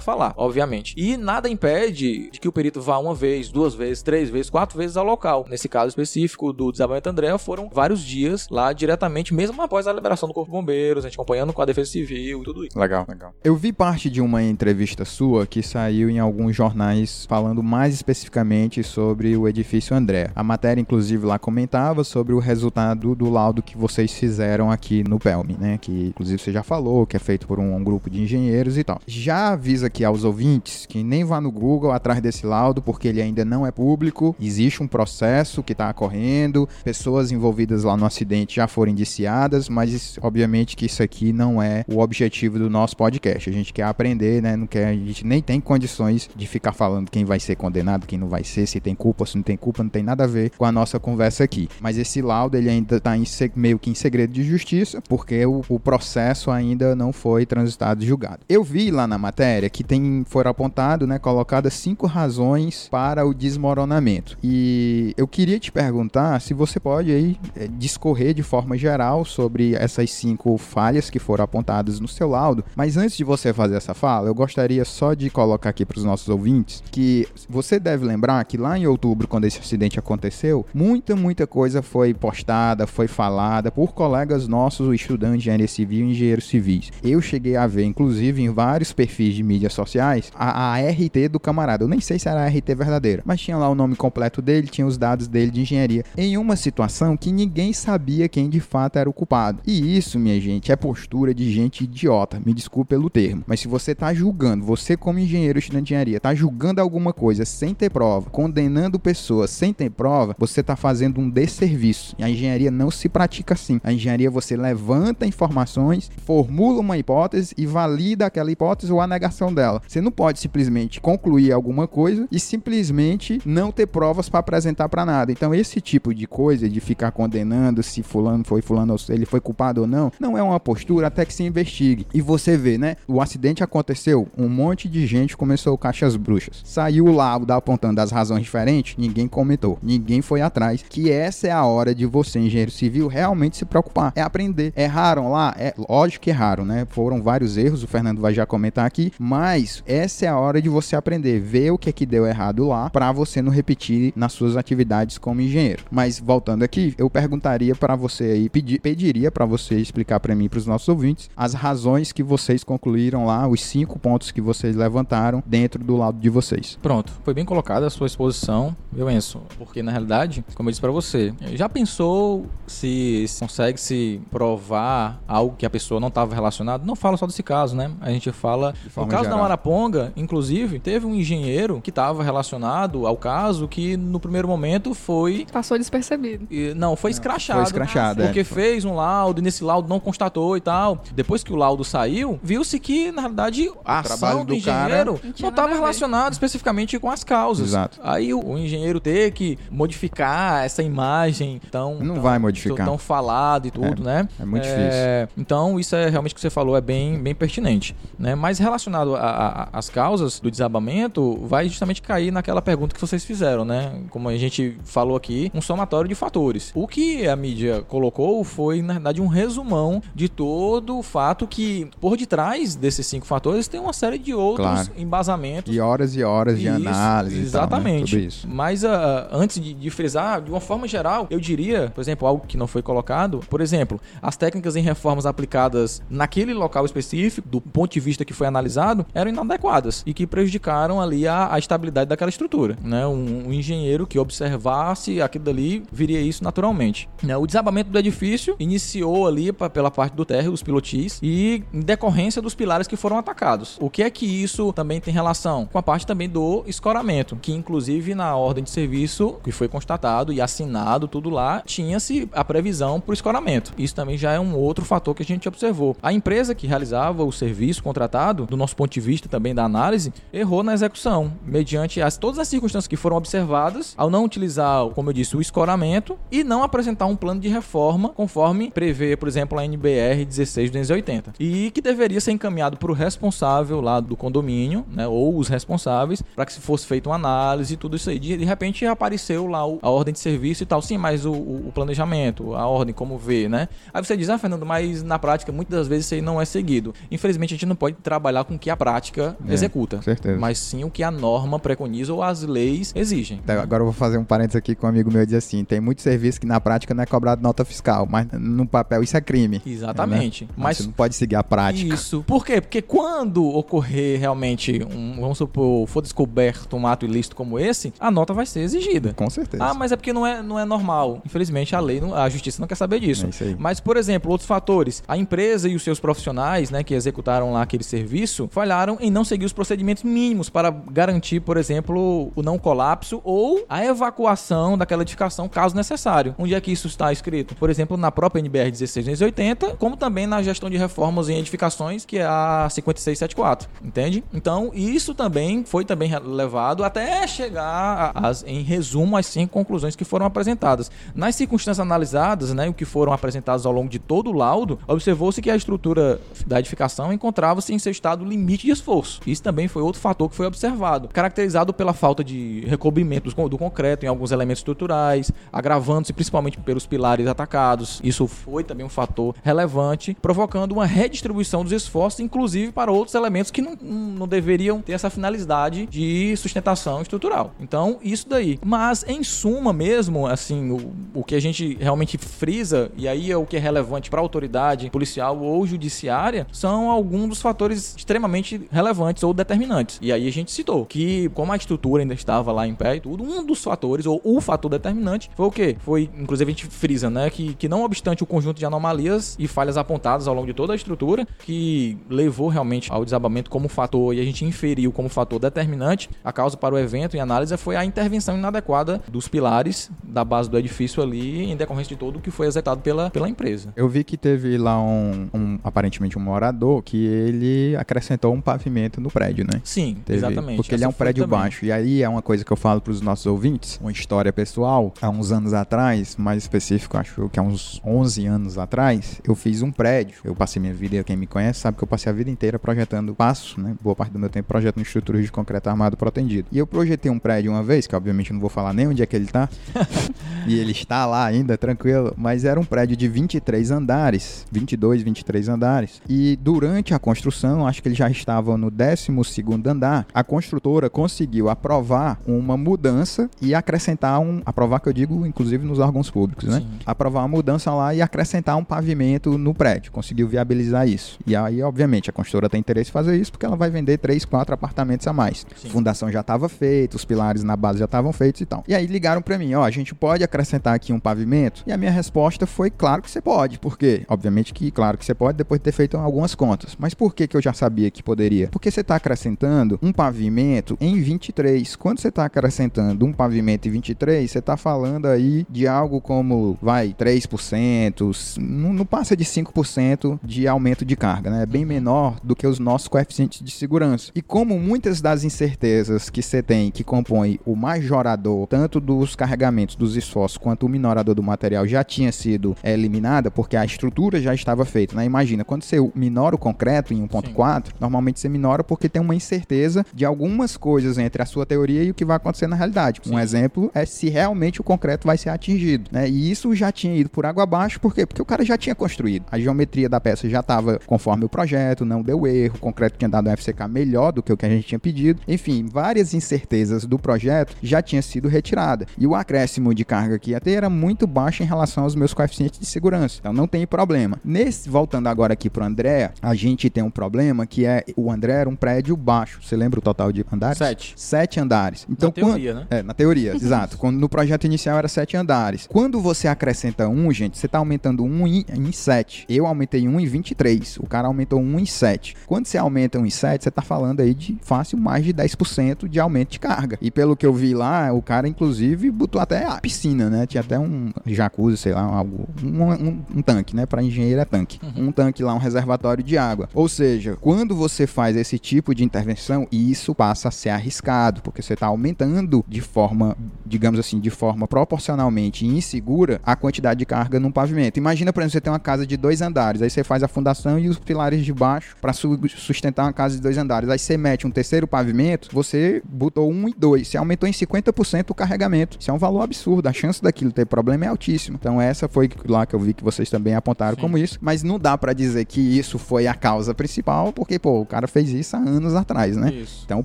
falar, 0.00 0.34
obviamente. 0.36 0.94
E 0.96 1.16
nada 1.16 1.48
impede 1.48 2.30
de 2.30 2.40
que 2.40 2.48
o 2.48 2.52
perito 2.52 2.80
vá 2.80 2.98
uma 2.98 3.14
vez, 3.14 3.50
duas 3.50 3.74
vezes, 3.74 4.02
três 4.02 4.30
vezes, 4.30 4.50
quatro 4.50 4.78
vezes 4.78 4.96
ao 4.96 5.04
local. 5.04 5.46
Nesse 5.48 5.68
caso 5.68 5.88
específico 5.88 6.52
do 6.52 6.70
desabamento 6.70 7.08
André, 7.08 7.36
foram 7.38 7.68
vários 7.72 8.02
dias 8.02 8.48
lá 8.50 8.72
diretamente, 8.72 9.34
mesmo 9.34 9.60
após 9.62 9.86
a 9.86 9.92
liberação 9.92 10.28
do 10.28 10.34
Corpo 10.34 10.50
de 10.50 10.56
Bombeiros, 10.56 11.04
a 11.04 11.08
gente 11.08 11.16
acompanhando 11.16 11.52
com 11.52 11.62
a 11.62 11.64
Defesa 11.64 11.90
Civil 11.90 12.40
e 12.40 12.44
tudo 12.44 12.64
isso. 12.64 12.78
Legal, 12.78 13.04
legal. 13.08 13.34
Eu 13.42 13.56
vi 13.56 13.72
parte 13.72 14.08
de 14.10 14.20
uma 14.20 14.42
entrevista 14.42 15.04
sua 15.04 15.46
que 15.46 15.62
saiu 15.62 16.08
em 16.08 16.18
alguns 16.18 16.54
jornais 16.54 17.26
falando 17.26 17.62
mais 17.62 17.94
especificamente 17.94 18.82
sobre 18.82 19.36
o 19.36 19.48
edifício 19.48 19.96
André. 19.96 20.30
A 20.34 20.42
matéria, 20.42 20.80
inclusive, 20.80 21.26
lá 21.26 21.38
comentava 21.38 22.04
sobre 22.04 22.32
o 22.32 22.38
resultado 22.38 23.14
do 23.14 23.30
laudo 23.30 23.62
que 23.62 23.76
vocês 23.76 24.12
fizeram 24.12 24.70
aqui 24.70 25.02
no 25.08 25.18
PELM, 25.18 25.56
né? 25.58 25.78
Que, 25.78 26.08
inclusive, 26.08 26.40
você 26.40 26.52
já 26.52 26.62
falou 26.62 27.06
que 27.06 27.16
é 27.16 27.20
feito 27.20 27.46
por 27.46 27.58
um, 27.58 27.77
um 27.78 27.84
grupo 27.84 28.10
de 28.10 28.20
engenheiros 28.20 28.76
e 28.76 28.84
tal. 28.84 29.00
Já 29.06 29.52
avisa 29.52 29.86
aqui 29.86 30.04
aos 30.04 30.24
ouvintes 30.24 30.86
que 30.86 31.02
nem 31.02 31.24
vá 31.24 31.40
no 31.40 31.50
Google 31.50 31.92
atrás 31.92 32.20
desse 32.20 32.46
laudo, 32.46 32.82
porque 32.82 33.08
ele 33.08 33.22
ainda 33.22 33.44
não 33.44 33.66
é 33.66 33.70
público. 33.70 34.34
Existe 34.40 34.82
um 34.82 34.88
processo 34.88 35.62
que 35.62 35.72
está 35.72 35.90
ocorrendo, 35.90 36.68
pessoas 36.84 37.32
envolvidas 37.32 37.84
lá 37.84 37.96
no 37.96 38.06
acidente 38.06 38.56
já 38.56 38.66
foram 38.66 38.92
indiciadas, 38.92 39.68
mas 39.68 40.18
obviamente 40.20 40.76
que 40.76 40.86
isso 40.86 41.02
aqui 41.02 41.32
não 41.32 41.62
é 41.62 41.84
o 41.88 42.00
objetivo 42.00 42.58
do 42.58 42.68
nosso 42.68 42.96
podcast. 42.96 43.48
A 43.48 43.52
gente 43.52 43.72
quer 43.72 43.84
aprender, 43.84 44.42
né? 44.42 44.56
Não 44.56 44.66
quer, 44.66 44.88
a 44.88 44.92
gente 44.92 45.26
nem 45.26 45.42
tem 45.42 45.60
condições 45.60 46.28
de 46.34 46.46
ficar 46.46 46.72
falando 46.72 47.10
quem 47.10 47.24
vai 47.24 47.40
ser 47.40 47.56
condenado, 47.56 48.06
quem 48.06 48.18
não 48.18 48.28
vai 48.28 48.44
ser, 48.44 48.66
se 48.66 48.80
tem 48.80 48.94
culpa, 48.94 49.26
se 49.26 49.36
não 49.36 49.42
tem 49.42 49.56
culpa, 49.56 49.82
não 49.82 49.90
tem 49.90 50.02
nada 50.02 50.24
a 50.24 50.26
ver 50.26 50.50
com 50.56 50.64
a 50.64 50.72
nossa 50.72 50.98
conversa 50.98 51.44
aqui. 51.44 51.68
Mas 51.80 51.98
esse 51.98 52.20
laudo 52.22 52.56
ele 52.56 52.68
ainda 52.68 52.96
está 52.96 53.12
meio 53.54 53.78
que 53.78 53.90
em 53.90 53.94
segredo 53.94 54.32
de 54.32 54.42
justiça, 54.42 55.02
porque 55.08 55.44
o, 55.46 55.62
o 55.68 55.78
processo 55.78 56.50
ainda 56.50 56.94
não 56.94 57.12
foi 57.12 57.46
transitado 57.68 58.02
e 58.02 58.06
julgado. 58.06 58.40
Eu 58.48 58.64
vi 58.64 58.90
lá 58.90 59.06
na 59.06 59.18
matéria 59.18 59.68
que 59.68 59.84
tem 59.84 60.24
foram 60.26 60.50
apontado, 60.50 61.06
né, 61.06 61.18
colocadas 61.18 61.74
cinco 61.74 62.06
razões 62.06 62.88
para 62.90 63.26
o 63.26 63.34
desmoronamento. 63.34 64.36
E 64.42 65.14
eu 65.16 65.26
queria 65.28 65.58
te 65.58 65.70
perguntar 65.70 66.40
se 66.40 66.54
você 66.54 66.80
pode 66.80 67.10
aí 67.10 67.38
é, 67.54 67.68
discorrer 67.68 68.34
de 68.34 68.42
forma 68.42 68.76
geral 68.76 69.24
sobre 69.24 69.74
essas 69.74 70.10
cinco 70.10 70.56
falhas 70.56 71.10
que 71.10 71.18
foram 71.18 71.44
apontadas 71.44 72.00
no 72.00 72.08
seu 72.08 72.28
laudo. 72.28 72.64
Mas 72.74 72.96
antes 72.96 73.16
de 73.16 73.24
você 73.24 73.52
fazer 73.52 73.76
essa 73.76 73.94
fala, 73.94 74.28
eu 74.28 74.34
gostaria 74.34 74.84
só 74.84 75.14
de 75.14 75.30
colocar 75.30 75.70
aqui 75.70 75.84
para 75.84 75.98
os 75.98 76.04
nossos 76.04 76.28
ouvintes 76.28 76.82
que 76.90 77.26
você 77.48 77.78
deve 77.78 78.04
lembrar 78.04 78.44
que 78.44 78.56
lá 78.56 78.78
em 78.78 78.86
outubro, 78.86 79.28
quando 79.28 79.44
esse 79.44 79.58
acidente 79.58 79.98
aconteceu, 79.98 80.64
muita, 80.72 81.14
muita 81.14 81.46
coisa 81.46 81.82
foi 81.82 82.14
postada, 82.14 82.86
foi 82.86 83.06
falada 83.06 83.70
por 83.70 83.92
colegas 83.92 84.48
nossos, 84.48 84.94
estudantes 84.94 85.28
de 85.28 85.48
engenharia 85.48 85.68
civil 85.68 86.06
e 86.06 86.10
engenheiros 86.10 86.48
civis. 86.48 86.90
Eu 87.02 87.20
cheguei 87.20 87.56
a 87.58 87.66
ver, 87.66 87.84
inclusive, 87.84 88.42
em 88.42 88.50
vários 88.50 88.92
perfis 88.92 89.34
de 89.34 89.42
mídias 89.42 89.72
sociais, 89.72 90.30
a, 90.34 90.74
a 90.74 90.80
RT 90.80 91.28
do 91.30 91.40
camarada. 91.40 91.84
Eu 91.84 91.88
nem 91.88 92.00
sei 92.00 92.18
se 92.18 92.28
era 92.28 92.44
a 92.44 92.48
RT 92.48 92.74
verdadeira, 92.76 93.22
mas 93.24 93.40
tinha 93.40 93.56
lá 93.56 93.68
o 93.68 93.74
nome 93.74 93.96
completo 93.96 94.40
dele, 94.40 94.68
tinha 94.68 94.86
os 94.86 94.96
dados 94.96 95.28
dele 95.28 95.50
de 95.50 95.60
engenharia, 95.60 96.04
em 96.16 96.36
uma 96.36 96.56
situação 96.56 97.16
que 97.16 97.32
ninguém 97.32 97.72
sabia 97.72 98.28
quem 98.28 98.48
de 98.48 98.60
fato 98.60 98.98
era 98.98 99.08
o 99.08 99.12
culpado. 99.12 99.60
E 99.66 99.96
isso, 99.96 100.18
minha 100.18 100.40
gente, 100.40 100.72
é 100.72 100.76
postura 100.76 101.34
de 101.34 101.50
gente 101.52 101.84
idiota. 101.84 102.40
Me 102.44 102.54
desculpe 102.54 102.90
pelo 102.90 103.10
termo, 103.10 103.44
mas 103.46 103.60
se 103.60 103.68
você 103.68 103.94
tá 103.94 104.14
julgando, 104.14 104.64
você 104.64 104.96
como 104.96 105.18
engenheiro 105.18 105.58
estudante 105.58 105.86
de 105.86 105.94
engenharia, 105.94 106.20
tá 106.20 106.34
julgando 106.34 106.80
alguma 106.80 107.12
coisa 107.12 107.44
sem 107.44 107.74
ter 107.74 107.90
prova, 107.90 108.30
condenando 108.30 108.98
pessoas 108.98 109.50
sem 109.50 109.72
ter 109.72 109.90
prova, 109.90 110.34
você 110.38 110.62
tá 110.62 110.76
fazendo 110.76 111.20
um 111.20 111.28
desserviço. 111.28 112.14
E 112.18 112.24
a 112.24 112.30
engenharia 112.30 112.70
não 112.70 112.90
se 112.90 113.08
pratica 113.08 113.54
assim. 113.54 113.80
A 113.82 113.92
engenharia 113.92 114.30
você 114.30 114.56
levanta 114.56 115.26
informações, 115.26 116.10
formula 116.24 116.80
uma 116.80 116.98
hipótese 116.98 117.47
e 117.56 117.66
valida 117.66 118.26
aquela 118.26 118.50
hipótese 118.50 118.92
ou 118.92 119.00
a 119.00 119.06
negação 119.06 119.52
dela. 119.52 119.80
Você 119.86 120.00
não 120.00 120.10
pode 120.10 120.40
simplesmente 120.40 121.00
concluir 121.00 121.52
alguma 121.52 121.86
coisa 121.86 122.26
e 122.30 122.40
simplesmente 122.40 123.40
não 123.44 123.70
ter 123.70 123.86
provas 123.86 124.28
para 124.28 124.40
apresentar 124.40 124.88
para 124.88 125.06
nada. 125.06 125.32
Então 125.32 125.54
esse 125.54 125.80
tipo 125.80 126.14
de 126.14 126.26
coisa 126.26 126.68
de 126.68 126.80
ficar 126.80 127.10
condenando 127.12 127.82
se 127.82 128.02
fulano 128.02 128.44
foi 128.44 128.60
fulano 128.60 128.88
ele 129.08 129.26
foi 129.26 129.40
culpado 129.40 129.82
ou 129.82 129.86
não, 129.86 130.10
não 130.18 130.36
é 130.36 130.42
uma 130.42 130.58
postura 130.58 131.08
até 131.08 131.24
que 131.24 131.34
se 131.34 131.42
investigue. 131.42 132.06
E 132.12 132.20
você 132.20 132.56
vê, 132.56 132.78
né? 132.78 132.96
O 133.06 133.20
acidente 133.20 133.62
aconteceu, 133.62 134.26
um 134.36 134.48
monte 134.48 134.88
de 134.88 135.06
gente 135.06 135.36
começou 135.36 135.76
caixas 135.76 136.16
bruxas. 136.16 136.62
Saiu 136.64 137.12
lá 137.12 137.38
apontando 137.50 138.00
as 138.00 138.10
razões 138.10 138.42
diferentes, 138.42 138.96
ninguém 138.96 139.28
comentou, 139.28 139.78
ninguém 139.82 140.22
foi 140.22 140.40
atrás. 140.40 140.84
Que 140.88 141.10
essa 141.10 141.46
é 141.46 141.50
a 141.50 141.64
hora 141.64 141.94
de 141.94 142.06
você, 142.06 142.38
engenheiro 142.38 142.70
civil, 142.70 143.08
realmente 143.08 143.56
se 143.56 143.64
preocupar. 143.64 144.12
É 144.16 144.22
aprender. 144.22 144.72
Erraram 144.76 145.30
lá? 145.30 145.54
É 145.58 145.74
lógico 145.88 146.24
que 146.24 146.30
erraram, 146.30 146.64
né? 146.64 146.86
Foram 146.88 147.22
vários 147.22 147.37
erros, 147.56 147.82
o 147.82 147.86
Fernando 147.86 148.20
vai 148.20 148.34
já 148.34 148.46
comentar 148.46 148.86
aqui, 148.86 149.12
mas 149.18 149.82
essa 149.86 150.26
é 150.26 150.28
a 150.28 150.38
hora 150.38 150.60
de 150.60 150.68
você 150.68 150.96
aprender, 150.96 151.40
ver 151.40 151.70
o 151.70 151.78
que 151.78 151.88
é 151.88 151.92
que 151.92 152.06
deu 152.06 152.26
errado 152.26 152.66
lá, 152.66 152.90
para 152.90 153.12
você 153.12 153.40
não 153.42 153.52
repetir 153.52 154.12
nas 154.16 154.32
suas 154.32 154.56
atividades 154.56 155.18
como 155.18 155.40
engenheiro. 155.40 155.84
Mas 155.90 156.18
voltando 156.18 156.62
aqui, 156.62 156.94
eu 156.98 157.08
perguntaria 157.08 157.74
para 157.74 157.94
você 157.94 158.24
aí, 158.24 158.48
pedi, 158.48 158.78
pediria 158.78 159.30
para 159.30 159.44
você 159.44 159.76
explicar 159.76 160.20
para 160.20 160.34
mim, 160.34 160.48
para 160.48 160.58
os 160.58 160.66
nossos 160.66 160.88
ouvintes, 160.88 161.30
as 161.36 161.54
razões 161.54 162.12
que 162.12 162.22
vocês 162.22 162.64
concluíram 162.64 163.26
lá, 163.26 163.46
os 163.46 163.62
cinco 163.62 163.98
pontos 163.98 164.30
que 164.30 164.40
vocês 164.40 164.74
levantaram 164.74 165.42
dentro 165.46 165.82
do 165.82 165.96
lado 165.96 166.18
de 166.18 166.28
vocês. 166.28 166.78
Pronto, 166.82 167.12
foi 167.24 167.34
bem 167.34 167.44
colocada 167.44 167.86
a 167.86 167.90
sua 167.90 168.06
exposição, 168.06 168.76
eu 168.96 169.10
Enzo, 169.10 169.42
porque 169.56 169.82
na 169.82 169.92
realidade, 169.92 170.44
como 170.54 170.68
eu 170.68 170.72
disse 170.72 170.80
para 170.80 170.90
você, 170.90 171.32
já 171.54 171.68
pensou 171.68 172.46
se 172.66 173.26
consegue 173.38 173.78
se 173.80 174.20
provar 174.30 175.20
algo 175.26 175.54
que 175.56 175.64
a 175.64 175.70
pessoa 175.70 176.00
não 176.00 176.08
estava 176.08 176.34
relacionada? 176.34 176.84
Não 176.84 176.96
fala 176.96 177.16
só 177.16 177.26
desse 177.28 177.42
caso, 177.42 177.76
né? 177.76 177.90
A 178.00 178.10
gente 178.10 178.30
fala. 178.32 178.74
No 178.96 179.06
caso 179.06 179.24
geral. 179.24 179.36
da 179.38 179.42
Maraponga, 179.42 180.12
inclusive, 180.16 180.78
teve 180.78 181.06
um 181.06 181.14
engenheiro 181.14 181.80
que 181.80 181.90
estava 181.90 182.22
relacionado 182.22 183.06
ao 183.06 183.16
caso 183.16 183.68
que 183.68 183.96
no 183.96 184.18
primeiro 184.18 184.48
momento 184.48 184.94
foi. 184.94 185.46
Passou 185.52 185.78
despercebido. 185.78 186.46
E, 186.50 186.74
não, 186.74 186.96
foi 186.96 187.10
escrachado. 187.10 187.60
Foi 187.60 187.66
escrachado. 187.66 188.22
Porque 188.22 188.40
é. 188.40 188.44
fez 188.44 188.84
um 188.84 188.94
laudo 188.94 189.40
e 189.40 189.42
nesse 189.42 189.62
laudo 189.62 189.88
não 189.88 190.00
constatou 190.00 190.56
e 190.56 190.60
tal. 190.60 191.02
Depois 191.12 191.42
que 191.42 191.52
o 191.52 191.56
laudo 191.56 191.84
saiu, 191.84 192.38
viu-se 192.42 192.78
que, 192.78 193.12
na 193.12 193.22
realidade, 193.22 193.70
a 193.84 194.00
ação 194.00 194.40
do, 194.40 194.48
do 194.48 194.54
engenheiro 194.54 195.20
não 195.40 195.48
estava 195.48 195.72
relacionada 195.74 196.32
especificamente 196.32 196.98
com 196.98 197.10
as 197.10 197.24
causas. 197.24 197.68
Exato. 197.68 198.00
Aí 198.02 198.32
o, 198.32 198.44
o, 198.44 198.58
engenheiro 198.58 199.00
ter 199.00 199.32
que 199.32 199.58
modificar 199.70 200.64
essa 200.64 200.82
imagem 200.82 201.60
tão. 201.70 201.98
Não 201.98 202.14
tão, 202.14 202.22
vai 202.22 202.38
modificar. 202.38 202.86
Tão 202.86 202.98
falado 202.98 203.66
e 203.66 203.70
tudo, 203.70 204.02
é, 204.02 204.04
né? 204.04 204.28
É 204.40 204.44
muito 204.44 204.66
é, 204.66 204.70
difícil. 204.70 205.42
Então, 205.42 205.78
isso 205.78 205.94
é 205.94 206.08
realmente 206.08 206.32
o 206.32 206.34
que 206.34 206.40
você 206.40 206.50
falou, 206.50 206.76
é 206.76 206.80
bem, 207.18 207.22
bem 207.22 207.34
pertinente. 207.34 207.94
Né? 208.18 208.34
Mas 208.34 208.58
relacionado 208.58 209.14
às 209.16 209.88
causas 209.88 210.40
do 210.40 210.50
desabamento, 210.50 211.38
vai 211.46 211.68
justamente 211.68 212.00
cair 212.00 212.30
naquela 212.30 212.62
pergunta 212.62 212.94
que 212.94 213.00
vocês 213.00 213.24
fizeram, 213.24 213.64
né? 213.64 214.00
Como 214.10 214.28
a 214.28 214.36
gente 214.36 214.76
falou 214.84 215.16
aqui, 215.16 215.50
um 215.54 215.60
somatório 215.60 216.08
de 216.08 216.14
fatores. 216.14 216.70
O 216.74 216.86
que 216.86 217.26
a 217.26 217.36
mídia 217.36 217.82
colocou 217.82 218.42
foi, 218.44 218.82
na 218.82 218.94
verdade, 218.94 219.20
um 219.20 219.26
resumão 219.26 220.02
de 220.14 220.28
todo 220.28 220.98
o 220.98 221.02
fato 221.02 221.46
que, 221.46 221.90
por 222.00 222.16
detrás 222.16 222.74
desses 222.74 223.06
cinco 223.06 223.26
fatores, 223.26 223.68
tem 223.68 223.80
uma 223.80 223.92
série 223.92 224.18
de 224.18 224.34
outros 224.34 224.66
claro. 224.66 224.88
embasamentos. 224.96 225.74
E 225.74 225.80
horas 225.80 226.14
e 226.16 226.22
horas 226.22 226.58
de 226.58 226.66
isso, 226.66 226.76
análise. 226.76 227.40
Exatamente. 227.40 228.12
Tal, 228.12 228.20
né? 228.20 228.26
isso. 228.26 228.48
Mas 228.48 228.84
uh, 228.84 228.88
antes 229.30 229.60
de, 229.60 229.74
de 229.74 229.90
frisar, 229.90 230.40
de 230.40 230.50
uma 230.50 230.60
forma 230.60 230.86
geral, 230.86 231.26
eu 231.30 231.40
diria, 231.40 231.90
por 231.94 232.00
exemplo, 232.00 232.26
algo 232.26 232.46
que 232.46 232.56
não 232.56 232.66
foi 232.66 232.82
colocado, 232.82 233.40
por 233.48 233.60
exemplo, 233.60 234.00
as 234.20 234.36
técnicas 234.36 234.76
em 234.76 234.82
reformas 234.82 235.26
aplicadas 235.26 236.02
naquele 236.10 236.52
local 236.52 236.84
específico, 236.84 237.07
do 237.44 237.60
ponto 237.60 237.92
de 237.92 238.00
vista 238.00 238.24
que 238.24 238.32
foi 238.32 238.46
analisado, 238.46 239.06
eram 239.14 239.30
inadequadas 239.30 240.02
e 240.06 240.12
que 240.12 240.26
prejudicaram 240.26 241.00
ali 241.00 241.26
a, 241.26 241.52
a 241.52 241.58
estabilidade 241.58 242.08
daquela 242.08 242.28
estrutura. 242.28 242.76
Né? 242.82 243.06
Um, 243.06 243.48
um, 243.48 243.52
engenheiro 243.52 244.06
que 244.06 244.18
observasse 244.18 245.20
aquilo 245.20 245.44
dali 245.44 245.82
viria 245.92 246.20
isso 246.20 246.44
naturalmente. 246.44 247.08
Né? 247.22 247.36
O 247.36 247.46
desabamento 247.46 247.90
do 247.90 247.98
edifício 247.98 248.56
iniciou 248.58 249.26
ali 249.26 249.52
pra, 249.52 249.68
pela 249.68 249.90
parte 249.90 250.14
do 250.14 250.24
térreo, 250.24 250.52
os 250.52 250.62
pilotis, 250.62 251.18
e 251.22 251.62
em 251.72 251.80
decorrência 251.80 252.40
dos 252.40 252.54
pilares 252.54 252.86
que 252.86 252.96
foram 252.96 253.18
atacados. 253.18 253.76
O 253.80 253.90
que 253.90 254.02
é 254.02 254.10
que 254.10 254.26
isso 254.26 254.72
também 254.72 255.00
tem 255.00 255.12
relação? 255.12 255.66
Com 255.66 255.78
a 255.78 255.82
parte 255.82 256.06
também 256.06 256.28
do 256.28 256.64
escoramento, 256.66 257.36
que 257.36 257.52
inclusive 257.52 258.14
na 258.14 258.36
ordem 258.36 258.64
de 258.64 258.70
serviço 258.70 259.36
que 259.42 259.52
foi 259.52 259.68
constatado 259.68 260.32
e 260.32 260.40
assinado 260.40 261.08
tudo 261.08 261.30
lá, 261.30 261.62
tinha-se 261.64 262.28
a 262.32 262.44
previsão 262.44 263.00
para 263.00 263.10
o 263.10 263.14
escoramento. 263.14 263.72
Isso 263.78 263.94
também 263.94 264.16
já 264.16 264.32
é 264.32 264.40
um 264.40 264.54
outro 264.56 264.84
fator 264.84 265.14
que 265.14 265.22
a 265.22 265.26
gente 265.26 265.48
observou. 265.48 265.96
A 266.02 266.12
empresa 266.12 266.54
que 266.54 266.66
realizava 266.88 267.24
o 267.24 267.30
serviço 267.30 267.82
contratado, 267.82 268.46
do 268.46 268.56
nosso 268.56 268.74
ponto 268.74 268.92
de 268.92 269.00
vista 269.00 269.28
também 269.28 269.54
da 269.54 269.64
análise, 269.64 270.12
errou 270.32 270.62
na 270.62 270.72
execução, 270.72 271.32
mediante 271.44 272.00
as, 272.00 272.16
todas 272.16 272.38
as 272.38 272.48
circunstâncias 272.48 272.86
que 272.86 272.96
foram 272.96 273.16
observadas, 273.16 273.94
ao 273.96 274.08
não 274.10 274.24
utilizar, 274.24 274.86
como 274.90 275.10
eu 275.10 275.12
disse, 275.12 275.36
o 275.36 275.40
escoramento 275.40 276.18
e 276.30 276.42
não 276.42 276.62
apresentar 276.62 277.06
um 277.06 277.16
plano 277.16 277.40
de 277.40 277.48
reforma 277.48 278.08
conforme 278.10 278.70
prevê, 278.70 279.16
por 279.16 279.28
exemplo, 279.28 279.58
a 279.58 279.64
NBR 279.64 280.24
16280. 280.24 281.34
E 281.38 281.70
que 281.70 281.80
deveria 281.80 282.20
ser 282.20 282.32
encaminhado 282.32 282.76
para 282.76 282.90
o 282.90 282.94
responsável 282.94 283.80
lá 283.80 284.00
do 284.00 284.16
condomínio, 284.16 284.84
né, 284.90 285.06
ou 285.06 285.36
os 285.36 285.48
responsáveis, 285.48 286.22
para 286.34 286.46
que 286.46 286.52
se 286.52 286.60
fosse 286.60 286.86
feita 286.86 287.10
uma 287.10 287.16
análise 287.16 287.74
e 287.74 287.76
tudo 287.76 287.96
isso 287.96 288.08
aí. 288.08 288.18
De, 288.18 288.36
de 288.36 288.44
repente 288.44 288.86
apareceu 288.86 289.46
lá 289.46 289.66
o, 289.66 289.78
a 289.82 289.90
ordem 289.90 290.12
de 290.12 290.20
serviço 290.20 290.62
e 290.62 290.66
tal. 290.66 290.80
Sim, 290.80 290.96
mas 290.96 291.26
o, 291.26 291.32
o, 291.32 291.72
planejamento, 291.74 292.54
a 292.54 292.66
ordem, 292.66 292.94
como 292.94 293.18
ver, 293.18 293.48
né? 293.48 293.68
Aí 293.92 294.02
você 294.02 294.16
diz, 294.16 294.30
ah, 294.30 294.38
Fernando, 294.38 294.64
mas 294.64 295.02
na 295.02 295.18
prática 295.18 295.52
muitas 295.52 295.78
das 295.78 295.88
vezes 295.88 296.06
isso 296.06 296.14
aí 296.14 296.22
não 296.22 296.40
é 296.40 296.44
seguido. 296.44 296.77
Infelizmente 297.10 297.54
a 297.54 297.56
gente 297.56 297.66
não 297.66 297.76
pode 297.76 297.96
trabalhar 297.96 298.44
com 298.44 298.54
o 298.54 298.58
que 298.58 298.70
a 298.70 298.76
prática 298.76 299.36
é, 299.46 299.52
executa. 299.52 300.00
Certeza. 300.02 300.38
Mas 300.38 300.58
sim 300.58 300.84
o 300.84 300.90
que 300.90 301.02
a 301.02 301.10
norma 301.10 301.58
preconiza 301.58 302.12
ou 302.12 302.22
as 302.22 302.42
leis 302.42 302.92
exigem. 302.94 303.38
Tá, 303.38 303.60
agora 303.60 303.82
eu 303.82 303.86
vou 303.86 303.94
fazer 303.94 304.18
um 304.18 304.24
parênteses 304.24 304.56
aqui 304.56 304.74
com 304.74 304.86
um 304.86 304.90
amigo 304.90 305.10
meu 305.10 305.24
dizer 305.24 305.38
assim: 305.38 305.64
tem 305.64 305.80
muito 305.80 306.02
serviço 306.02 306.40
que 306.40 306.46
na 306.46 306.60
prática 306.60 306.94
não 306.94 307.02
é 307.02 307.06
cobrado 307.06 307.42
nota 307.42 307.64
fiscal, 307.64 308.06
mas 308.08 308.26
no 308.32 308.66
papel 308.66 309.02
isso 309.02 309.16
é 309.16 309.20
crime. 309.20 309.60
Exatamente. 309.64 310.44
Né? 310.44 310.50
Mas, 310.56 310.78
você 310.78 310.84
não 310.84 310.92
pode 310.92 311.14
seguir 311.14 311.36
a 311.36 311.42
prática. 311.42 311.94
Isso. 311.94 312.22
Por 312.26 312.44
quê? 312.44 312.60
Porque 312.60 312.82
quando 312.82 313.44
ocorrer 313.44 314.18
realmente 314.18 314.80
um, 314.84 315.20
vamos 315.20 315.38
supor, 315.38 315.86
for 315.86 316.02
descoberto 316.02 316.76
um 316.76 316.86
ato 316.86 317.04
ilícito 317.04 317.36
como 317.36 317.58
esse, 317.58 317.92
a 317.98 318.10
nota 318.10 318.32
vai 318.32 318.46
ser 318.46 318.60
exigida. 318.60 319.12
Com 319.14 319.28
certeza. 319.30 319.64
Ah, 319.64 319.74
mas 319.74 319.92
é 319.92 319.96
porque 319.96 320.12
não 320.12 320.26
é, 320.26 320.42
não 320.42 320.58
é 320.58 320.64
normal. 320.64 321.20
Infelizmente 321.24 321.74
a 321.74 321.80
lei, 321.80 322.00
a 322.14 322.28
justiça 322.28 322.60
não 322.60 322.68
quer 322.68 322.74
saber 322.74 323.00
disso. 323.00 323.26
É. 323.26 323.56
Mas, 323.58 323.80
por 323.80 323.96
exemplo, 323.96 324.30
outros 324.30 324.46
fatores. 324.46 325.02
A 325.06 325.16
empresa 325.16 325.68
e 325.68 325.74
os 325.74 325.82
seus 325.82 326.00
profissionais, 326.00 326.67
né, 326.70 326.82
que 326.82 326.94
executaram 326.94 327.52
lá 327.52 327.62
aquele 327.62 327.84
serviço, 327.84 328.48
falharam 328.50 328.96
em 329.00 329.10
não 329.10 329.24
seguir 329.24 329.44
os 329.44 329.52
procedimentos 329.52 330.02
mínimos 330.02 330.48
para 330.48 330.70
garantir, 330.70 331.40
por 331.40 331.56
exemplo, 331.56 332.32
o 332.34 332.42
não 332.42 332.58
colapso 332.58 333.20
ou 333.24 333.64
a 333.68 333.84
evacuação 333.84 334.76
daquela 334.76 335.02
edificação, 335.02 335.48
caso 335.48 335.74
necessário. 335.74 336.34
Onde 336.38 336.54
é 336.54 336.60
que 336.60 336.72
isso 336.72 336.86
está 336.86 337.12
escrito? 337.12 337.54
Por 337.54 337.70
exemplo, 337.70 337.96
na 337.96 338.10
própria 338.10 338.40
NBR 338.40 338.70
16280, 338.70 339.76
como 339.76 339.96
também 339.96 340.26
na 340.26 340.42
gestão 340.42 340.70
de 340.70 340.76
reformas 340.76 341.28
em 341.28 341.38
edificações, 341.38 342.04
que 342.04 342.18
é 342.18 342.24
a 342.24 342.68
5674, 342.70 343.68
entende? 343.82 344.24
Então, 344.32 344.70
isso 344.74 345.14
também 345.14 345.64
foi 345.64 345.84
também 345.84 346.10
levado 346.18 346.84
até 346.84 347.26
chegar 347.26 348.12
em 348.46 348.62
resumo 348.62 349.16
às 349.16 349.26
cinco 349.26 349.52
conclusões 349.52 349.96
que 349.96 350.04
foram 350.04 350.26
apresentadas. 350.26 350.90
Nas 351.14 351.34
circunstâncias 351.34 351.80
analisadas, 351.80 352.52
né, 352.52 352.68
o 352.68 352.74
que 352.74 352.84
foram 352.84 353.12
apresentadas 353.12 353.66
ao 353.66 353.72
longo 353.72 353.88
de 353.88 353.98
todo 353.98 354.30
o 354.30 354.32
laudo, 354.32 354.78
observou-se 354.86 355.40
que 355.40 355.50
a 355.50 355.56
estrutura 355.56 356.20
da 356.46 356.57
edificação 356.58 357.12
encontrava-se 357.12 357.72
em 357.72 357.78
seu 357.78 357.92
estado 357.92 358.24
limite 358.24 358.66
de 358.66 358.72
esforço. 358.72 359.20
Isso 359.26 359.42
também 359.42 359.68
foi 359.68 359.82
outro 359.82 360.00
fator 360.00 360.28
que 360.28 360.36
foi 360.36 360.46
observado, 360.46 361.08
caracterizado 361.08 361.72
pela 361.72 361.92
falta 361.92 362.22
de 362.24 362.64
recobrimento 362.66 363.28
do 363.48 363.58
concreto 363.58 364.04
em 364.04 364.08
alguns 364.08 364.32
elementos 364.32 364.60
estruturais, 364.60 365.30
agravando-se 365.52 366.12
principalmente 366.12 366.58
pelos 366.58 366.86
pilares 366.86 367.26
atacados. 367.26 368.00
Isso 368.02 368.26
foi 368.26 368.64
também 368.64 368.84
um 368.84 368.88
fator 368.88 369.34
relevante, 369.42 370.16
provocando 370.20 370.72
uma 370.72 370.86
redistribuição 370.86 371.62
dos 371.62 371.72
esforços, 371.72 372.20
inclusive 372.20 372.72
para 372.72 372.90
outros 372.90 373.14
elementos 373.14 373.50
que 373.50 373.62
não, 373.62 373.76
não 373.80 374.26
deveriam 374.26 374.80
ter 374.80 374.92
essa 374.92 375.10
finalidade 375.10 375.86
de 375.86 376.36
sustentação 376.36 377.02
estrutural. 377.02 377.52
Então, 377.60 377.98
isso 378.02 378.28
daí. 378.28 378.58
Mas, 378.64 379.04
em 379.06 379.22
suma 379.22 379.72
mesmo, 379.72 380.26
assim, 380.26 380.70
o, 380.70 380.92
o 381.14 381.24
que 381.24 381.34
a 381.34 381.40
gente 381.40 381.76
realmente 381.80 382.18
frisa, 382.18 382.90
e 382.96 383.06
aí 383.06 383.30
é 383.30 383.36
o 383.36 383.46
que 383.46 383.56
é 383.56 383.60
relevante 383.60 384.10
para 384.10 384.20
a 384.20 384.22
autoridade 384.22 384.90
policial 384.90 385.38
ou 385.38 385.66
judiciária, 385.66 386.46
são 386.52 386.90
alguns 386.90 387.28
dos 387.28 387.42
fatores 387.42 387.94
extremamente 387.96 388.60
relevantes 388.70 389.22
ou 389.22 389.32
determinantes. 389.32 389.98
E 390.00 390.12
aí 390.12 390.26
a 390.26 390.32
gente 390.32 390.50
citou 390.50 390.84
que, 390.84 391.28
como 391.30 391.52
a 391.52 391.56
estrutura 391.56 392.02
ainda 392.02 392.14
estava 392.14 392.52
lá 392.52 392.66
em 392.66 392.74
pé 392.74 392.96
e 392.96 393.00
tudo, 393.00 393.24
um 393.24 393.44
dos 393.44 393.62
fatores, 393.62 394.06
ou 394.06 394.20
o 394.24 394.40
fator 394.40 394.70
determinante, 394.70 395.30
foi 395.36 395.46
o 395.46 395.50
quê? 395.50 395.76
Foi, 395.80 396.10
inclusive, 396.18 396.50
a 396.50 396.54
gente 396.54 396.66
frisa, 396.66 397.10
né? 397.10 397.30
Que, 397.30 397.54
que 397.54 397.68
não 397.68 397.84
obstante 397.84 398.22
o 398.22 398.26
conjunto 398.26 398.58
de 398.58 398.64
anomalias 398.64 399.36
e 399.38 399.46
falhas 399.46 399.76
apontadas 399.76 400.28
ao 400.28 400.34
longo 400.34 400.46
de 400.46 400.54
toda 400.54 400.72
a 400.72 400.76
estrutura, 400.76 401.26
que 401.44 401.96
levou 402.08 402.48
realmente 402.48 402.92
ao 402.92 403.04
desabamento 403.04 403.50
como 403.50 403.68
fator, 403.68 404.14
e 404.14 404.20
a 404.20 404.24
gente 404.24 404.44
inferiu 404.44 404.92
como 404.92 405.08
fator 405.08 405.38
determinante, 405.38 406.08
a 406.24 406.32
causa 406.32 406.56
para 406.56 406.74
o 406.74 406.78
evento 406.78 407.16
em 407.16 407.20
análise 407.20 407.56
foi 407.56 407.76
a 407.76 407.84
intervenção 407.84 408.36
inadequada 408.36 409.00
dos 409.08 409.28
pilares 409.28 409.90
da 410.02 410.24
base 410.24 410.50
do 410.50 410.58
edifício 410.58 411.02
ali, 411.02 411.50
em 411.50 411.56
decorrência 411.56 411.94
de 411.94 412.00
todo 412.00 412.16
o 412.16 412.20
que 412.20 412.30
foi 412.30 412.46
executado 412.46 412.80
pela, 412.80 413.10
pela 413.10 413.28
empresa. 413.28 413.72
Eu 413.76 413.88
vi 413.88 414.04
que 414.04 414.16
teve 414.16 414.56
lá 414.58 414.80
um, 414.80 415.28
um 415.32 415.58
aparentemente 415.62 416.18
um 416.18 416.20
morador 416.38 416.82
que 416.82 417.04
ele 417.04 417.74
acrescentou 417.76 418.32
um 418.32 418.40
pavimento 418.40 419.00
no 419.00 419.10
prédio, 419.10 419.44
né? 419.44 419.60
Sim, 419.64 419.96
Teve- 420.04 420.18
exatamente. 420.18 420.56
Porque 420.56 420.74
ele 420.74 420.84
é 420.84 420.86
Essa 420.86 420.94
um 420.94 420.96
prédio 420.96 421.24
também. 421.24 421.38
baixo. 421.40 421.64
E 421.64 421.72
aí 421.72 422.02
é 422.02 422.08
uma 422.08 422.22
coisa 422.22 422.44
que 422.44 422.52
eu 422.52 422.56
falo 422.56 422.80
para 422.80 422.92
os 422.92 423.00
nossos 423.00 423.26
ouvintes, 423.26 423.78
uma 423.82 423.90
história 423.90 424.32
pessoal. 424.32 424.94
Há 425.02 425.08
uns 425.10 425.32
anos 425.32 425.52
atrás, 425.52 426.16
mais 426.16 426.42
específico, 426.44 426.96
acho 426.96 427.28
que 427.28 427.40
há 427.40 427.42
uns 427.42 427.80
11 427.84 428.26
anos 428.26 428.56
atrás, 428.56 429.20
eu 429.26 429.34
fiz 429.34 429.62
um 429.62 429.72
prédio. 429.72 430.18
Eu 430.22 430.34
passei 430.34 430.60
minha 430.60 430.72
vida, 430.74 431.02
quem 431.02 431.16
me 431.16 431.26
conhece 431.26 431.60
sabe 431.60 431.76
que 431.76 431.82
eu 431.82 431.88
passei 431.88 432.10
a 432.10 432.14
vida 432.14 432.30
inteira 432.30 432.58
projetando 432.58 433.14
passo, 433.14 433.60
né? 433.60 433.74
Boa 433.82 433.96
parte 433.96 434.12
do 434.12 434.18
meu 434.18 434.28
tempo 434.28 434.46
projetando 434.48 434.84
estruturas 434.84 435.22
de 435.24 435.32
concreto 435.32 435.68
armado 435.68 435.96
protendido. 435.96 436.46
E 436.52 436.58
eu 436.58 436.66
projetei 436.66 437.10
um 437.10 437.18
prédio 437.18 437.50
uma 437.50 437.62
vez, 437.62 437.86
que 437.86 437.96
obviamente 437.96 438.32
não 438.32 438.38
vou 438.40 438.48
falar 438.50 438.72
nem 438.72 438.86
onde 438.86 439.02
é 439.02 439.06
que 439.06 439.16
ele 439.16 439.26
tá. 439.26 439.48
e 440.46 440.58
ele 440.58 440.70
está 440.72 441.04
lá 441.04 441.24
ainda, 441.24 441.58
tranquilo. 441.58 442.14
Mas 442.16 442.44
era 442.44 442.58
um 442.60 442.64
prédio 442.64 442.96
de 442.96 443.08
23 443.08 443.70
andares, 443.70 444.46
22, 444.52 445.02
23 445.02 445.48
andares. 445.48 446.00
E 446.08 446.27
durante 446.36 446.94
a 446.94 446.98
construção, 446.98 447.66
acho 447.66 447.82
que 447.82 447.88
ele 447.88 447.94
já 447.94 448.10
estava 448.10 448.56
no 448.56 448.70
12º 448.70 449.66
andar, 449.66 450.06
a 450.12 450.24
construtora 450.24 450.90
conseguiu 450.90 451.48
aprovar 451.48 452.20
uma 452.26 452.56
mudança 452.56 453.30
e 453.40 453.54
acrescentar 453.54 454.20
um... 454.20 454.40
Aprovar 454.44 454.80
que 454.80 454.88
eu 454.88 454.92
digo, 454.92 455.26
inclusive, 455.26 455.66
nos 455.66 455.78
órgãos 455.78 456.10
públicos, 456.10 456.48
né? 456.48 456.60
Sim. 456.60 456.68
Aprovar 456.86 457.20
uma 457.20 457.28
mudança 457.28 457.72
lá 457.72 457.94
e 457.94 458.02
acrescentar 458.02 458.56
um 458.56 458.64
pavimento 458.64 459.36
no 459.38 459.54
prédio. 459.54 459.92
Conseguiu 459.92 460.28
viabilizar 460.28 460.88
isso. 460.88 461.18
E 461.26 461.34
aí, 461.36 461.62
obviamente, 461.62 462.10
a 462.10 462.12
construtora 462.12 462.48
tem 462.48 462.60
interesse 462.60 462.90
em 462.90 462.92
fazer 462.92 463.16
isso 463.16 463.32
porque 463.32 463.46
ela 463.46 463.56
vai 463.56 463.70
vender 463.70 463.98
3, 463.98 464.24
4 464.24 464.54
apartamentos 464.54 465.06
a 465.06 465.12
mais. 465.12 465.46
Sim. 465.56 465.68
Fundação 465.68 466.10
já 466.10 466.20
estava 466.20 466.48
feita, 466.48 466.96
os 466.96 467.04
pilares 467.04 467.42
na 467.42 467.56
base 467.56 467.78
já 467.78 467.84
estavam 467.84 468.12
feitos 468.12 468.40
e 468.40 468.46
tal. 468.46 468.64
E 468.66 468.74
aí 468.74 468.86
ligaram 468.86 469.22
pra 469.22 469.38
mim, 469.38 469.54
ó, 469.54 469.64
a 469.64 469.70
gente 469.70 469.94
pode 469.94 470.24
acrescentar 470.24 470.74
aqui 470.74 470.92
um 470.92 471.00
pavimento? 471.00 471.62
E 471.66 471.72
a 471.72 471.76
minha 471.76 471.90
resposta 471.90 472.46
foi, 472.46 472.70
claro 472.70 473.02
que 473.02 473.10
você 473.10 473.20
pode. 473.20 473.58
Por 473.58 473.78
quê? 473.78 474.04
Obviamente 474.08 474.52
que, 474.54 474.70
claro 474.70 474.96
que 474.96 475.04
você 475.04 475.14
pode, 475.14 475.38
depois 475.38 475.58
de 475.58 475.64
ter 475.64 475.72
feito 475.72 475.96
algumas 476.18 476.34
contas. 476.34 476.76
Mas 476.78 476.94
por 476.94 477.14
que 477.14 477.26
que 477.28 477.36
eu 477.36 477.40
já 477.42 477.52
sabia 477.52 477.90
que 477.90 478.02
poderia? 478.02 478.48
Porque 478.48 478.70
você 478.70 478.80
está 478.80 478.96
acrescentando 478.96 479.78
um 479.80 479.92
pavimento 479.92 480.76
em 480.80 481.00
23. 481.00 481.76
Quando 481.76 482.00
você 482.00 482.08
está 482.08 482.24
acrescentando 482.24 483.06
um 483.06 483.12
pavimento 483.12 483.68
em 483.68 483.70
23, 483.70 484.28
você 484.30 484.38
está 484.40 484.56
falando 484.56 485.06
aí 485.06 485.46
de 485.48 485.66
algo 485.68 486.00
como, 486.00 486.58
vai, 486.60 486.92
3%, 486.92 488.10
s- 488.10 488.40
não, 488.40 488.72
não 488.72 488.84
passa 488.84 489.16
de 489.16 489.24
5% 489.24 490.18
de 490.22 490.48
aumento 490.48 490.84
de 490.84 490.96
carga, 490.96 491.30
né? 491.30 491.42
É 491.42 491.46
bem 491.46 491.64
menor 491.64 492.16
do 492.22 492.34
que 492.34 492.46
os 492.46 492.58
nossos 492.58 492.88
coeficientes 492.88 493.40
de 493.44 493.50
segurança. 493.50 494.10
E 494.14 494.20
como 494.22 494.58
muitas 494.58 495.00
das 495.00 495.22
incertezas 495.24 496.10
que 496.10 496.22
você 496.22 496.42
tem 496.42 496.70
que 496.70 496.82
compõem 496.82 497.38
o 497.46 497.54
majorador, 497.54 498.46
tanto 498.48 498.80
dos 498.80 499.14
carregamentos, 499.14 499.76
dos 499.76 499.96
esforços, 499.96 500.36
quanto 500.38 500.66
o 500.66 500.68
minorador 500.68 501.14
do 501.14 501.22
material 501.22 501.66
já 501.66 501.84
tinha 501.84 502.10
sido 502.10 502.56
eliminada, 502.64 503.30
porque 503.30 503.56
a 503.56 503.64
estrutura 503.64 504.20
já 504.20 504.34
estava 504.34 504.64
feita, 504.64 504.96
né? 504.96 505.04
Imagina, 505.04 505.44
quando 505.44 505.62
você 505.62 505.78
minora 505.98 506.34
o 506.34 506.38
concreto 506.38 506.94
em 506.94 507.06
1.4, 507.06 507.72
normalmente 507.80 508.20
você 508.20 508.28
minora 508.28 508.64
porque 508.64 508.88
tem 508.88 509.02
uma 509.02 509.14
incerteza 509.14 509.84
de 509.94 510.04
algumas 510.04 510.56
coisas 510.56 510.98
entre 510.98 511.22
a 511.22 511.26
sua 511.26 511.44
teoria 511.44 511.82
e 511.82 511.90
o 511.90 511.94
que 511.94 512.04
vai 512.04 512.16
acontecer 512.16 512.46
na 512.46 512.56
realidade. 512.56 513.00
Um 513.06 513.10
Sim. 513.10 513.20
exemplo 513.20 513.70
é 513.74 513.84
se 513.84 514.08
realmente 514.08 514.60
o 514.60 514.64
concreto 514.64 515.06
vai 515.06 515.18
ser 515.18 515.30
atingido, 515.30 515.90
né? 515.92 516.08
E 516.08 516.30
isso 516.30 516.54
já 516.54 516.70
tinha 516.70 516.94
ido 516.94 517.10
por 517.10 517.26
água 517.26 517.42
abaixo, 517.42 517.80
por 517.80 517.94
quê? 517.94 518.06
Porque 518.06 518.22
o 518.22 518.24
cara 518.24 518.44
já 518.44 518.56
tinha 518.56 518.74
construído. 518.74 519.24
A 519.30 519.38
geometria 519.38 519.88
da 519.88 520.00
peça 520.00 520.28
já 520.28 520.40
estava 520.40 520.78
conforme 520.86 521.24
o 521.24 521.28
projeto, 521.28 521.84
não 521.84 522.02
deu 522.02 522.26
erro, 522.26 522.56
o 522.56 522.60
concreto 522.60 522.98
tinha 522.98 523.08
dado 523.08 523.28
um 523.28 523.36
FCK 523.36 523.68
melhor 523.68 524.12
do 524.12 524.22
que 524.22 524.32
o 524.32 524.36
que 524.36 524.46
a 524.46 524.48
gente 524.48 524.66
tinha 524.66 524.78
pedido. 524.78 525.20
Enfim, 525.26 525.66
várias 525.70 526.14
incertezas 526.14 526.84
do 526.84 526.98
projeto 526.98 527.56
já 527.62 527.82
tinha 527.82 528.02
sido 528.02 528.28
retirada. 528.28 528.86
E 528.96 529.06
o 529.06 529.14
acréscimo 529.14 529.74
de 529.74 529.84
carga 529.84 530.18
que 530.18 530.30
ia 530.30 530.40
ter 530.40 530.52
era 530.52 530.70
muito 530.70 531.06
baixo 531.06 531.42
em 531.42 531.46
relação 531.46 531.84
aos 531.84 531.94
meus 531.94 532.14
coeficientes 532.14 532.58
de 532.58 532.66
segurança. 532.66 533.18
Então 533.20 533.32
não 533.32 533.46
tem 533.46 533.66
problema. 533.66 534.20
Nesse, 534.24 534.68
voltando 534.68 535.08
agora 535.08 535.32
aqui 535.32 535.50
pro 535.50 535.64
André, 535.64 535.87
a 536.22 536.34
gente 536.34 536.68
tem 536.70 536.82
um 536.82 536.90
problema 536.90 537.46
que 537.46 537.64
é 537.64 537.84
o 537.96 538.10
André 538.10 538.32
era 538.32 538.48
um 538.48 538.56
prédio 538.56 538.96
baixo. 538.96 539.40
Você 539.42 539.56
lembra 539.56 539.78
o 539.78 539.82
total 539.82 540.12
de 540.12 540.24
andares? 540.32 540.58
Sete. 540.58 540.92
Sete 540.96 541.40
andares. 541.40 541.86
Então, 541.90 542.08
Na 542.08 542.12
teoria, 542.12 542.54
né? 542.54 542.66
é, 542.70 542.82
na 542.82 542.94
teoria, 542.94 543.34
exato. 543.36 543.76
Quando 543.78 543.98
no 543.98 544.08
projeto 544.08 544.44
inicial 544.44 544.78
era 544.78 544.88
sete 544.88 545.16
andares. 545.16 545.66
Quando 545.70 546.00
você 546.00 546.28
acrescenta 546.28 546.88
um, 546.88 547.12
gente, 547.12 547.38
você 547.38 547.48
tá 547.48 547.58
aumentando 547.58 548.04
um 548.04 548.26
em, 548.26 548.44
em 548.54 548.72
7. 548.72 549.26
Eu 549.28 549.46
aumentei 549.46 549.86
um 549.88 549.98
em 550.00 550.06
23. 550.06 550.78
O 550.78 550.86
cara 550.86 551.06
aumentou 551.08 551.40
um 551.40 551.58
em 551.58 551.66
7. 551.66 552.14
Quando 552.26 552.46
você 552.46 552.58
aumenta 552.58 552.98
um 552.98 553.06
em 553.06 553.10
7, 553.10 553.44
você 553.44 553.50
tá 553.50 553.62
falando 553.62 554.00
aí 554.00 554.14
de 554.14 554.36
fácil 554.42 554.78
mais 554.78 555.04
de 555.04 555.12
10% 555.14 555.88
de 555.88 556.00
aumento 556.00 556.30
de 556.32 556.38
carga. 556.40 556.78
E 556.80 556.90
pelo 556.90 557.16
que 557.16 557.24
eu 557.26 557.32
vi 557.32 557.54
lá, 557.54 557.92
o 557.92 558.02
cara, 558.02 558.28
inclusive, 558.28 558.90
botou 558.90 559.20
até 559.20 559.44
a 559.46 559.60
piscina, 559.60 560.08
né? 560.10 560.26
Tinha 560.26 560.40
até 560.40 560.58
um 560.58 560.90
jacuzzi, 561.06 561.56
sei 561.56 561.72
lá, 561.72 561.82
algo. 561.82 562.28
Um, 562.42 562.62
um- 562.72 563.02
um 563.16 563.22
tanque, 563.22 563.54
né? 563.56 563.66
Pra 563.66 563.82
engenheiro 563.82 564.20
é 564.20 564.24
tanque. 564.24 564.58
Um 564.76 564.92
tanque 564.92 565.22
lá, 565.22 565.34
um 565.34 565.38
reservatório 565.38 565.77
de 566.02 566.18
água. 566.18 566.48
Ou 566.54 566.68
seja, 566.68 567.16
quando 567.20 567.54
você 567.54 567.86
faz 567.86 568.16
esse 568.16 568.38
tipo 568.38 568.74
de 568.74 568.84
intervenção, 568.84 569.46
isso 569.50 569.94
passa 569.94 570.28
a 570.28 570.30
ser 570.30 570.50
arriscado, 570.50 571.22
porque 571.22 571.42
você 571.42 571.54
está 571.54 571.66
aumentando 571.66 572.44
de 572.46 572.60
forma, 572.60 573.16
digamos 573.46 573.78
assim, 573.78 574.00
de 574.00 574.10
forma 574.10 574.46
proporcionalmente 574.46 575.46
insegura 575.46 576.20
a 576.24 576.36
quantidade 576.36 576.78
de 576.78 576.86
carga 576.86 577.20
num 577.20 577.30
pavimento. 577.30 577.78
Imagina, 577.78 578.12
por 578.12 578.20
exemplo, 578.20 578.32
você 578.32 578.40
tem 578.40 578.52
uma 578.52 578.58
casa 578.58 578.86
de 578.86 578.96
dois 578.96 579.22
andares, 579.22 579.62
aí 579.62 579.70
você 579.70 579.84
faz 579.84 580.02
a 580.02 580.08
fundação 580.08 580.58
e 580.58 580.68
os 580.68 580.78
pilares 580.78 581.24
de 581.24 581.32
baixo 581.32 581.76
para 581.80 581.92
sustentar 581.92 582.84
uma 582.84 582.92
casa 582.92 583.16
de 583.16 583.22
dois 583.22 583.36
andares. 583.38 583.68
Aí 583.68 583.78
você 583.78 583.96
mete 583.96 584.26
um 584.26 584.30
terceiro 584.30 584.66
pavimento, 584.66 585.28
você 585.32 585.82
botou 585.84 586.30
um 586.30 586.48
e 586.48 586.54
dois, 586.56 586.88
você 586.88 586.96
aumentou 586.96 587.28
em 587.28 587.32
50% 587.32 588.10
o 588.10 588.14
carregamento. 588.14 588.78
Isso 588.80 588.90
é 588.90 588.94
um 588.94 588.98
valor 588.98 589.22
absurdo, 589.22 589.68
a 589.68 589.72
chance 589.72 590.02
daquilo 590.02 590.32
ter 590.32 590.46
problema 590.46 590.84
é 590.84 590.88
altíssima. 590.88 591.36
Então 591.38 591.60
essa 591.60 591.88
foi 591.88 592.08
lá 592.26 592.46
que 592.46 592.54
eu 592.54 592.60
vi 592.60 592.72
que 592.72 592.84
vocês 592.84 593.10
também 593.10 593.34
apontaram 593.34 593.74
Sim. 593.74 593.80
como 593.80 593.98
isso, 593.98 594.18
mas 594.20 594.42
não 594.42 594.58
dá 594.58 594.78
para 594.78 594.92
dizer 594.92 595.24
que 595.24 595.40
isso 595.40 595.67
foi 595.76 596.06
a 596.06 596.14
causa 596.14 596.54
principal, 596.54 597.12
porque 597.12 597.36
pô, 597.38 597.60
o 597.62 597.66
cara 597.66 597.88
fez 597.88 598.10
isso 598.10 598.36
há 598.36 598.38
anos 598.38 598.74
atrás, 598.76 599.16
né? 599.16 599.32
Isso. 599.32 599.62
Então 599.64 599.80
o 599.80 599.84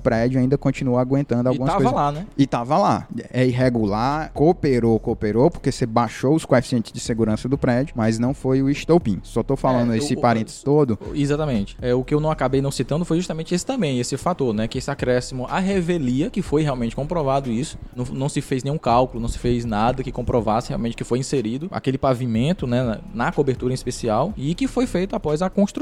prédio 0.00 0.38
ainda 0.40 0.56
continua 0.56 1.00
aguentando 1.00 1.48
E 1.48 1.50
algumas 1.50 1.68
tava 1.72 1.82
coisas. 1.82 1.94
lá, 2.00 2.12
né? 2.12 2.26
E 2.38 2.46
tava 2.46 2.78
lá. 2.78 3.08
É 3.32 3.44
irregular, 3.44 4.30
cooperou, 4.32 4.98
cooperou, 5.00 5.50
porque 5.50 5.72
você 5.72 5.84
baixou 5.84 6.34
os 6.36 6.44
coeficientes 6.44 6.92
de 6.92 7.00
segurança 7.00 7.48
do 7.48 7.58
prédio, 7.58 7.94
mas 7.96 8.18
não 8.20 8.32
foi 8.32 8.62
o 8.62 8.70
estopim. 8.70 9.18
Só 9.24 9.42
tô 9.42 9.56
falando 9.56 9.92
É, 9.92 9.98
esse 9.98 10.14
o- 10.14 10.18
o- 10.18 10.20
parênteses 10.20 10.62
todo. 10.62 10.96
Exatamente. 11.12 11.76
É, 11.82 11.92
o 11.94 12.04
que 12.04 12.14
eu 12.14 12.20
não 12.20 12.30
acabei 12.30 12.62
não 12.62 12.70
citando 12.70 13.04
foi 13.04 13.16
justamente 13.16 13.54
esse 13.54 13.66
também, 13.66 13.98
esse 13.98 14.16
fator, 14.16 14.54
né? 14.54 14.68
Que 14.68 14.78
esse 14.78 14.90
acréscimo 14.90 15.46
à 15.50 15.58
revelia, 15.58 16.30
que 16.30 16.40
foi 16.42 16.62
realmente 16.62 16.94
comprovado 16.94 17.50
isso, 17.50 17.76
não, 17.96 18.04
não 18.12 18.28
se 18.28 18.40
fez 18.40 18.62
nenhum 18.62 18.78
cálculo, 18.78 19.20
não 19.20 19.28
se 19.28 19.38
fez 19.38 19.64
nada 19.64 20.02
que 20.04 20.12
comprovasse 20.12 20.68
realmente 20.68 20.96
que 20.96 21.02
foi 21.04 21.18
inserido 21.18 21.68
aquele 21.70 21.98
pavimento, 21.98 22.66
né? 22.66 22.82
Na, 22.84 22.98
na 23.26 23.32
cobertura 23.32 23.72
em 23.72 23.74
especial, 23.74 24.32
e 24.36 24.54
que 24.54 24.68
foi 24.68 24.86
feito 24.86 25.16
após 25.16 25.42
a 25.42 25.50
construção. 25.50 25.73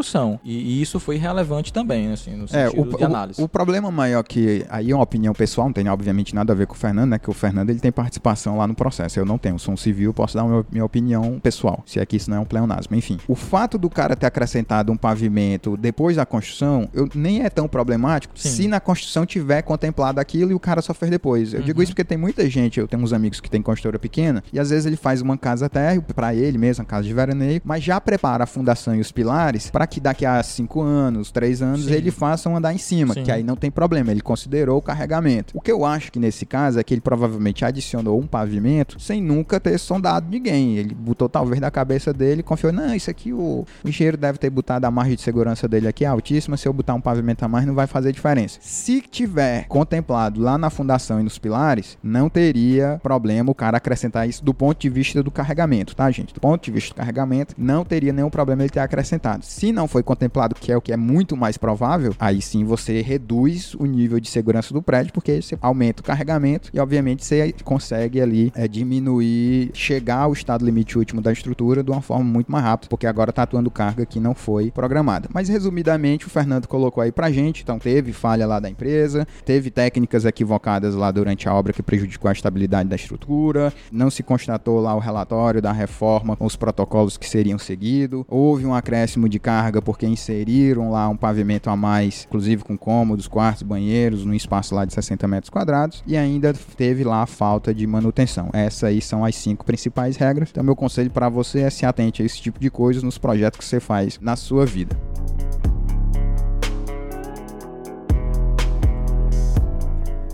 E, 0.45 0.53
e 0.79 0.83
isso 0.83 0.99
foi 0.99 1.17
relevante 1.17 1.73
também, 1.73 2.07
né, 2.09 2.15
assim, 2.15 2.35
no 2.37 2.45
É, 2.45 2.69
sentido 2.71 2.95
o, 2.95 2.97
de 2.99 3.05
análise. 3.05 3.41
o, 3.41 3.45
o 3.45 3.49
problema 3.49 3.91
maior 3.91 4.23
que 4.23 4.65
aí 4.71 4.91
é 4.91 4.95
uma 4.95 5.03
opinião 5.05 5.33
pessoal, 5.35 5.67
não 5.69 5.73
tem 5.73 5.89
obviamente 5.89 6.35
nada 6.35 6.53
a 6.53 6.57
ver 6.57 6.67
com 6.67 6.75
o 6.75 6.77
Fernando, 6.77 7.11
né? 7.11 7.19
Que 7.19 7.29
o 7.31 7.33
Fernando 7.33 7.71
ele 7.71 7.81
tem 7.81 7.93
participação 7.93 8.57
lá 8.57 8.67
no 8.67 8.75
processo. 8.75 9.19
Eu 9.19 9.25
não 9.25 9.39
tenho, 9.39 9.59
sou 9.59 9.75
um 9.75 9.77
civil, 9.77 10.13
posso 10.15 10.35
dar 10.37 10.45
uma, 10.45 10.65
minha 10.71 10.85
opinião 10.85 11.39
pessoal, 11.43 11.83
se 11.87 11.99
é 12.01 12.07
que 12.07 12.17
isso 12.17 12.31
não 12.31 12.39
é 12.39 12.41
um 12.41 12.45
pleonasmo. 12.45 12.95
Enfim, 12.97 13.19
o 13.29 13.35
fato 13.35 13.77
do 13.79 13.91
cara 13.91 14.17
ter 14.17 14.27
acrescentado 14.27 14.91
um 14.93 14.97
pavimento 14.97 15.77
depois 15.77 16.17
da 16.17 16.25
construção, 16.27 16.89
eu, 16.93 17.09
nem 17.15 17.43
é 17.43 17.51
tão 17.51 17.69
problemático 17.69 18.35
Sim. 18.39 18.49
se 18.49 18.69
na 18.69 18.81
construção 18.81 19.27
tiver 19.27 19.63
contemplado 19.63 20.21
aquilo 20.21 20.51
e 20.51 20.55
o 20.55 20.61
cara 20.61 20.81
só 20.83 20.95
fez 20.95 21.11
depois. 21.11 21.53
Eu 21.55 21.63
digo 21.63 21.79
Uhum. 21.79 21.83
isso 21.83 21.93
porque 21.93 22.05
tem 22.05 22.19
muita 22.19 22.49
gente, 22.49 22.79
eu 22.81 22.87
tenho 22.89 23.03
uns 23.03 23.13
amigos 23.13 23.41
que 23.41 23.51
tem 23.51 23.61
construtora 23.63 23.99
pequena, 23.99 24.43
e 24.53 24.59
às 24.61 24.71
vezes 24.71 24.87
ele 24.87 24.97
faz 24.97 25.21
uma 25.21 25.37
casa 25.37 25.69
térrea 25.69 26.01
para 26.15 26.35
ele 26.35 26.59
mesmo, 26.59 26.83
uma 26.83 26.89
casa 26.89 27.05
de 27.07 27.13
veraneio, 27.15 27.61
mas 27.65 27.83
já 27.83 28.01
prepara 28.01 28.45
a 28.45 28.47
fundação 28.47 28.95
e 28.95 29.01
os 29.01 29.11
pilares 29.13 29.71
para 29.71 29.82
que 29.87 30.01
daqui 30.01 30.25
a 30.25 30.43
cinco 30.43 30.81
anos, 30.81 31.31
três 31.31 31.63
anos, 31.63 31.85
Sim. 31.85 31.93
ele 31.93 32.11
faça 32.11 32.49
um 32.49 32.57
andar 32.57 32.75
em 32.75 32.79
cima, 32.79 33.15
Sim. 33.15 33.25
que 33.25 33.31
aí 33.31 33.43
não 33.43 33.57
tem 33.57 33.71
problema, 33.71 34.11
ele 34.11 34.21
considerou 34.21 34.79
o 34.79 34.83
carregamento. 34.83 35.57
O 35.57 35.61
que 35.61 35.71
eu 35.71 35.85
acho 35.85 36.11
que 36.13 36.19
nesse 36.19 36.47
caso 36.47 36.79
é 36.79 36.85
que 36.85 36.95
ele 36.95 37.01
provavelmente 37.01 37.65
adicionou 37.65 38.19
um 38.19 38.27
pavimento 38.27 39.01
sem 39.01 39.21
nunca 39.21 39.59
ter 39.61 39.79
sondado 39.79 40.27
ninguém. 40.31 40.77
Ele 40.77 40.95
botou 40.95 41.29
talvez 41.29 41.61
da 41.61 41.71
cabeça 41.71 42.13
dele 42.13 42.41
e 42.41 42.43
confiou, 42.43 42.73
não, 42.73 42.95
isso 42.95 43.11
aqui 43.11 43.33
o, 43.33 43.65
o 43.85 43.89
engenheiro 43.89 44.17
deve 44.17 44.39
ter 44.39 44.51
botado 44.51 44.87
a 44.87 44.91
margem 44.91 45.17
de 45.17 45.23
segurança 45.23 45.67
dele 45.69 45.89
aqui 45.89 46.05
é 46.05 46.09
altíssima, 46.09 46.57
se 46.57 46.67
eu 46.67 46.73
botar 46.73 46.95
um 46.95 47.01
pavimento 47.01 47.45
a 47.45 47.49
mais 47.49 47.67
não 47.67 47.75
vai 47.75 47.87
fazer 47.87 48.13
diferença. 48.13 48.59
Se 48.61 49.01
tiver 49.01 49.67
contemplado 49.69 50.41
lá 50.41 50.57
na 50.59 50.71
fundação 50.71 51.21
e 51.21 51.23
nos 51.23 51.39
pilares, 51.39 51.99
não 52.03 52.29
teria 52.29 53.01
problema 53.03 53.51
o 53.51 53.55
cara 53.55 53.77
acrescentar 53.77 54.29
isso 54.29 54.45
do 54.45 54.55
ponto 54.55 54.81
de 54.81 54.89
vista 54.89 55.23
do 55.23 55.31
carregamento, 55.31 55.97
tá, 55.97 56.11
gente? 56.11 56.35
Do 56.35 56.41
ponto 56.41 56.65
de 56.65 56.71
vista 56.71 56.95
do 56.95 56.97
carregamento, 56.97 57.55
não 57.57 57.85
teria 57.85 58.13
nenhum 58.13 58.31
problema 58.31 58.63
ele 58.63 58.71
ter 58.71 58.81
acrescentado. 58.81 59.45
Se 59.45 59.72
não 59.73 59.89
foi 59.89 60.03
contemplado, 60.03 60.55
que 60.55 60.71
é 60.71 60.77
o 60.77 60.81
que 60.81 60.93
é 60.93 60.97
muito 60.97 61.37
mais 61.37 61.57
provável, 61.57 62.15
aí 62.19 62.41
sim 62.41 62.65
você 62.65 63.01
reduz 63.01 63.75
o 63.75 63.87
nível 63.87 64.21
de 64.21 64.29
segurança 64.29 64.73
do 64.73 64.83
prédio, 64.83 65.13
porque 65.13 65.41
você 65.41 65.57
aumenta 65.61 66.01
o 66.01 66.05
carregamento 66.05 66.71
e, 66.73 66.79
obviamente, 66.79 67.25
você 67.25 67.55
consegue 67.65 68.21
ali 68.21 68.53
é, 68.55 68.69
diminuir, 68.69 69.71
chegar 69.75 70.21
ao 70.21 70.33
estado 70.33 70.65
limite 70.65 70.99
último 70.99 71.21
da 71.21 71.33
estrutura 71.33 71.83
de 71.83 71.91
uma 71.91 72.03
forma 72.03 72.25
muito 72.25 72.51
mais 72.51 72.65
rápida, 72.65 72.89
porque 72.89 73.07
agora 73.07 73.31
está 73.31 73.43
atuando 73.43 73.71
carga 73.71 74.05
que 74.05 74.21
não 74.21 74.35
foi 74.35 74.71
programada. 74.71 75.29
Mas, 75.33 75.49
resumidamente, 75.49 76.27
o 76.27 76.31
Fernando 76.31 76.67
colocou 76.67 77.03
aí 77.03 77.11
pra 77.11 77.31
gente, 77.31 77.63
então 77.63 77.79
teve 77.79 78.13
falha 78.13 78.47
lá 78.47 78.61
da 78.61 78.69
empresa, 78.69 79.27
teve 79.45 79.71
técnicas 79.71 80.25
equivocadas 80.25 80.95
lá 80.95 81.11
durante 81.11 81.49
a 81.49 81.55
obra 81.55 81.73
que 81.73 81.83
prejudicou 81.83 82.29
a 82.29 82.33
estabilidade 82.33 82.89
da 82.89 82.97
estrutura, 82.97 83.73
não 83.91 84.11
se 84.11 84.23
constatou 84.23 84.81
lá 84.81 84.95
o 84.95 84.99
relatório 84.99 85.63
da 85.63 85.73
reforma 85.73 86.37
com 86.37 86.45
os 86.45 86.57
protocolos 86.57 87.17
que 87.17 87.29
seriam 87.29 87.59
seguidos, 87.59 88.25
houve 88.29 88.67
um 88.67 88.75
acréscimo 88.75 89.29
de 89.29 89.39
carga 89.39 89.62
porque 89.83 90.07
inseriram 90.07 90.91
lá 90.91 91.09
um 91.09 91.17
pavimento 91.17 91.71
a 91.71 91.77
mais, 91.77 92.25
inclusive 92.27 92.65
com 92.65 92.77
cômodos, 92.77 93.29
quartos, 93.29 93.63
banheiros, 93.63 94.25
num 94.25 94.35
espaço 94.35 94.75
lá 94.75 94.85
de 94.85 94.95
60 94.95 95.29
metros 95.29 95.51
quadrados, 95.51 96.03
e 96.07 96.17
ainda 96.17 96.53
teve 96.77 97.05
lá 97.05 97.23
a 97.23 97.27
falta 97.27 97.75
de 97.75 97.87
manutenção. 97.87 98.51
Essas 98.53 98.85
aí 98.85 99.01
são 99.01 99.25
as 99.25 99.37
cinco 99.37 99.65
principais 99.65 100.17
regras. 100.17 100.49
Então, 100.51 100.65
meu 100.65 100.75
conselho 100.75 101.11
para 101.11 101.29
você 101.29 101.61
é 101.61 101.71
se 101.71 101.87
atente 101.87 102.23
a 102.23 102.25
esse 102.25 102.41
tipo 102.41 102.59
de 102.59 102.71
coisas 102.71 103.03
nos 103.03 103.19
projetos 103.19 103.59
que 103.59 103.65
você 103.65 103.79
faz 103.79 104.19
na 104.21 104.37
sua 104.37 104.67
vida. 104.67 104.97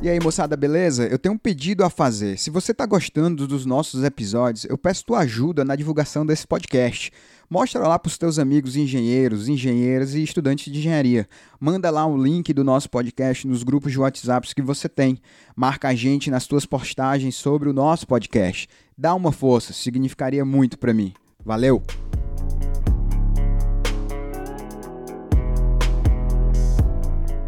E 0.01 0.09
aí, 0.09 0.21
moçada, 0.21 0.57
beleza? 0.57 1.09
Eu 1.09 1.19
tenho 1.19 1.35
um 1.35 1.39
pedido 1.39 1.83
a 1.83 1.91
fazer. 1.91 2.39
Se 2.39 2.51
você 2.51 2.73
tá 2.73 2.87
gostando 2.87 3.49
dos 3.49 3.67
nossos 3.67 4.05
episódios, 4.05 4.65
eu 4.65 4.79
peço 4.79 5.05
tua 5.05 5.19
ajuda 5.19 5.65
na 5.65 5.75
divulgação 5.75 6.25
desse 6.25 6.47
podcast. 6.47 7.11
Mostra 7.51 7.87
lá 7.87 7.99
pros 7.99 8.19
teus 8.19 8.39
amigos 8.39 8.77
engenheiros, 8.77 9.49
engenheiras 9.49 10.15
e 10.15 10.23
estudantes 10.23 10.71
de 10.71 10.79
engenharia. 10.79 11.27
Manda 11.59 11.91
lá 11.91 12.07
o 12.07 12.23
link 12.23 12.53
do 12.53 12.63
nosso 12.63 12.91
podcast 12.91 13.47
nos 13.47 13.63
grupos 13.63 13.93
de 13.93 13.99
WhatsApp 13.99 14.55
que 14.55 14.63
você 14.63 14.89
tem. 14.89 15.19
Marca 15.57 15.89
a 15.89 15.95
gente 15.95 16.31
nas 16.31 16.47
tuas 16.47 16.67
postagens 16.67 17.37
sobre 17.37 17.69
o 17.69 17.73
nosso 17.73 18.07
podcast. 18.07 18.69
Dá 18.97 19.15
uma 19.15 19.33
força, 19.33 19.73
significaria 19.73 20.45
muito 20.45 20.79
para 20.79 20.93
mim. 20.93 21.15
Valeu! 21.45 21.83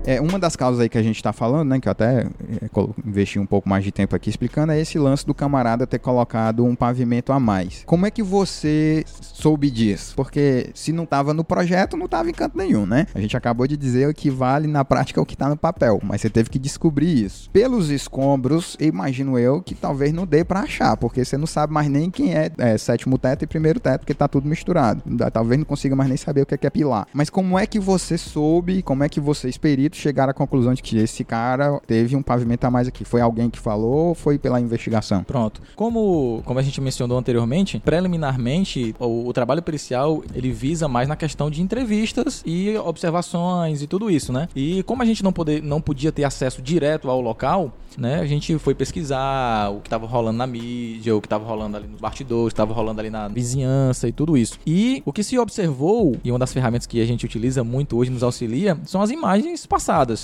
É, 0.07 0.21
uma 0.21 0.39
das 0.39 0.57
causas 0.57 0.81
aí 0.81 0.89
que 0.89 0.97
a 0.97 1.03
gente 1.03 1.17
está 1.17 1.33
falando, 1.33 1.69
né, 1.69 1.81
que 1.81 1.87
eu 1.87 1.93
até 1.93 2.23
é, 2.23 2.71
investi 3.07 3.39
um 3.39 3.47
pouco 3.47 3.69
mais 3.69 3.85
de 3.85 3.93
tempo 3.93 4.17
aqui 4.17 4.31
explicando, 4.31 4.73
é 4.73 4.81
esse 4.81 4.99
lance 4.99 5.27
do 5.27 5.35
camarada 5.35 5.87
ter 5.87 5.99
colocado 5.99 6.65
um 6.65 6.75
pavimento 6.75 7.33
a 7.33 7.39
mais. 7.39 7.83
Como 7.85 8.07
é 8.07 8.11
que 8.11 8.23
você 8.23 9.05
soube 9.07 9.71
disso? 9.71 10.15
Porque 10.17 10.71
se 10.75 10.91
não 10.91 11.05
estava 11.05 11.35
no 11.35 11.45
projeto, 11.45 11.97
não 11.97 12.07
estava 12.07 12.31
em 12.31 12.33
canto 12.33 12.57
nenhum, 12.57 12.87
né? 12.87 13.07
A 13.15 13.21
gente 13.21 13.37
acabou 13.37 13.67
de 13.67 13.77
dizer 13.77 14.13
que 14.15 14.31
vale 14.31 14.67
na 14.67 14.85
prática 14.85 15.21
o 15.21 15.27
que 15.27 15.35
está 15.35 15.49
no 15.49 15.57
papel, 15.57 16.01
mas 16.03 16.23
você 16.23 16.31
teve 16.31 16.49
que 16.49 16.59
descobrir 16.59 17.25
isso. 17.25 17.51
Pelos 17.51 17.91
escombros, 17.91 18.77
imagino 18.81 19.39
eu 19.39 19.61
que 19.61 19.75
talvez 19.75 20.13
não 20.13 20.27
dê 20.27 20.43
para 20.45 20.61
achar, 20.61 20.97
porque 20.97 21.25
você 21.25 21.37
não 21.37 21.47
sabe 21.47 21.73
mais 21.73 21.89
nem 21.89 22.11
quem 22.11 22.35
é, 22.35 22.51
é, 22.57 22.79
sétimo 22.79 23.19
teto 23.19 23.45
e 23.45 23.47
primeiro 23.47 23.79
teto, 23.79 24.01
porque 24.01 24.15
tá 24.15 24.27
tudo 24.27 24.49
misturado. 24.49 25.03
Talvez 25.31 25.59
não 25.59 25.67
consiga 25.67 25.95
mais 25.95 26.09
nem 26.09 26.17
saber 26.17 26.43
o 26.43 26.47
que 26.47 26.55
é, 26.55 26.59
que 26.59 26.67
é 26.67 26.71
pilar. 26.71 27.07
Mas 27.13 27.29
como 27.29 27.59
é 27.59 27.67
que 27.67 27.79
você 27.79 28.17
soube, 28.17 28.83
como 28.83 29.05
é 29.05 29.09
que 29.09 29.21
vocês 29.21 29.59
peritos 29.91 29.99
chegaram 29.99 30.31
à 30.31 30.35
conclusão 30.35 30.73
de 30.73 30.83
que 30.83 30.97
esse 30.97 31.25
cara 31.25 31.81
teve 31.87 32.15
um 32.17 32.23
pavimento 32.23 32.65
a 32.65 32.71
mais 32.71 32.87
aqui? 32.87 33.05
Foi 33.05 33.21
alguém 33.21 33.51
que 33.51 33.59
falou 33.59 34.09
ou 34.09 34.15
foi 34.15 34.39
pela 34.39 34.61
investigação? 34.61 35.25
Pronto. 35.25 35.61
Como, 35.75 36.43
como 36.45 36.59
a 36.59 36.63
gente 36.63 36.81
mencionou 36.81 37.19
anteriormente, 37.19 37.81
preliminarmente, 37.81 38.95
o, 38.99 39.27
o 39.29 39.33
trabalho 39.33 39.63
pericial 39.63 40.23
ele 40.35 40.53
visa 40.53 40.89
mais 40.89 41.09
na 41.09 41.17
questão 41.17 41.51
de 41.51 41.61
entrevistas 41.61 42.43
e 42.47 42.77
observações 42.79 43.83
e 43.83 43.87
tudo 43.87 44.11
isso, 44.11 44.33
né? 44.33 44.49
E 44.55 44.83
como 44.85 45.03
a 45.03 45.05
gente 45.05 45.23
não, 45.23 45.33
poder, 45.33 45.63
não 45.63 45.81
podia 45.81 46.13
ter 46.13 46.25
acesso 46.25 46.63
direto 46.63 47.11
ao 47.11 47.21
local, 47.21 47.73
né? 47.99 48.21
A 48.21 48.27
gente 48.27 48.57
foi 48.59 48.75
pesquisar 48.75 49.71
o 49.71 49.81
que 49.81 49.89
estava 49.89 50.07
rolando 50.07 50.39
na 50.39 50.47
mídia, 50.47 51.17
o 51.17 51.21
que 51.21 51.27
estava 51.27 51.45
rolando 51.45 51.77
ali 51.77 51.89
nos 51.89 52.01
bastidores, 52.01 52.53
estava 52.53 52.73
rolando 52.73 53.01
ali 53.01 53.11
na 53.11 53.29
vizinhança 53.29 54.09
e 54.09 54.13
tudo 54.13 54.37
isso. 54.37 54.59
E 54.67 55.03
o 55.05 55.13
que 55.13 55.25
se 55.25 55.39
observou, 55.39 56.17
e 56.23 56.31
uma 56.31 56.39
das 56.39 56.53
ferramentas 56.53 56.87
que 56.87 57.01
a 57.01 57.07
gente 57.07 57.25
utiliza 57.25 57.65
muito 57.65 57.97
hoje 57.97 58.11
nos 58.11 58.23
auxilia, 58.23 58.79
são 58.85 59.03
as 59.03 59.11
imagens 59.11 59.67
passadas 59.67 59.80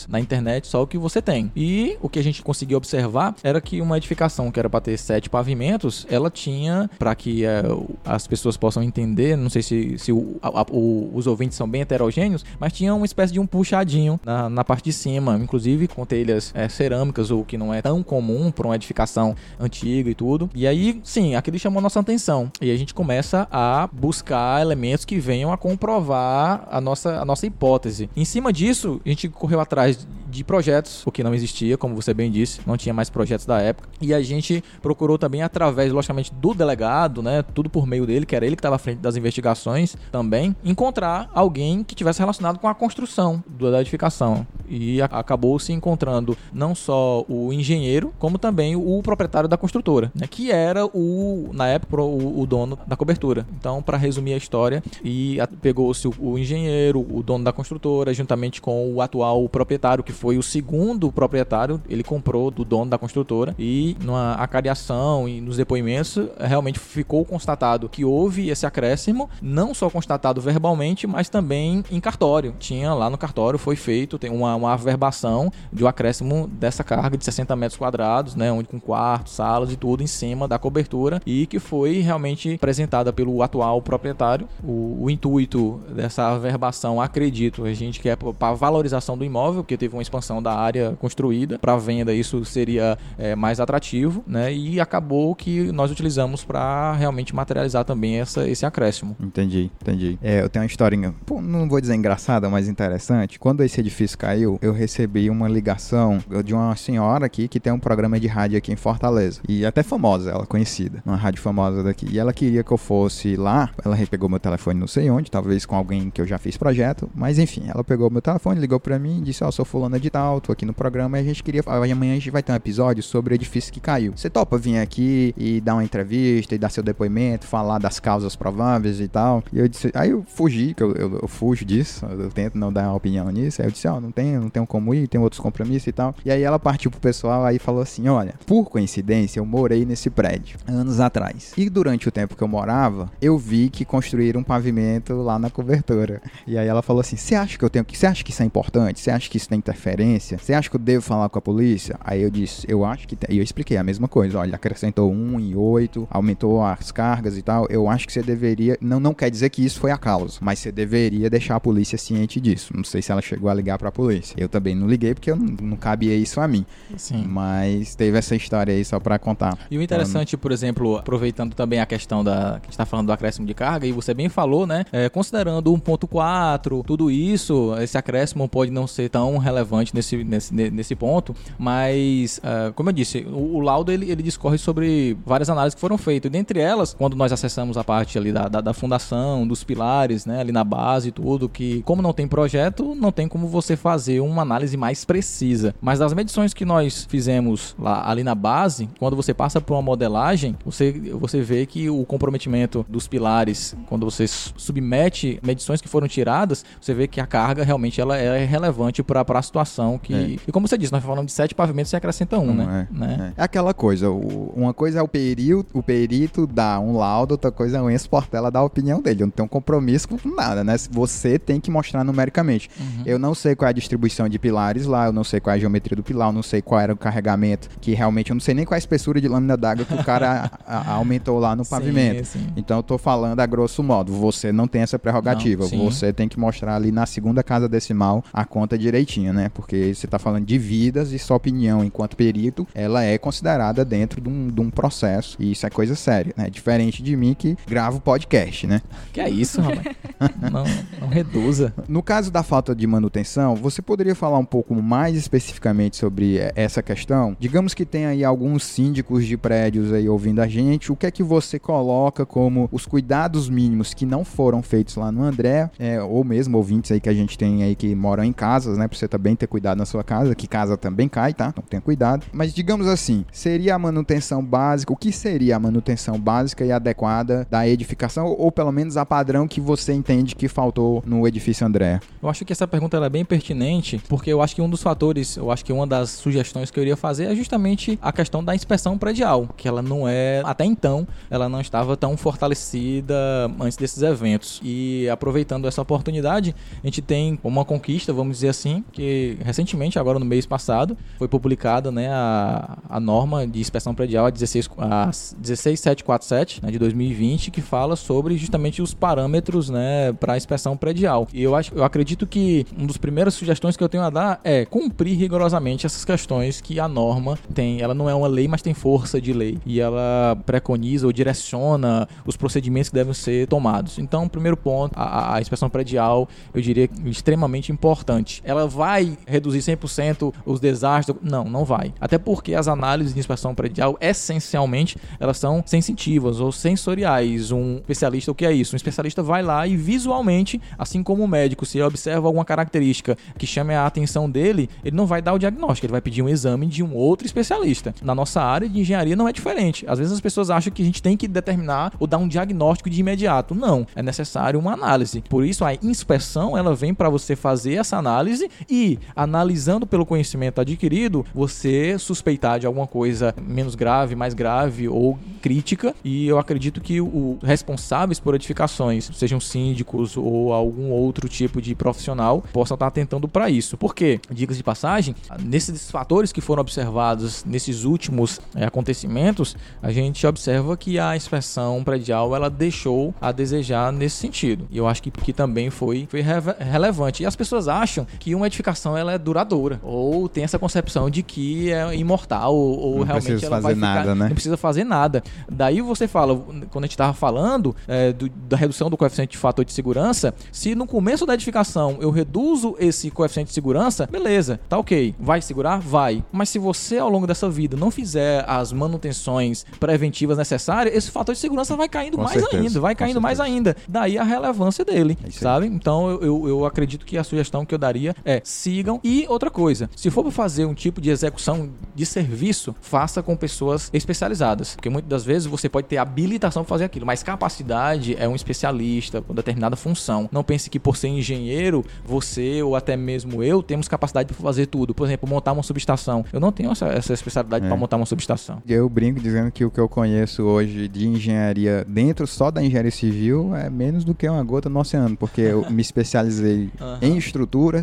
na 0.08 0.20
internet, 0.20 0.66
só 0.66 0.82
o 0.82 0.86
que 0.86 0.98
você 0.98 1.20
tem. 1.22 1.50
E 1.56 1.96
o 2.00 2.08
que 2.08 2.18
a 2.18 2.22
gente 2.22 2.42
conseguiu 2.42 2.76
observar 2.78 3.34
era 3.42 3.60
que 3.60 3.80
uma 3.80 3.96
edificação 3.96 4.50
que 4.50 4.58
era 4.58 4.68
para 4.68 4.80
ter 4.80 4.96
sete 4.98 5.28
pavimentos, 5.30 6.06
ela 6.10 6.30
tinha, 6.30 6.90
para 6.98 7.14
que 7.14 7.44
eh, 7.44 7.62
as 8.04 8.26
pessoas 8.26 8.56
possam 8.56 8.82
entender, 8.82 9.36
não 9.36 9.48
sei 9.50 9.62
se, 9.62 9.98
se 9.98 10.12
o- 10.12 10.36
a- 10.42 10.64
o- 10.70 11.10
os 11.14 11.26
ouvintes 11.26 11.56
são 11.56 11.68
bem 11.68 11.80
heterogêneos, 11.82 12.44
mas 12.60 12.72
tinha 12.72 12.94
uma 12.94 13.06
espécie 13.06 13.32
de 13.32 13.40
um 13.40 13.46
puxadinho 13.46 14.20
na, 14.24 14.48
na 14.50 14.64
parte 14.64 14.84
de 14.84 14.92
cima, 14.92 15.36
inclusive 15.42 15.88
com 15.88 16.04
telhas 16.04 16.52
eh, 16.54 16.68
cerâmicas, 16.68 17.30
o 17.30 17.42
que 17.44 17.56
não 17.56 17.72
é 17.72 17.80
tão 17.82 18.02
comum 18.02 18.50
para 18.50 18.66
uma 18.66 18.74
edificação 18.76 19.34
antiga 19.58 20.10
e 20.10 20.14
tudo. 20.14 20.50
E 20.54 20.66
aí, 20.66 21.00
sim, 21.02 21.34
aquilo 21.34 21.58
chamou 21.58 21.80
nossa 21.82 22.00
atenção. 22.00 22.50
E 22.60 22.70
a 22.70 22.76
gente 22.76 22.92
começa 22.94 23.48
a 23.50 23.88
buscar 23.92 24.60
elementos 24.60 25.04
que 25.04 25.18
venham 25.18 25.52
a 25.52 25.56
comprovar 25.56 26.66
a 26.70 26.80
nossa, 26.80 27.20
a 27.20 27.24
nossa 27.24 27.46
hipótese. 27.46 28.08
Em 28.16 28.24
cima 28.24 28.52
disso, 28.52 29.00
a 29.04 29.08
gente 29.08 29.28
correu 29.46 29.60
atrás 29.60 30.06
de 30.28 30.42
projetos, 30.42 31.06
o 31.06 31.12
que 31.12 31.22
não 31.22 31.32
existia, 31.32 31.78
como 31.78 31.94
você 31.94 32.12
bem 32.12 32.30
disse, 32.30 32.60
não 32.66 32.76
tinha 32.76 32.92
mais 32.92 33.08
projetos 33.08 33.46
da 33.46 33.60
época. 33.60 33.88
E 34.00 34.12
a 34.12 34.20
gente 34.20 34.62
procurou 34.82 35.16
também 35.16 35.40
através, 35.40 35.92
logicamente, 35.92 36.34
do 36.34 36.52
delegado, 36.52 37.22
né, 37.22 37.44
tudo 37.54 37.70
por 37.70 37.86
meio 37.86 38.04
dele, 38.04 38.26
que 38.26 38.34
era 38.34 38.44
ele 38.44 38.56
que 38.56 38.60
estava 38.60 38.74
à 38.74 38.78
frente 38.78 38.98
das 38.98 39.16
investigações 39.16 39.96
também, 40.10 40.54
encontrar 40.64 41.30
alguém 41.32 41.84
que 41.84 41.94
tivesse 41.94 42.18
relacionado 42.18 42.58
com 42.58 42.66
a 42.66 42.74
construção 42.74 43.42
da 43.48 43.80
edificação. 43.80 44.44
E 44.68 45.00
acabou 45.00 45.58
se 45.60 45.72
encontrando 45.72 46.36
não 46.52 46.74
só 46.74 47.24
o 47.28 47.52
engenheiro, 47.52 48.12
como 48.18 48.36
também 48.36 48.74
o 48.74 49.00
proprietário 49.02 49.48
da 49.48 49.56
construtora, 49.56 50.10
né, 50.12 50.26
que 50.28 50.50
era 50.50 50.84
o, 50.84 51.50
na 51.52 51.68
época, 51.68 52.02
o, 52.02 52.40
o 52.40 52.46
dono 52.46 52.76
da 52.86 52.96
cobertura. 52.96 53.46
Então, 53.58 53.80
para 53.80 53.96
resumir 53.96 54.34
a 54.34 54.36
história, 54.36 54.82
e 55.04 55.38
pegou-se 55.62 56.08
o, 56.08 56.14
o 56.18 56.36
engenheiro, 56.36 57.06
o 57.08 57.22
dono 57.22 57.44
da 57.44 57.52
construtora, 57.52 58.12
juntamente 58.12 58.60
com 58.60 58.92
o 58.92 59.00
atual 59.00 59.35
proprietário, 59.48 60.04
que 60.04 60.12
foi 60.12 60.38
o 60.38 60.42
segundo 60.42 61.10
proprietário, 61.12 61.80
ele 61.88 62.02
comprou 62.02 62.50
do 62.50 62.64
dono 62.64 62.90
da 62.90 62.98
construtora 62.98 63.54
e 63.58 63.96
numa 64.02 64.34
acariação 64.34 65.28
e 65.28 65.40
nos 65.40 65.56
depoimentos 65.56 66.28
realmente 66.38 66.78
ficou 66.78 67.24
constatado 67.24 67.88
que 67.88 68.04
houve 68.04 68.48
esse 68.48 68.66
acréscimo, 68.66 69.28
não 69.42 69.74
só 69.74 69.90
constatado 69.90 70.40
verbalmente, 70.40 71.06
mas 71.06 71.28
também 71.28 71.84
em 71.90 72.00
cartório. 72.00 72.54
Tinha 72.58 72.94
lá 72.94 73.10
no 73.10 73.18
cartório, 73.18 73.58
foi 73.58 73.76
feito 73.76 74.18
tem 74.18 74.30
uma, 74.30 74.54
uma 74.54 74.72
averbação 74.72 75.50
de 75.72 75.84
um 75.84 75.86
acréscimo 75.86 76.46
dessa 76.46 76.82
carga 76.82 77.16
de 77.16 77.24
60 77.24 77.54
metros 77.56 77.78
quadrados, 77.78 78.34
né, 78.34 78.50
onde 78.50 78.68
com 78.68 78.80
quartos, 78.80 79.34
salas 79.34 79.72
e 79.72 79.76
tudo 79.76 80.02
em 80.02 80.06
cima 80.06 80.48
da 80.48 80.58
cobertura 80.58 81.20
e 81.26 81.46
que 81.46 81.58
foi 81.58 82.00
realmente 82.00 82.54
apresentada 82.54 83.12
pelo 83.12 83.42
atual 83.42 83.82
proprietário. 83.82 84.48
O, 84.62 85.04
o 85.04 85.10
intuito 85.10 85.80
dessa 85.94 86.28
averbação, 86.28 87.00
acredito, 87.00 87.64
a 87.64 87.72
gente 87.72 88.00
quer 88.00 88.16
para 88.16 88.54
valorização 88.54 89.16
do 89.16 89.24
imóvel, 89.26 89.62
porque 89.62 89.76
teve 89.76 89.94
uma 89.94 90.02
expansão 90.02 90.42
da 90.42 90.54
área 90.54 90.96
construída 91.00 91.58
para 91.58 91.76
venda, 91.76 92.12
isso 92.12 92.44
seria 92.44 92.98
é, 93.18 93.34
mais 93.34 93.60
atrativo, 93.60 94.22
né? 94.26 94.52
E 94.52 94.80
acabou 94.80 95.34
que 95.34 95.70
nós 95.72 95.90
utilizamos 95.90 96.44
para 96.44 96.92
realmente 96.94 97.34
materializar 97.34 97.84
também 97.84 98.20
essa, 98.20 98.48
esse 98.48 98.64
acréscimo. 98.64 99.16
Entendi, 99.20 99.70
entendi. 99.80 100.18
É, 100.22 100.42
eu 100.42 100.48
tenho 100.48 100.62
uma 100.62 100.66
historinha, 100.66 101.14
pô, 101.24 101.40
não 101.40 101.68
vou 101.68 101.80
dizer 101.80 101.94
engraçada, 101.94 102.48
mas 102.48 102.68
interessante. 102.68 103.38
Quando 103.38 103.62
esse 103.62 103.80
edifício 103.80 104.16
caiu, 104.18 104.58
eu 104.62 104.72
recebi 104.72 105.28
uma 105.30 105.48
ligação 105.48 106.18
de 106.44 106.54
uma 106.54 106.74
senhora 106.76 107.26
aqui 107.26 107.48
que 107.48 107.60
tem 107.60 107.72
um 107.72 107.78
programa 107.78 108.18
de 108.18 108.26
rádio 108.26 108.58
aqui 108.58 108.72
em 108.72 108.76
Fortaleza. 108.76 109.40
E 109.48 109.64
até 109.64 109.82
famosa, 109.82 110.30
ela 110.30 110.46
conhecida, 110.46 111.02
uma 111.04 111.16
rádio 111.16 111.40
famosa 111.40 111.82
daqui. 111.82 112.06
E 112.10 112.18
ela 112.18 112.32
queria 112.32 112.62
que 112.62 112.72
eu 112.72 112.78
fosse 112.78 113.36
lá. 113.36 113.70
Ela 113.84 113.96
pegou 114.10 114.28
meu 114.28 114.40
telefone 114.40 114.78
não 114.78 114.86
sei 114.86 115.10
onde, 115.10 115.30
talvez 115.30 115.66
com 115.66 115.74
alguém 115.74 116.10
que 116.10 116.20
eu 116.20 116.26
já 116.26 116.38
fiz 116.38 116.56
projeto. 116.56 117.08
Mas 117.14 117.38
enfim, 117.38 117.64
ela 117.68 117.82
pegou 117.82 118.10
meu 118.10 118.22
telefone, 118.22 118.60
ligou 118.60 118.78
pra 118.78 118.98
mim 118.98 119.15
disse: 119.22 119.42
Ó, 119.42 119.50
sou 119.50 119.64
fulano 119.64 119.86
fulana 119.86 120.00
de 120.00 120.10
tal, 120.10 120.40
tô 120.40 120.52
aqui 120.52 120.64
no 120.66 120.74
programa 120.74 121.18
e 121.18 121.20
a 121.20 121.24
gente 121.24 121.42
queria. 121.42 121.62
Amanhã 121.66 122.12
a 122.12 122.14
gente 122.14 122.30
vai 122.30 122.42
ter 122.42 122.52
um 122.52 122.56
episódio 122.56 123.02
sobre 123.02 123.34
o 123.34 123.36
edifício 123.36 123.72
que 123.72 123.80
caiu. 123.80 124.12
Você 124.16 124.28
topa 124.28 124.58
vir 124.58 124.78
aqui 124.78 125.34
e 125.36 125.60
dar 125.60 125.74
uma 125.74 125.84
entrevista 125.84 126.54
e 126.54 126.58
dar 126.58 126.70
seu 126.70 126.82
depoimento, 126.82 127.46
falar 127.46 127.78
das 127.78 128.00
causas 128.00 128.34
prováveis 128.34 129.00
e 129.00 129.08
tal. 129.08 129.42
E 129.52 129.58
eu 129.58 129.68
disse, 129.68 129.90
aí 129.94 130.10
eu 130.10 130.24
fugi, 130.26 130.74
que 130.74 130.82
eu, 130.82 130.92
eu, 130.94 131.18
eu 131.22 131.28
fujo 131.28 131.64
disso, 131.64 132.04
eu 132.06 132.30
tento 132.30 132.58
não 132.58 132.72
dar 132.72 132.92
opinião 132.92 133.30
nisso. 133.30 133.62
Aí 133.62 133.68
eu 133.68 133.72
disse, 133.72 133.86
ó, 133.86 133.96
oh, 133.96 134.00
não 134.00 134.10
tenho, 134.10 134.40
não 134.40 134.50
tenho 134.50 134.66
como 134.66 134.94
ir, 134.94 135.06
tenho 135.08 135.22
outros 135.22 135.40
compromissos 135.40 135.86
e 135.86 135.92
tal. 135.92 136.14
E 136.24 136.30
aí 136.30 136.42
ela 136.42 136.58
partiu 136.58 136.90
pro 136.90 137.00
pessoal 137.00 137.44
aí 137.44 137.58
falou 137.58 137.82
assim: 137.82 138.08
olha, 138.08 138.34
por 138.46 138.68
coincidência, 138.68 139.38
eu 139.38 139.46
morei 139.46 139.84
nesse 139.84 140.10
prédio 140.10 140.58
anos 140.66 141.00
atrás. 141.00 141.52
E 141.56 141.68
durante 141.70 142.08
o 142.08 142.12
tempo 142.12 142.36
que 142.36 142.42
eu 142.42 142.48
morava, 142.48 143.10
eu 143.20 143.38
vi 143.38 143.68
que 143.68 143.84
construíram 143.84 144.40
um 144.40 144.44
pavimento 144.44 145.14
lá 145.14 145.38
na 145.38 145.50
cobertura. 145.50 146.20
E 146.46 146.58
aí 146.58 146.66
ela 146.66 146.82
falou 146.82 147.00
assim: 147.00 147.16
você 147.16 147.34
acha 147.34 147.58
que 147.58 147.64
eu 147.64 147.70
tenho 147.70 147.84
que. 147.84 147.96
Você 147.96 148.06
acha 148.06 148.24
que 148.24 148.30
isso 148.30 148.42
é 148.42 148.46
importante? 148.46 149.00
Você 149.06 149.12
acha 149.12 149.30
que 149.30 149.36
isso 149.36 149.48
tem 149.48 149.58
interferência? 149.58 150.36
Você 150.36 150.52
acha 150.52 150.68
que 150.68 150.74
eu 150.74 150.80
devo 150.80 151.00
falar 151.00 151.28
com 151.28 151.38
a 151.38 151.40
polícia? 151.40 151.96
Aí 152.00 152.22
eu 152.22 152.28
disse, 152.28 152.66
eu 152.68 152.84
acho 152.84 153.06
que 153.06 153.14
tem. 153.14 153.36
E 153.36 153.38
eu 153.38 153.44
expliquei 153.44 153.76
a 153.76 153.84
mesma 153.84 154.08
coisa. 154.08 154.40
Olha, 154.40 154.56
acrescentou 154.56 155.12
um 155.12 155.38
e 155.38 155.54
oito, 155.54 156.08
aumentou 156.10 156.60
as 156.60 156.90
cargas 156.90 157.38
e 157.38 157.42
tal. 157.42 157.68
Eu 157.70 157.88
acho 157.88 158.04
que 158.04 158.12
você 158.12 158.20
deveria. 158.20 158.76
Não, 158.80 158.98
não 158.98 159.14
quer 159.14 159.30
dizer 159.30 159.48
que 159.50 159.64
isso 159.64 159.78
foi 159.78 159.92
a 159.92 159.96
causa, 159.96 160.38
mas 160.40 160.58
você 160.58 160.72
deveria 160.72 161.30
deixar 161.30 161.54
a 161.54 161.60
polícia 161.60 161.96
ciente 161.96 162.40
disso. 162.40 162.72
Não 162.76 162.82
sei 162.82 163.00
se 163.00 163.12
ela 163.12 163.22
chegou 163.22 163.48
a 163.48 163.54
ligar 163.54 163.78
pra 163.78 163.92
polícia. 163.92 164.34
Eu 164.36 164.48
também 164.48 164.74
não 164.74 164.88
liguei 164.88 165.14
porque 165.14 165.30
eu 165.30 165.36
não, 165.36 165.54
não 165.62 165.76
cabia 165.76 166.16
isso 166.16 166.40
a 166.40 166.48
mim. 166.48 166.66
Sim. 166.96 167.24
Mas 167.28 167.94
teve 167.94 168.18
essa 168.18 168.34
história 168.34 168.74
aí 168.74 168.84
só 168.84 168.98
pra 168.98 169.20
contar. 169.20 169.56
E 169.70 169.78
o 169.78 169.82
interessante, 169.82 170.36
por 170.36 170.50
exemplo, 170.50 170.96
aproveitando 170.96 171.54
também 171.54 171.78
a 171.78 171.86
questão 171.86 172.24
da. 172.24 172.58
que 172.58 172.66
a 172.66 172.70
gente 172.70 172.76
tá 172.76 172.84
falando 172.84 173.06
do 173.06 173.12
acréscimo 173.12 173.46
de 173.46 173.54
carga, 173.54 173.86
e 173.86 173.92
você 173.92 174.12
bem 174.12 174.28
falou, 174.28 174.66
né? 174.66 174.84
É, 174.90 175.08
considerando 175.08 175.72
1.4, 175.72 176.84
tudo 176.84 177.08
isso, 177.08 177.72
esse 177.80 177.96
acréscimo 177.96 178.48
pode 178.48 178.72
não 178.72 178.88
ser 178.96 179.08
tão 179.08 179.36
relevante 179.38 179.94
nesse, 179.94 180.24
nesse, 180.24 180.52
nesse 180.52 180.94
ponto, 180.94 181.34
mas, 181.58 182.38
uh, 182.38 182.72
como 182.72 182.88
eu 182.88 182.92
disse, 182.92 183.26
o, 183.28 183.56
o 183.56 183.60
laudo 183.60 183.92
ele, 183.92 184.10
ele, 184.10 184.22
discorre 184.22 184.58
sobre 184.58 185.16
várias 185.24 185.50
análises 185.50 185.74
que 185.74 185.80
foram 185.80 185.98
feitas. 185.98 186.30
Dentre 186.30 186.58
elas, 186.58 186.94
quando 186.94 187.14
nós 187.14 187.32
acessamos 187.32 187.76
a 187.76 187.84
parte 187.84 188.18
ali 188.18 188.32
da, 188.32 188.48
da, 188.48 188.60
da 188.60 188.72
fundação, 188.72 189.46
dos 189.46 189.62
pilares, 189.62 190.26
né? 190.26 190.40
Ali 190.40 190.52
na 190.52 190.64
base 190.64 191.08
e 191.08 191.12
tudo, 191.12 191.48
que 191.48 191.82
como 191.82 192.02
não 192.02 192.12
tem 192.12 192.26
projeto, 192.26 192.94
não 192.94 193.12
tem 193.12 193.28
como 193.28 193.46
você 193.46 193.76
fazer 193.76 194.20
uma 194.20 194.42
análise 194.42 194.76
mais 194.76 195.04
precisa. 195.04 195.74
Mas 195.80 195.98
das 195.98 196.12
medições 196.14 196.54
que 196.54 196.64
nós 196.64 197.06
fizemos 197.08 197.76
lá 197.78 198.08
ali 198.08 198.24
na 198.24 198.34
base, 198.34 198.88
quando 198.98 199.14
você 199.14 199.34
passa 199.34 199.60
por 199.60 199.74
uma 199.74 199.82
modelagem, 199.82 200.56
você, 200.64 200.92
você 200.92 201.42
vê 201.42 201.66
que 201.66 201.90
o 201.90 202.04
comprometimento 202.04 202.84
dos 202.88 203.06
pilares, 203.06 203.76
quando 203.88 204.04
você 204.04 204.26
submete 204.26 205.38
medições 205.42 205.80
que 205.80 205.88
foram 205.88 206.08
tiradas, 206.08 206.64
você 206.80 206.94
vê 206.94 207.06
que 207.06 207.20
a 207.20 207.26
carga 207.26 207.62
realmente 207.62 208.00
ela 208.00 208.16
é 208.16 208.44
relevante 208.44 208.75
para 209.04 209.38
a 209.38 209.42
situação 209.42 209.98
que. 209.98 210.14
É. 210.14 210.36
E 210.46 210.52
como 210.52 210.66
você 210.66 210.76
disse, 210.76 210.92
nós 210.92 211.02
falamos 211.02 211.26
de 211.26 211.32
sete 211.32 211.54
pavimentos 211.54 211.92
e 211.92 211.96
acrescenta 211.96 212.38
um, 212.38 212.54
né? 212.54 212.88
É, 212.90 212.98
né? 212.98 213.34
É. 213.36 213.40
é 213.40 213.44
aquela 213.44 213.72
coisa, 213.72 214.10
o, 214.10 214.52
uma 214.56 214.72
coisa 214.74 214.98
é 215.00 215.02
o 215.02 215.08
perito, 215.08 215.78
o 215.78 215.82
perito 215.82 216.46
dar 216.46 216.80
um 216.80 216.96
laudo, 216.96 217.32
outra 217.32 217.50
coisa 217.50 217.78
é 217.78 217.80
o 217.80 217.90
Enzo 217.90 218.08
Portela 218.08 218.50
dar 218.50 218.60
a 218.60 218.64
opinião 218.64 219.00
dele. 219.00 219.22
Eu 219.22 219.26
não 219.26 219.32
tenho 219.32 219.48
compromisso 219.48 220.08
com 220.08 220.16
nada, 220.28 220.62
né? 220.64 220.76
Você 220.90 221.38
tem 221.38 221.60
que 221.60 221.70
mostrar 221.70 222.04
numericamente. 222.04 222.70
Uhum. 222.78 223.02
Eu 223.04 223.18
não 223.18 223.34
sei 223.34 223.54
qual 223.54 223.66
é 223.66 223.70
a 223.70 223.72
distribuição 223.72 224.28
de 224.28 224.38
pilares 224.38 224.86
lá, 224.86 225.06
eu 225.06 225.12
não 225.12 225.24
sei 225.24 225.40
qual 225.40 225.54
é 225.54 225.56
a 225.56 225.60
geometria 225.60 225.96
do 225.96 226.02
pilar, 226.02 226.28
eu 226.28 226.32
não 226.32 226.42
sei 226.42 226.62
qual 226.62 226.80
era 226.80 226.92
o 226.92 226.96
carregamento, 226.96 227.68
que 227.80 227.94
realmente 227.94 228.30
eu 228.30 228.34
não 228.34 228.40
sei 228.40 228.54
nem 228.54 228.64
qual 228.64 228.74
é 228.74 228.78
a 228.78 228.78
espessura 228.78 229.20
de 229.20 229.28
lâmina 229.28 229.56
d'água 229.56 229.84
que 229.84 229.94
o 229.94 230.04
cara 230.04 230.50
a, 230.66 230.78
a, 230.78 230.92
aumentou 230.94 231.38
lá 231.38 231.54
no 231.54 231.64
pavimento. 231.64 232.24
Sim, 232.24 232.38
sim. 232.38 232.52
Então 232.56 232.78
eu 232.78 232.82
tô 232.82 232.98
falando 232.98 233.38
a 233.40 233.46
grosso 233.46 233.82
modo, 233.82 234.12
você 234.12 234.52
não 234.52 234.66
tem 234.66 234.82
essa 234.82 234.98
prerrogativa, 234.98 235.64
não, 235.70 235.84
você 235.84 236.12
tem 236.12 236.28
que 236.28 236.38
mostrar 236.38 236.76
ali 236.76 236.90
na 236.90 237.06
segunda 237.06 237.42
casa 237.42 237.68
decimal 237.68 238.24
a 238.32 238.44
conta 238.44 238.65
direitinho, 238.74 239.32
né? 239.32 239.50
Porque 239.50 239.94
você 239.94 240.06
tá 240.06 240.18
falando 240.18 240.46
de 240.46 240.58
vidas 240.58 241.12
e 241.12 241.18
sua 241.18 241.36
opinião 241.36 241.84
enquanto 241.84 242.16
perito, 242.16 242.66
ela 242.74 243.04
é 243.04 243.18
considerada 243.18 243.84
dentro 243.84 244.20
de 244.20 244.28
um, 244.28 244.48
de 244.48 244.60
um 244.60 244.70
processo 244.70 245.36
e 245.38 245.52
isso 245.52 245.66
é 245.66 245.70
coisa 245.70 245.94
séria, 245.94 246.32
né? 246.36 246.48
Diferente 246.48 247.02
de 247.02 247.16
mim 247.16 247.34
que 247.34 247.56
gravo 247.66 248.00
podcast, 248.00 248.66
né? 248.66 248.80
Que 249.12 249.20
é 249.20 249.28
isso, 249.28 249.60
rapaz? 249.60 249.96
não, 250.50 250.64
não 251.00 251.08
reduza. 251.08 251.74
No 251.88 252.02
caso 252.02 252.30
da 252.30 252.42
falta 252.42 252.74
de 252.74 252.86
manutenção, 252.86 253.54
você 253.54 253.82
poderia 253.82 254.14
falar 254.14 254.38
um 254.38 254.44
pouco 254.44 254.74
mais 254.74 255.16
especificamente 255.16 255.96
sobre 255.96 256.38
essa 256.54 256.82
questão? 256.82 257.36
Digamos 257.38 257.74
que 257.74 257.84
tem 257.84 258.06
aí 258.06 258.24
alguns 258.24 258.64
síndicos 258.64 259.26
de 259.26 259.36
prédios 259.36 259.92
aí 259.92 260.08
ouvindo 260.08 260.40
a 260.40 260.46
gente, 260.46 260.90
o 260.90 260.96
que 260.96 261.06
é 261.06 261.10
que 261.10 261.22
você 261.22 261.58
coloca 261.58 262.24
como 262.24 262.68
os 262.72 262.86
cuidados 262.86 263.48
mínimos 263.48 263.92
que 263.92 264.06
não 264.06 264.24
foram 264.24 264.62
feitos 264.62 264.96
lá 264.96 265.12
no 265.12 265.22
André, 265.22 265.70
é, 265.78 266.02
ou 266.02 266.24
mesmo 266.24 266.56
ouvintes 266.56 266.92
aí 266.92 267.00
que 267.00 267.08
a 267.08 267.14
gente 267.14 267.36
tem 267.36 267.62
aí 267.62 267.74
que 267.74 267.94
moram 267.94 268.24
em 268.24 268.32
casas, 268.56 268.78
né, 268.78 268.88
pra 268.88 268.96
você 268.96 269.06
também 269.06 269.36
ter 269.36 269.46
cuidado 269.46 269.76
na 269.76 269.84
sua 269.84 270.02
casa, 270.02 270.34
que 270.34 270.46
casa 270.46 270.76
também 270.78 271.08
cai, 271.08 271.34
tá? 271.34 271.48
Então 271.48 271.62
tenha 271.68 271.80
cuidado. 271.80 272.24
Mas 272.32 272.54
digamos 272.54 272.86
assim, 272.86 273.24
seria 273.30 273.74
a 273.74 273.78
manutenção 273.78 274.42
básica, 274.42 274.92
o 274.92 274.96
que 274.96 275.12
seria 275.12 275.56
a 275.56 275.58
manutenção 275.58 276.18
básica 276.18 276.64
e 276.64 276.72
adequada 276.72 277.46
da 277.50 277.68
edificação, 277.68 278.26
ou 278.26 278.50
pelo 278.50 278.72
menos 278.72 278.96
a 278.96 279.04
padrão 279.04 279.46
que 279.46 279.60
você 279.60 279.92
entende 279.92 280.34
que 280.34 280.48
faltou 280.48 281.02
no 281.04 281.28
edifício 281.28 281.66
André? 281.66 282.00
Eu 282.22 282.30
acho 282.30 282.44
que 282.46 282.52
essa 282.52 282.66
pergunta 282.66 282.96
é 282.96 283.08
bem 283.10 283.24
pertinente, 283.24 284.00
porque 284.08 284.32
eu 284.32 284.40
acho 284.40 284.54
que 284.54 284.62
um 284.62 284.70
dos 284.70 284.82
fatores, 284.82 285.36
eu 285.36 285.50
acho 285.50 285.62
que 285.62 285.72
uma 285.72 285.86
das 285.86 286.10
sugestões 286.10 286.70
que 286.70 286.78
eu 286.78 286.82
iria 286.82 286.96
fazer 286.96 287.24
é 287.24 287.34
justamente 287.34 287.98
a 288.00 288.12
questão 288.12 288.42
da 288.42 288.54
inspeção 288.54 288.96
predial, 288.96 289.48
que 289.54 289.68
ela 289.68 289.82
não 289.82 290.08
é, 290.08 290.40
até 290.46 290.64
então, 290.64 291.06
ela 291.28 291.46
não 291.46 291.60
estava 291.60 291.94
tão 291.94 292.16
fortalecida 292.16 293.14
antes 293.60 293.76
desses 293.76 294.02
eventos. 294.02 294.60
E 294.62 295.08
aproveitando 295.10 295.68
essa 295.68 295.82
oportunidade, 295.82 296.54
a 296.82 296.86
gente 296.86 297.02
tem 297.02 297.38
uma 297.44 297.64
conquista, 297.66 298.12
vamos 298.14 298.38
dizer 298.38 298.45
assim, 298.48 298.84
que 298.92 299.36
recentemente, 299.44 299.98
agora 299.98 300.18
no 300.18 300.24
mês 300.24 300.46
passado, 300.46 300.96
foi 301.18 301.28
publicada 301.28 301.90
né, 301.90 302.08
a, 302.10 302.78
a 302.88 303.00
norma 303.00 303.46
de 303.46 303.60
inspeção 303.60 303.94
predial 303.94 304.26
a, 304.26 304.30
16, 304.30 304.70
a 304.78 305.10
16747 305.12 306.62
né, 306.62 306.70
de 306.70 306.78
2020, 306.78 307.50
que 307.50 307.60
fala 307.60 307.96
sobre 307.96 308.36
justamente 308.36 308.80
os 308.82 308.94
parâmetros 308.94 309.70
né, 309.70 310.12
para 310.12 310.36
inspeção 310.36 310.76
predial. 310.76 311.28
E 311.32 311.42
eu, 311.42 311.54
acho, 311.54 311.74
eu 311.74 311.84
acredito 311.84 312.26
que 312.26 312.66
uma 312.76 312.86
das 312.86 312.96
primeiras 312.96 313.34
sugestões 313.34 313.76
que 313.76 313.84
eu 313.84 313.88
tenho 313.88 314.04
a 314.04 314.10
dar 314.10 314.40
é 314.44 314.64
cumprir 314.64 315.16
rigorosamente 315.16 315.86
essas 315.86 316.04
questões 316.04 316.60
que 316.60 316.78
a 316.80 316.88
norma 316.88 317.38
tem. 317.54 317.80
Ela 317.80 317.94
não 317.94 318.08
é 318.08 318.14
uma 318.14 318.28
lei, 318.28 318.48
mas 318.48 318.62
tem 318.62 318.74
força 318.74 319.20
de 319.20 319.32
lei. 319.32 319.58
E 319.64 319.80
ela 319.80 320.36
preconiza 320.44 321.06
ou 321.06 321.12
direciona 321.12 322.08
os 322.24 322.36
procedimentos 322.36 322.90
que 322.90 322.94
devem 322.94 323.14
ser 323.14 323.46
tomados. 323.46 323.98
Então, 323.98 324.28
primeiro 324.28 324.56
ponto, 324.56 324.92
a, 324.96 325.36
a 325.36 325.40
inspeção 325.40 325.68
predial, 325.68 326.28
eu 326.54 326.60
diria 326.60 326.88
extremamente 327.04 327.72
importante. 327.72 328.35
Ela 328.44 328.66
vai 328.66 329.16
reduzir 329.26 329.58
100% 329.58 330.32
os 330.44 330.60
desastres? 330.60 331.16
Não, 331.22 331.44
não 331.44 331.64
vai. 331.64 331.92
Até 332.00 332.18
porque 332.18 332.54
as 332.54 332.68
análises 332.68 333.14
de 333.14 333.20
inspeção 333.20 333.54
predial, 333.54 333.96
essencialmente, 334.00 334.96
elas 335.18 335.38
são 335.38 335.62
sensitivas 335.64 336.40
ou 336.40 336.52
sensoriais. 336.52 337.50
Um 337.52 337.76
especialista, 337.76 338.30
o 338.30 338.34
que 338.34 338.46
é 338.46 338.52
isso? 338.52 338.74
Um 338.74 338.76
especialista 338.76 339.22
vai 339.22 339.42
lá 339.42 339.66
e 339.66 339.76
visualmente, 339.76 340.60
assim 340.78 341.02
como 341.02 341.24
o 341.24 341.28
médico, 341.28 341.66
se 341.66 341.78
ele 341.78 341.84
observa 341.84 342.26
alguma 342.26 342.44
característica 342.44 343.16
que 343.38 343.46
chame 343.46 343.74
a 343.74 343.86
atenção 343.86 344.28
dele, 344.28 344.68
ele 344.84 344.96
não 344.96 345.06
vai 345.06 345.22
dar 345.22 345.34
o 345.34 345.38
diagnóstico, 345.38 345.86
ele 345.86 345.92
vai 345.92 346.00
pedir 346.00 346.22
um 346.22 346.28
exame 346.28 346.66
de 346.66 346.82
um 346.82 346.94
outro 346.94 347.26
especialista. 347.26 347.94
Na 348.02 348.14
nossa 348.14 348.42
área 348.42 348.68
de 348.68 348.80
engenharia 348.80 349.16
não 349.16 349.28
é 349.28 349.32
diferente. 349.32 349.84
Às 349.88 349.98
vezes 349.98 350.12
as 350.12 350.20
pessoas 350.20 350.50
acham 350.50 350.72
que 350.72 350.82
a 350.82 350.84
gente 350.84 351.02
tem 351.02 351.16
que 351.16 351.28
determinar 351.28 351.92
ou 351.98 352.06
dar 352.06 352.18
um 352.18 352.28
diagnóstico 352.28 352.90
de 352.90 353.00
imediato. 353.00 353.54
Não, 353.54 353.86
é 353.94 354.02
necessário 354.02 354.58
uma 354.58 354.72
análise. 354.72 355.22
Por 355.28 355.44
isso 355.44 355.64
a 355.64 355.74
inspeção 355.74 356.56
ela 356.56 356.74
vem 356.74 356.94
para 356.94 357.08
você 357.08 357.36
fazer 357.36 357.74
essa 357.74 357.96
análise 357.96 358.25
e 358.68 358.98
analisando 359.14 359.86
pelo 359.86 360.06
conhecimento 360.06 360.60
adquirido, 360.60 361.24
você 361.34 361.98
suspeitar 361.98 362.58
de 362.58 362.66
alguma 362.66 362.86
coisa 362.86 363.34
menos 363.40 363.74
grave, 363.74 364.14
mais 364.14 364.34
grave 364.34 364.88
ou 364.88 365.18
crítica. 365.40 365.94
E 366.04 366.26
eu 366.26 366.38
acredito 366.38 366.80
que 366.80 367.00
os 367.00 367.38
responsáveis 367.42 368.18
por 368.18 368.34
edificações, 368.34 369.10
sejam 369.14 369.40
síndicos 369.40 370.16
ou 370.16 370.52
algum 370.52 370.90
outro 370.90 371.28
tipo 371.28 371.60
de 371.60 371.74
profissional, 371.74 372.42
possam 372.52 372.74
estar 372.74 372.86
atentando 372.86 373.28
para 373.28 373.48
isso. 373.50 373.76
Porque, 373.76 374.20
dicas 374.30 374.56
de 374.56 374.62
passagem, 374.62 375.14
nesses 375.40 375.90
fatores 375.90 376.32
que 376.32 376.40
foram 376.40 376.60
observados 376.60 377.44
nesses 377.44 377.84
últimos 377.84 378.40
é, 378.54 378.64
acontecimentos, 378.64 379.56
a 379.82 379.90
gente 379.92 380.26
observa 380.26 380.76
que 380.76 380.98
a 380.98 381.16
inspeção 381.16 381.82
predial 381.84 382.34
ela 382.34 382.50
deixou 382.50 383.14
a 383.20 383.32
desejar 383.32 383.92
nesse 383.92 384.16
sentido. 384.16 384.66
E 384.70 384.78
eu 384.78 384.86
acho 384.86 385.02
que, 385.02 385.10
que 385.10 385.32
também 385.32 385.70
foi, 385.70 386.06
foi 386.10 386.22
relevante. 386.58 387.22
E 387.22 387.26
as 387.26 387.36
pessoas 387.36 387.68
acham 387.68 388.06
que 388.18 388.34
uma 388.34 388.46
edificação 388.46 388.96
ela 388.96 389.12
é 389.12 389.18
duradoura 389.18 389.80
ou 389.82 390.28
tem 390.28 390.44
essa 390.44 390.58
concepção 390.58 391.10
de 391.10 391.22
que 391.22 391.72
é 391.72 391.94
imortal 391.94 392.54
ou, 392.54 392.78
ou 392.78 393.02
realmente 393.02 393.44
ela 393.44 393.60
vai 393.60 393.74
nada, 393.74 394.00
ficar, 394.00 394.14
né? 394.14 394.28
não 394.28 394.34
precisa 394.34 394.56
fazer 394.56 394.84
nada. 394.84 395.22
Daí 395.50 395.80
você 395.80 396.06
fala, 396.08 396.36
quando 396.70 396.84
a 396.84 396.86
gente 396.86 396.92
estava 396.92 397.12
falando 397.12 397.74
é, 397.88 398.12
do, 398.12 398.28
da 398.28 398.56
redução 398.56 398.90
do 398.90 398.96
coeficiente 398.96 399.32
de 399.32 399.38
fator 399.38 399.64
de 399.64 399.72
segurança, 399.72 400.34
se 400.52 400.74
no 400.74 400.86
começo 400.86 401.26
da 401.26 401.34
edificação 401.34 401.98
eu 402.00 402.10
reduzo 402.10 402.76
esse 402.78 403.10
coeficiente 403.10 403.48
de 403.48 403.54
segurança, 403.54 404.06
beleza, 404.06 404.60
tá 404.68 404.78
ok. 404.78 405.14
Vai 405.18 405.40
segurar? 405.40 405.78
Vai. 405.80 406.24
Mas 406.32 406.48
se 406.48 406.58
você 406.58 406.98
ao 406.98 407.08
longo 407.08 407.26
dessa 407.26 407.48
vida 407.48 407.76
não 407.76 407.90
fizer 407.90 408.44
as 408.48 408.72
manutenções 408.72 409.64
preventivas 409.78 410.38
necessárias, 410.38 410.94
esse 410.94 411.10
fator 411.10 411.34
de 411.34 411.40
segurança 411.40 411.76
vai 411.76 411.88
caindo 411.88 412.16
Com 412.16 412.22
mais 412.22 412.40
certeza, 412.40 412.62
ainda, 412.62 412.80
vai 412.80 412.94
caindo 412.94 413.20
mais 413.20 413.40
ainda. 413.40 413.76
Daí 413.88 414.18
a 414.18 414.24
relevância 414.24 414.84
dele, 414.84 415.16
É 415.24 415.30
sabe? 415.30 415.66
Então 415.66 416.10
eu, 416.10 416.22
eu, 416.22 416.48
eu 416.48 416.66
acredito 416.66 417.04
que 417.04 417.16
a 417.16 417.24
sugestão 417.24 417.64
que 417.64 417.74
eu 417.74 417.78
daria 417.78 418.05
é 418.24 418.40
sigam. 418.44 419.00
E 419.02 419.26
outra 419.28 419.50
coisa, 419.50 419.88
se 419.96 420.10
for 420.10 420.22
para 420.22 420.32
fazer 420.32 420.64
um 420.64 420.74
tipo 420.74 421.00
de 421.00 421.10
execução 421.10 421.70
de 421.94 422.04
serviço, 422.06 422.74
faça 422.80 423.22
com 423.22 423.36
pessoas 423.36 423.90
especializadas. 423.92 424.74
Porque 424.74 424.90
muitas 424.90 425.08
das 425.08 425.24
vezes 425.24 425.46
você 425.46 425.68
pode 425.68 425.86
ter 425.86 425.96
habilitação 425.98 426.62
para 426.64 426.68
fazer 426.70 426.84
aquilo, 426.84 427.06
mas 427.06 427.22
capacidade 427.22 428.16
é 428.18 428.28
um 428.28 428.34
especialista 428.34 429.20
com 429.22 429.34
determinada 429.34 429.76
função. 429.76 430.28
Não 430.32 430.42
pense 430.44 430.68
que 430.68 430.78
por 430.78 430.96
ser 430.96 431.08
engenheiro, 431.08 431.84
você 432.04 432.62
ou 432.62 432.76
até 432.76 432.96
mesmo 432.96 433.42
eu 433.42 433.62
temos 433.62 433.88
capacidade 433.88 434.32
para 434.32 434.42
fazer 434.42 434.66
tudo. 434.66 434.94
Por 434.94 435.06
exemplo, 435.06 435.28
montar 435.28 435.52
uma 435.52 435.62
subestação. 435.62 436.24
Eu 436.32 436.40
não 436.40 436.52
tenho 436.52 436.70
essa, 436.70 436.86
essa 436.86 437.12
especialidade 437.12 437.64
É. 437.64 437.68
para 437.68 437.76
montar 437.76 437.96
uma 437.96 438.06
subestação. 438.06 438.62
Eu 438.66 438.88
brinco 438.88 439.20
dizendo 439.20 439.50
que 439.50 439.64
o 439.64 439.70
que 439.70 439.80
eu 439.80 439.88
conheço 439.88 440.42
hoje 440.42 440.88
de 440.88 441.06
engenharia 441.08 441.84
dentro 441.88 442.26
só 442.26 442.50
da 442.50 442.62
engenharia 442.62 442.90
civil 442.90 443.54
é 443.54 443.70
menos 443.70 444.04
do 444.04 444.14
que 444.14 444.28
uma 444.28 444.42
gota 444.42 444.68
no 444.68 444.80
oceano, 444.80 445.16
porque 445.16 445.40
eu 445.40 445.70
me 445.70 445.80
especializei 445.82 446.70
Aham. 446.80 446.98
em 447.02 447.16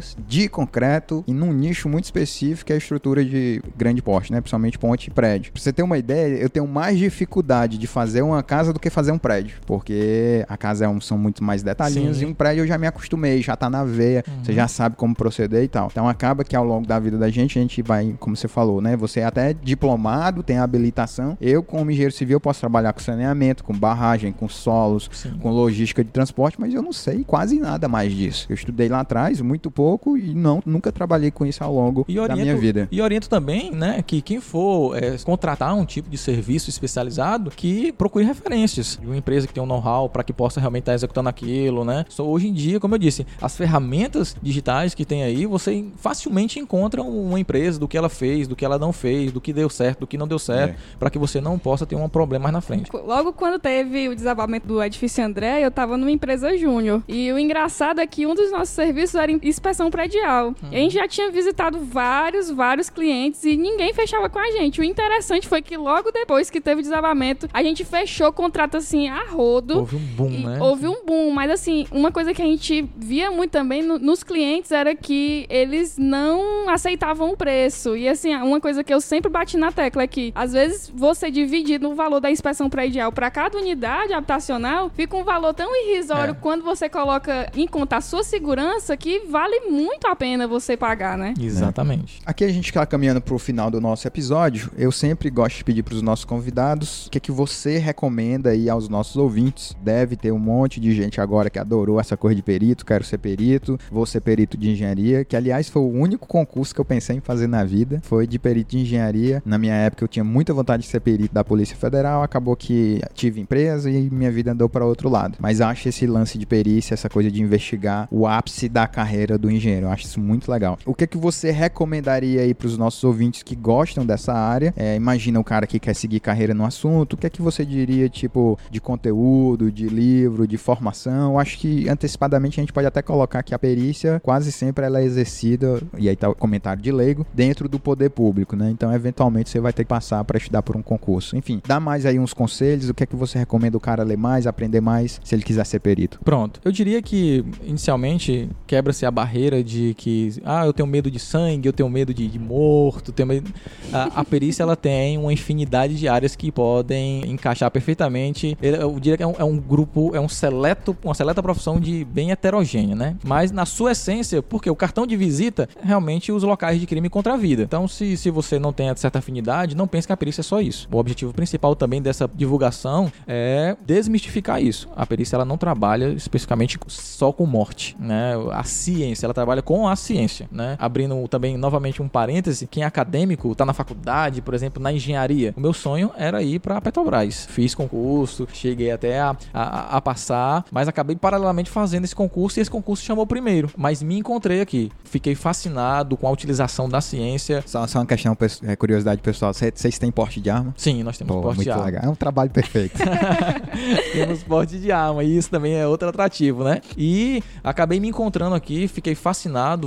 estruturas 0.04 0.18
de 0.28 0.49
concreto 0.49 1.24
e 1.28 1.34
num 1.34 1.51
nicho 1.54 1.88
muito 1.89 2.06
específico 2.06 2.66
que 2.68 2.74
é 2.74 2.76
a 2.76 2.78
estrutura 2.78 3.24
de 3.24 3.62
grande 3.78 4.01
porte, 4.01 4.32
né? 4.32 4.39
Principalmente 4.41 4.78
ponte 4.78 5.08
e 5.08 5.12
prédio. 5.12 5.51
Pra 5.51 5.62
você 5.62 5.72
ter 5.74 5.84
uma 5.84 5.97
ideia, 5.97 6.36
eu 6.38 6.49
tenho 6.49 6.68
mais 6.68 6.97
dificuldade 6.97 7.78
de 7.78 7.88
fazer 7.88 8.22
uma 8.22 8.41
casa 8.43 8.72
do 8.74 8.80
que 8.80 8.89
fazer 8.89 9.12
um 9.12 9.18
prédio, 9.18 9.58
porque 9.66 10.45
a 10.47 10.58
casa 10.58 10.86
é 10.86 10.88
um- 10.88 11.01
são 11.01 11.18
muito 11.18 11.43
mais 11.43 11.64
detalhinhos 11.64 12.18
Sim. 12.18 12.24
e 12.24 12.28
um 12.28 12.34
prédio 12.34 12.64
eu 12.64 12.68
já 12.68 12.78
me 12.78 12.88
acostumei, 12.88 13.41
já 13.41 13.56
tá 13.56 13.70
na 13.70 13.84
veia, 13.84 14.24
você 14.41 14.54
já 14.54 14.68
sabe 14.68 14.95
como 14.95 15.16
proceder 15.16 15.64
e 15.64 15.68
tal. 15.68 15.88
Então 15.91 16.08
acaba 16.08 16.43
que 16.43 16.56
ao 16.56 16.66
longo 16.66 16.88
da 16.88 16.99
vida 16.99 17.18
da 17.18 17.30
gente, 17.30 17.58
a 17.58 17.62
gente 17.62 17.82
vai, 17.82 18.16
como 18.20 18.36
você 18.36 18.47
falou, 18.47 18.82
né? 18.82 18.95
Você 18.97 19.20
é 19.22 19.26
até 19.26 19.54
diplomado, 19.54 20.43
tem 20.43 20.58
habilitação. 20.58 21.38
Eu, 21.41 21.64
como 21.64 21.91
engenheiro 21.91 22.14
civil, 22.14 22.39
posso 22.39 22.60
trabalhar 22.60 22.93
com 22.93 22.99
saneamento, 22.99 23.64
com 23.64 23.74
barragem, 23.74 24.32
com 24.32 24.47
solos, 24.47 25.10
Sim. 25.12 25.38
com 25.41 25.49
logística 25.51 26.04
de 26.04 26.10
transporte, 26.10 26.60
mas 26.60 26.74
eu 26.74 26.82
não 26.82 26.93
sei 26.93 27.24
quase 27.24 27.60
nada 27.60 27.88
mais 27.88 28.12
disso. 28.14 28.47
Eu 28.49 28.56
estudei 28.56 28.88
lá 28.89 29.01
atrás 29.01 29.39
muito 29.41 29.70
pouco 29.72 29.93
e 30.18 30.34
não 30.34 30.62
nunca 30.66 30.91
trabalhei 30.91 31.32
com 31.32 31.46
isso 31.46 31.64
ao 31.64 31.74
longo 31.74 32.06
E 32.08 32.16
da 32.16 32.24
oriento, 32.24 32.41
minha 32.41 32.56
vida. 32.56 32.88
E 32.91 33.02
oriento 33.02 33.30
também, 33.30 33.72
né, 33.72 34.04
que 34.06 34.22
quem 34.22 34.39
for 34.39 34.96
é, 34.96 35.18
contratar 35.24 35.76
um 35.76 35.86
tipo 35.86 36.10
de 36.10 36.18
serviço 36.18 36.70
especializado, 36.70 37.52
que 37.52 37.91
procure 37.94 38.26
referências 38.26 39.00
de 39.00 39.06
uma 39.08 39.18
empresa 39.18 39.48
que 39.48 39.54
tem 39.54 39.64
um 39.64 39.66
know-how 39.66 40.10
para 40.10 40.24
que 40.24 40.32
possa 40.32 40.60
realmente 40.60 40.84
estar 40.84 40.94
executando 40.94 41.30
aquilo, 41.30 41.84
né? 41.84 42.06
Só 42.10 42.26
hoje 42.26 42.48
em 42.48 42.54
dia, 42.54 42.80
como 42.80 42.96
eu 42.96 43.00
disse, 43.00 43.26
as 43.41 43.58
ferramentas 43.58 44.36
digitais 44.41 44.94
que 44.94 45.06
tem 45.06 45.24
aí, 45.24 45.46
você 45.46 45.86
facilmente 45.98 46.60
encontra 46.60 47.02
uma 47.02 47.39
empresa 47.39 47.80
do 47.80 47.88
que 47.88 47.98
ela 47.98 48.10
fez, 48.10 48.48
do 48.48 48.56
que 48.56 48.64
ela 48.64 48.78
não 48.78 48.94
fez, 48.94 49.32
do 49.32 49.41
que 49.41 49.54
deu 49.54 49.70
certo, 49.70 50.02
do 50.02 50.08
que 50.08 50.18
não 50.18 50.28
deu 50.28 50.39
certo, 50.39 50.80
para 51.00 51.10
que 51.10 51.18
você 51.18 51.41
não 51.41 51.58
possa 51.58 51.86
ter 51.86 51.96
um 51.96 52.08
problema 52.10 52.44
mais 52.44 52.54
na 52.54 52.62
frente. 52.62 52.91
Logo 52.94 53.34
quando 53.34 53.58
teve 53.58 54.10
o 54.10 54.16
desabamento 54.16 54.68
do 54.68 54.84
edifício 54.84 55.24
André, 55.24 55.62
eu 55.62 55.72
tava 55.72 55.98
numa 55.98 56.12
empresa 56.12 56.56
júnior. 56.58 57.02
E 57.08 57.32
o 57.32 57.39
engraçado 57.39 58.00
é 58.00 58.06
que 58.06 58.28
um 58.28 58.36
dos 58.36 58.52
nossos 58.52 58.70
serviços 58.70 59.16
era 59.16 59.32
inspeção 59.32 59.83
predial. 59.90 60.54
E 60.72 60.76
a 60.76 60.80
gente 60.80 60.94
já 60.96 61.08
tinha 61.08 61.30
visitado 61.32 61.80
vários, 61.80 62.50
vários 62.50 62.90
clientes 62.90 63.44
e 63.44 63.56
ninguém 63.58 63.94
fechava 63.94 64.30
com 64.30 64.40
a 64.40 64.52
gente. 64.52 64.82
O 64.82 64.84
interessante 64.84 65.48
foi 65.48 65.62
que 65.62 65.76
logo 65.78 66.12
depois 66.12 66.50
que 66.50 66.60
teve 66.62 66.80
o 66.82 66.84
desabamento, 66.84 67.48
a 67.54 67.62
gente 67.64 67.84
fechou 67.86 68.28
o 68.28 68.34
contrato 68.34 68.78
assim 68.78 69.08
a 69.10 69.24
rodo. 69.26 69.80
Houve 69.80 69.96
um 69.96 70.00
boom, 70.00 70.30
né? 70.30 70.58
Houve 70.62 70.88
um 70.88 71.06
boom, 71.06 71.32
mas 71.32 71.52
assim, 71.52 71.86
uma 71.92 72.12
coisa 72.12 72.34
que 72.34 72.42
a 72.42 72.46
gente 72.46 72.88
via 72.96 73.32
muito 73.32 73.52
também 73.52 73.82
no- 73.82 74.00
nos 74.00 74.24
clientes 74.24 74.72
era 74.72 74.96
que 74.96 75.46
eles 75.50 75.98
não 75.98 76.70
aceitavam 76.70 77.32
o 77.32 77.38
preço. 77.38 77.96
E 77.96 78.08
assim, 78.08 78.36
uma 78.36 78.60
coisa 78.60 78.84
que 78.84 78.94
eu 78.94 79.02
sempre 79.02 79.30
bati 79.32 79.58
na 79.58 79.72
tecla 79.72 80.04
é 80.04 80.08
que, 80.08 80.32
às 80.36 80.54
vezes, 80.54 80.92
você 80.94 81.30
dividir 81.32 81.80
no 81.80 81.96
valor 81.96 82.20
da 82.20 82.30
inspeção 82.32 82.70
predial 82.70 83.12
para 83.12 83.30
cada 83.32 83.58
unidade 83.58 84.14
habitacional, 84.14 84.90
fica 84.90 85.16
um 85.16 85.24
valor 85.24 85.54
tão 85.54 85.70
irrisório 85.76 86.32
É. 86.32 86.38
quando 86.40 86.64
você 86.64 86.88
coloca 86.90 87.52
em 87.56 87.68
conta 87.68 87.98
a 87.98 88.02
sua 88.02 88.24
segurança 88.24 88.96
que 88.98 89.20
vale 89.28 89.62
muito 89.74 90.08
a 90.08 90.16
pena 90.16 90.48
você 90.48 90.78
pagar, 90.78 91.18
né? 91.18 91.34
Exatamente. 91.40 92.22
Aqui 92.26 92.44
a 92.44 92.50
gente 92.50 92.68
está 92.68 92.86
caminhando 92.86 93.20
para 93.20 93.34
o 93.34 93.40
final 93.40 93.72
do 93.72 93.82
nosso 93.82 94.08
episódio. 94.08 94.72
Eu 94.78 94.92
sempre 94.92 95.30
gosto 95.30 95.58
de 95.58 95.64
pedir 95.64 95.84
para 95.84 95.96
os 95.96 96.02
nossos 96.02 96.24
convidados 96.24 97.08
o 97.08 97.10
que, 97.10 97.18
é 97.18 97.22
que 97.22 97.32
você 97.32 97.80
recomenda 97.80 98.52
aí 98.52 98.70
aos 98.70 98.88
nossos 98.88 99.18
ouvintes. 99.18 99.76
Deve 99.82 100.16
ter 100.16 100.32
um 100.32 100.40
monte 100.40 100.80
de 100.80 100.94
gente 100.94 101.20
agora 101.20 101.50
que 101.50 101.58
adorou 101.58 102.00
essa 102.00 102.16
coisa 102.16 102.36
de 102.36 102.44
perito, 102.44 102.86
quero 102.86 103.04
ser 103.04 103.18
perito, 103.18 103.80
vou 103.92 104.06
ser 104.06 104.22
perito 104.22 104.56
de 104.56 104.70
engenharia, 104.70 105.26
que 105.26 105.36
aliás 105.36 105.70
foi 105.70 105.82
o 105.82 105.90
único 105.90 106.28
concurso 106.28 106.74
que 106.74 106.80
eu 106.80 106.86
pensei 106.86 107.18
em 107.18 107.22
fazer 107.22 107.48
na 107.48 107.64
vida, 107.64 108.00
foi 108.04 108.28
de 108.28 108.38
perito 108.38 108.72
de 108.72 108.80
engenharia. 108.80 109.42
Na 109.46 109.58
minha 109.58 109.74
época 109.74 110.04
eu 110.04 110.08
tinha 110.08 110.24
muita 110.24 110.54
vontade 110.54 110.84
de 110.84 110.90
ser 110.90 111.00
perito 111.00 111.34
da 111.34 111.44
Polícia 111.44 111.76
Federal, 111.76 112.22
acabou 112.22 112.56
que 112.56 113.02
tive 113.16 113.42
empresa 113.42 113.90
e 113.90 114.10
minha 114.10 114.32
vida 114.32 114.52
andou 114.52 114.70
para 114.70 114.86
outro 114.86 115.10
lado. 115.10 115.38
Mas 115.40 115.62
acho 115.62 115.90
esse 115.90 116.06
lance 116.06 116.38
de 116.38 116.46
perícia, 116.46 116.94
essa 116.94 117.10
coisa 117.10 117.32
de 117.32 117.42
investigar 117.42 118.08
o 118.12 118.28
ápice 118.28 118.70
da 118.70 118.88
carreira 118.88 119.38
do 119.38 119.50
engenheiro. 119.50 119.62
Eu 119.70 119.89
acho 119.89 120.05
isso 120.05 120.20
muito 120.20 120.51
legal. 120.51 120.78
O 120.86 120.93
que 120.93 121.07
que 121.07 121.18
você 121.18 121.51
recomendaria 121.51 122.41
aí 122.41 122.53
para 122.53 122.68
os 122.68 122.78
nossos 122.78 123.03
ouvintes 123.03 123.43
que 123.43 123.55
gostam 123.55 124.05
dessa 124.05 124.34
área? 124.34 124.74
É, 124.78 124.95
imagina 124.95 125.39
o 125.39 125.43
cara 125.43 125.68
que 125.68 125.80
quer 125.80 125.93
seguir 125.93 126.20
carreira 126.20 126.53
no 126.53 126.66
assunto. 126.66 127.14
O 127.14 127.18
que 127.18 127.28
é 127.28 127.30
que 127.30 127.41
você 127.41 127.66
diria, 127.66 128.09
tipo, 128.09 128.57
de 128.70 128.80
conteúdo, 128.82 129.72
de 129.72 129.88
livro, 129.88 130.47
de 130.47 130.57
formação? 130.57 131.34
Eu 131.34 131.39
acho 131.39 131.57
que 131.57 131.88
antecipadamente 131.88 132.59
a 132.59 132.64
gente 132.64 132.74
pode 132.74 132.88
até 132.88 133.01
colocar 133.01 133.43
que 133.43 133.53
a 133.53 133.59
perícia 133.59 134.20
quase 134.24 134.51
sempre 134.51 134.86
ela 134.86 134.99
é 134.99 135.03
exercida, 135.03 135.82
e 135.97 136.09
aí 136.09 136.16
tá 136.16 136.30
o 136.30 136.36
comentário 136.36 136.82
de 136.82 136.91
leigo, 136.91 137.26
dentro 137.34 137.68
do 137.68 137.80
poder 137.80 138.09
público, 138.09 138.55
né? 138.55 138.70
Então, 138.70 138.93
eventualmente, 138.93 139.49
você 139.49 139.59
vai 139.59 139.74
ter 139.74 139.84
que 139.84 139.89
passar 139.89 140.24
para 140.24 140.38
estudar 140.38 140.61
por 140.61 140.76
um 140.76 140.82
concurso. 140.82 141.36
Enfim, 141.38 141.61
dá 141.66 141.80
mais 141.80 142.05
aí 142.05 142.20
uns 142.20 142.34
conselhos. 142.34 142.89
O 142.89 142.93
que 142.93 143.03
é 143.03 143.05
que 143.05 143.16
você 143.16 143.38
recomenda 143.38 143.78
o 143.78 143.80
cara 143.80 144.03
ler 144.03 144.18
mais, 144.18 144.47
aprender 144.47 144.82
mais, 144.82 145.20
se 145.24 145.36
ele 145.36 145.43
quiser 145.43 145.66
ser 145.66 145.80
perito? 145.80 146.20
Pronto. 146.24 146.59
Eu 146.64 146.72
diria 146.72 147.01
que, 147.01 147.43
inicialmente, 147.64 148.49
quebra-se 148.66 149.05
a 149.05 149.11
barreira 149.11 149.53
de 149.62 149.93
que, 149.95 150.41
ah, 150.45 150.66
eu 150.66 150.72
tenho 150.72 150.88
medo 150.88 151.12
de 151.12 151.20
sangue, 151.20 151.68
eu 151.68 151.74
tenho 151.74 151.89
medo 151.89 152.14
de, 152.14 152.28
de 152.28 152.39
morto, 152.39 153.12
tenho 153.12 153.28
medo... 153.28 153.51
A, 153.91 154.22
a 154.22 154.26
perícia, 154.26 154.64
ela 154.64 154.76
tem 154.76 155.18
uma 155.18 155.34
infinidade 155.34 155.95
de 155.95 156.08
áreas 156.08 156.36
que 156.36 156.51
podem 156.51 157.30
encaixar 157.30 157.70
perfeitamente. 157.70 158.58
Eu 158.62 158.97
diria 158.99 159.18
que 159.18 159.24
é 159.24 159.28
um, 159.28 159.36
é 159.38 159.43
um 159.43 159.58
grupo, 159.58 160.16
é 160.16 160.20
um 160.20 160.30
seleto, 160.30 160.95
uma 161.04 161.14
seleta 161.14 161.43
profissão 161.43 161.80
de 161.80 162.06
bem 162.06 162.32
heterogênea, 162.32 162.95
né? 162.95 163.18
Mas, 163.24 163.51
na 163.51 163.66
sua 163.66 163.91
essência, 163.91 164.41
porque 164.41 164.70
o 164.70 164.76
cartão 164.76 165.06
de 165.06 165.18
visita, 165.18 165.68
realmente, 165.84 166.32
os 166.32 166.43
locais 166.43 166.80
de 166.80 166.88
crime 166.88 167.10
contra 167.10 167.34
a 167.34 167.38
vida. 167.38 167.64
Então, 167.64 167.88
se, 167.88 168.16
se 168.16 168.30
você 168.32 168.58
não 168.58 168.72
tem 168.72 168.93
certa 168.95 169.20
afinidade, 169.20 169.76
não 169.76 169.88
pense 169.88 170.08
que 170.08 170.14
a 170.14 170.18
perícia 170.18 170.41
é 170.41 170.43
só 170.43 170.62
isso. 170.62 170.88
O 170.91 170.97
objetivo 170.97 171.34
principal 171.34 171.76
também 171.76 172.01
dessa 172.01 172.30
divulgação 172.34 173.12
é 173.28 173.76
desmistificar 173.86 174.62
isso. 174.62 174.88
A 174.95 175.06
perícia 175.06 175.36
ela 175.36 175.45
não 175.45 175.58
trabalha 175.58 176.14
especificamente 176.14 176.80
só 176.88 177.32
com 177.32 177.45
morte, 177.45 177.95
né? 177.99 178.34
A 178.51 178.64
ciência, 178.64 179.26
ela 179.26 179.34
trabalha 179.34 179.43
com 179.64 179.88
a 179.88 179.96
ciência, 179.96 180.48
né? 180.52 180.76
Abrindo 180.80 181.28
também 181.28 181.58
novamente 181.58 182.02
um 182.02 182.08
parêntese, 182.08 182.68
quem 182.68 182.84
é 182.84 182.86
acadêmico, 182.86 183.54
tá 183.56 183.66
na 183.66 183.74
faculdade, 183.74 184.41
por 184.41 184.54
exemplo, 184.54 184.82
na 184.82 184.91
engenharia. 184.91 185.54
O 185.58 185.60
meu 185.62 185.74
sonho 185.74 186.12
era 186.18 186.41
ir 186.41 186.60
para 186.60 186.80
Petrobras. 186.82 187.46
Fiz 187.50 187.74
concurso, 187.76 188.48
cheguei 188.54 188.91
até 188.91 189.20
a, 189.20 189.36
a, 189.54 189.98
a 189.98 190.02
passar, 190.02 190.66
mas 190.72 190.88
acabei 190.88 191.16
paralelamente 191.16 191.70
fazendo 191.70 192.04
esse 192.06 192.16
concurso 192.16 192.60
e 192.60 192.62
esse 192.62 192.72
concurso 192.72 193.04
chamou 193.04 193.26
primeiro. 193.26 193.70
Mas 193.78 194.02
me 194.02 194.18
encontrei 194.18 194.62
aqui. 194.62 194.91
Fiquei 195.04 195.36
fascinado 195.36 196.18
com 196.18 196.28
a 196.28 196.32
utilização 196.32 196.88
da 196.89 197.02
ciência. 197.02 197.64
Só, 197.66 197.86
só 197.88 198.00
uma 198.00 198.06
questão, 198.06 198.36
é, 198.66 198.76
curiosidade 198.76 199.22
pessoal. 199.22 199.54
Cê- 199.54 199.72
Vocês 199.74 199.98
têm 200.00 200.12
porte 200.12 200.39
de 200.41 200.50
arma? 200.50 200.74
Sim, 200.78 201.04
nós 201.04 201.18
temos 201.18 201.36
Pô, 201.36 201.41
porte 201.41 201.58
muito 201.58 201.66
de 201.68 201.72
arma. 201.72 201.86
legal. 201.86 202.02
É 202.06 202.10
um 202.10 202.16
trabalho 202.16 202.50
perfeito. 202.50 202.98
temos 204.14 204.44
porte 204.44 204.78
de 204.80 204.91
arma 204.91 205.24
e 205.24 205.38
isso 205.38 205.50
também 205.50 205.74
é 205.76 205.88
outro 205.88 206.08
atrativo, 206.10 206.64
né? 206.64 206.82
E 206.98 207.44
acabei 207.64 208.00
me 208.00 208.08
encontrando 208.08 208.56
aqui, 208.56 208.88
fiquei 208.88 209.16
fascinado 209.16 209.33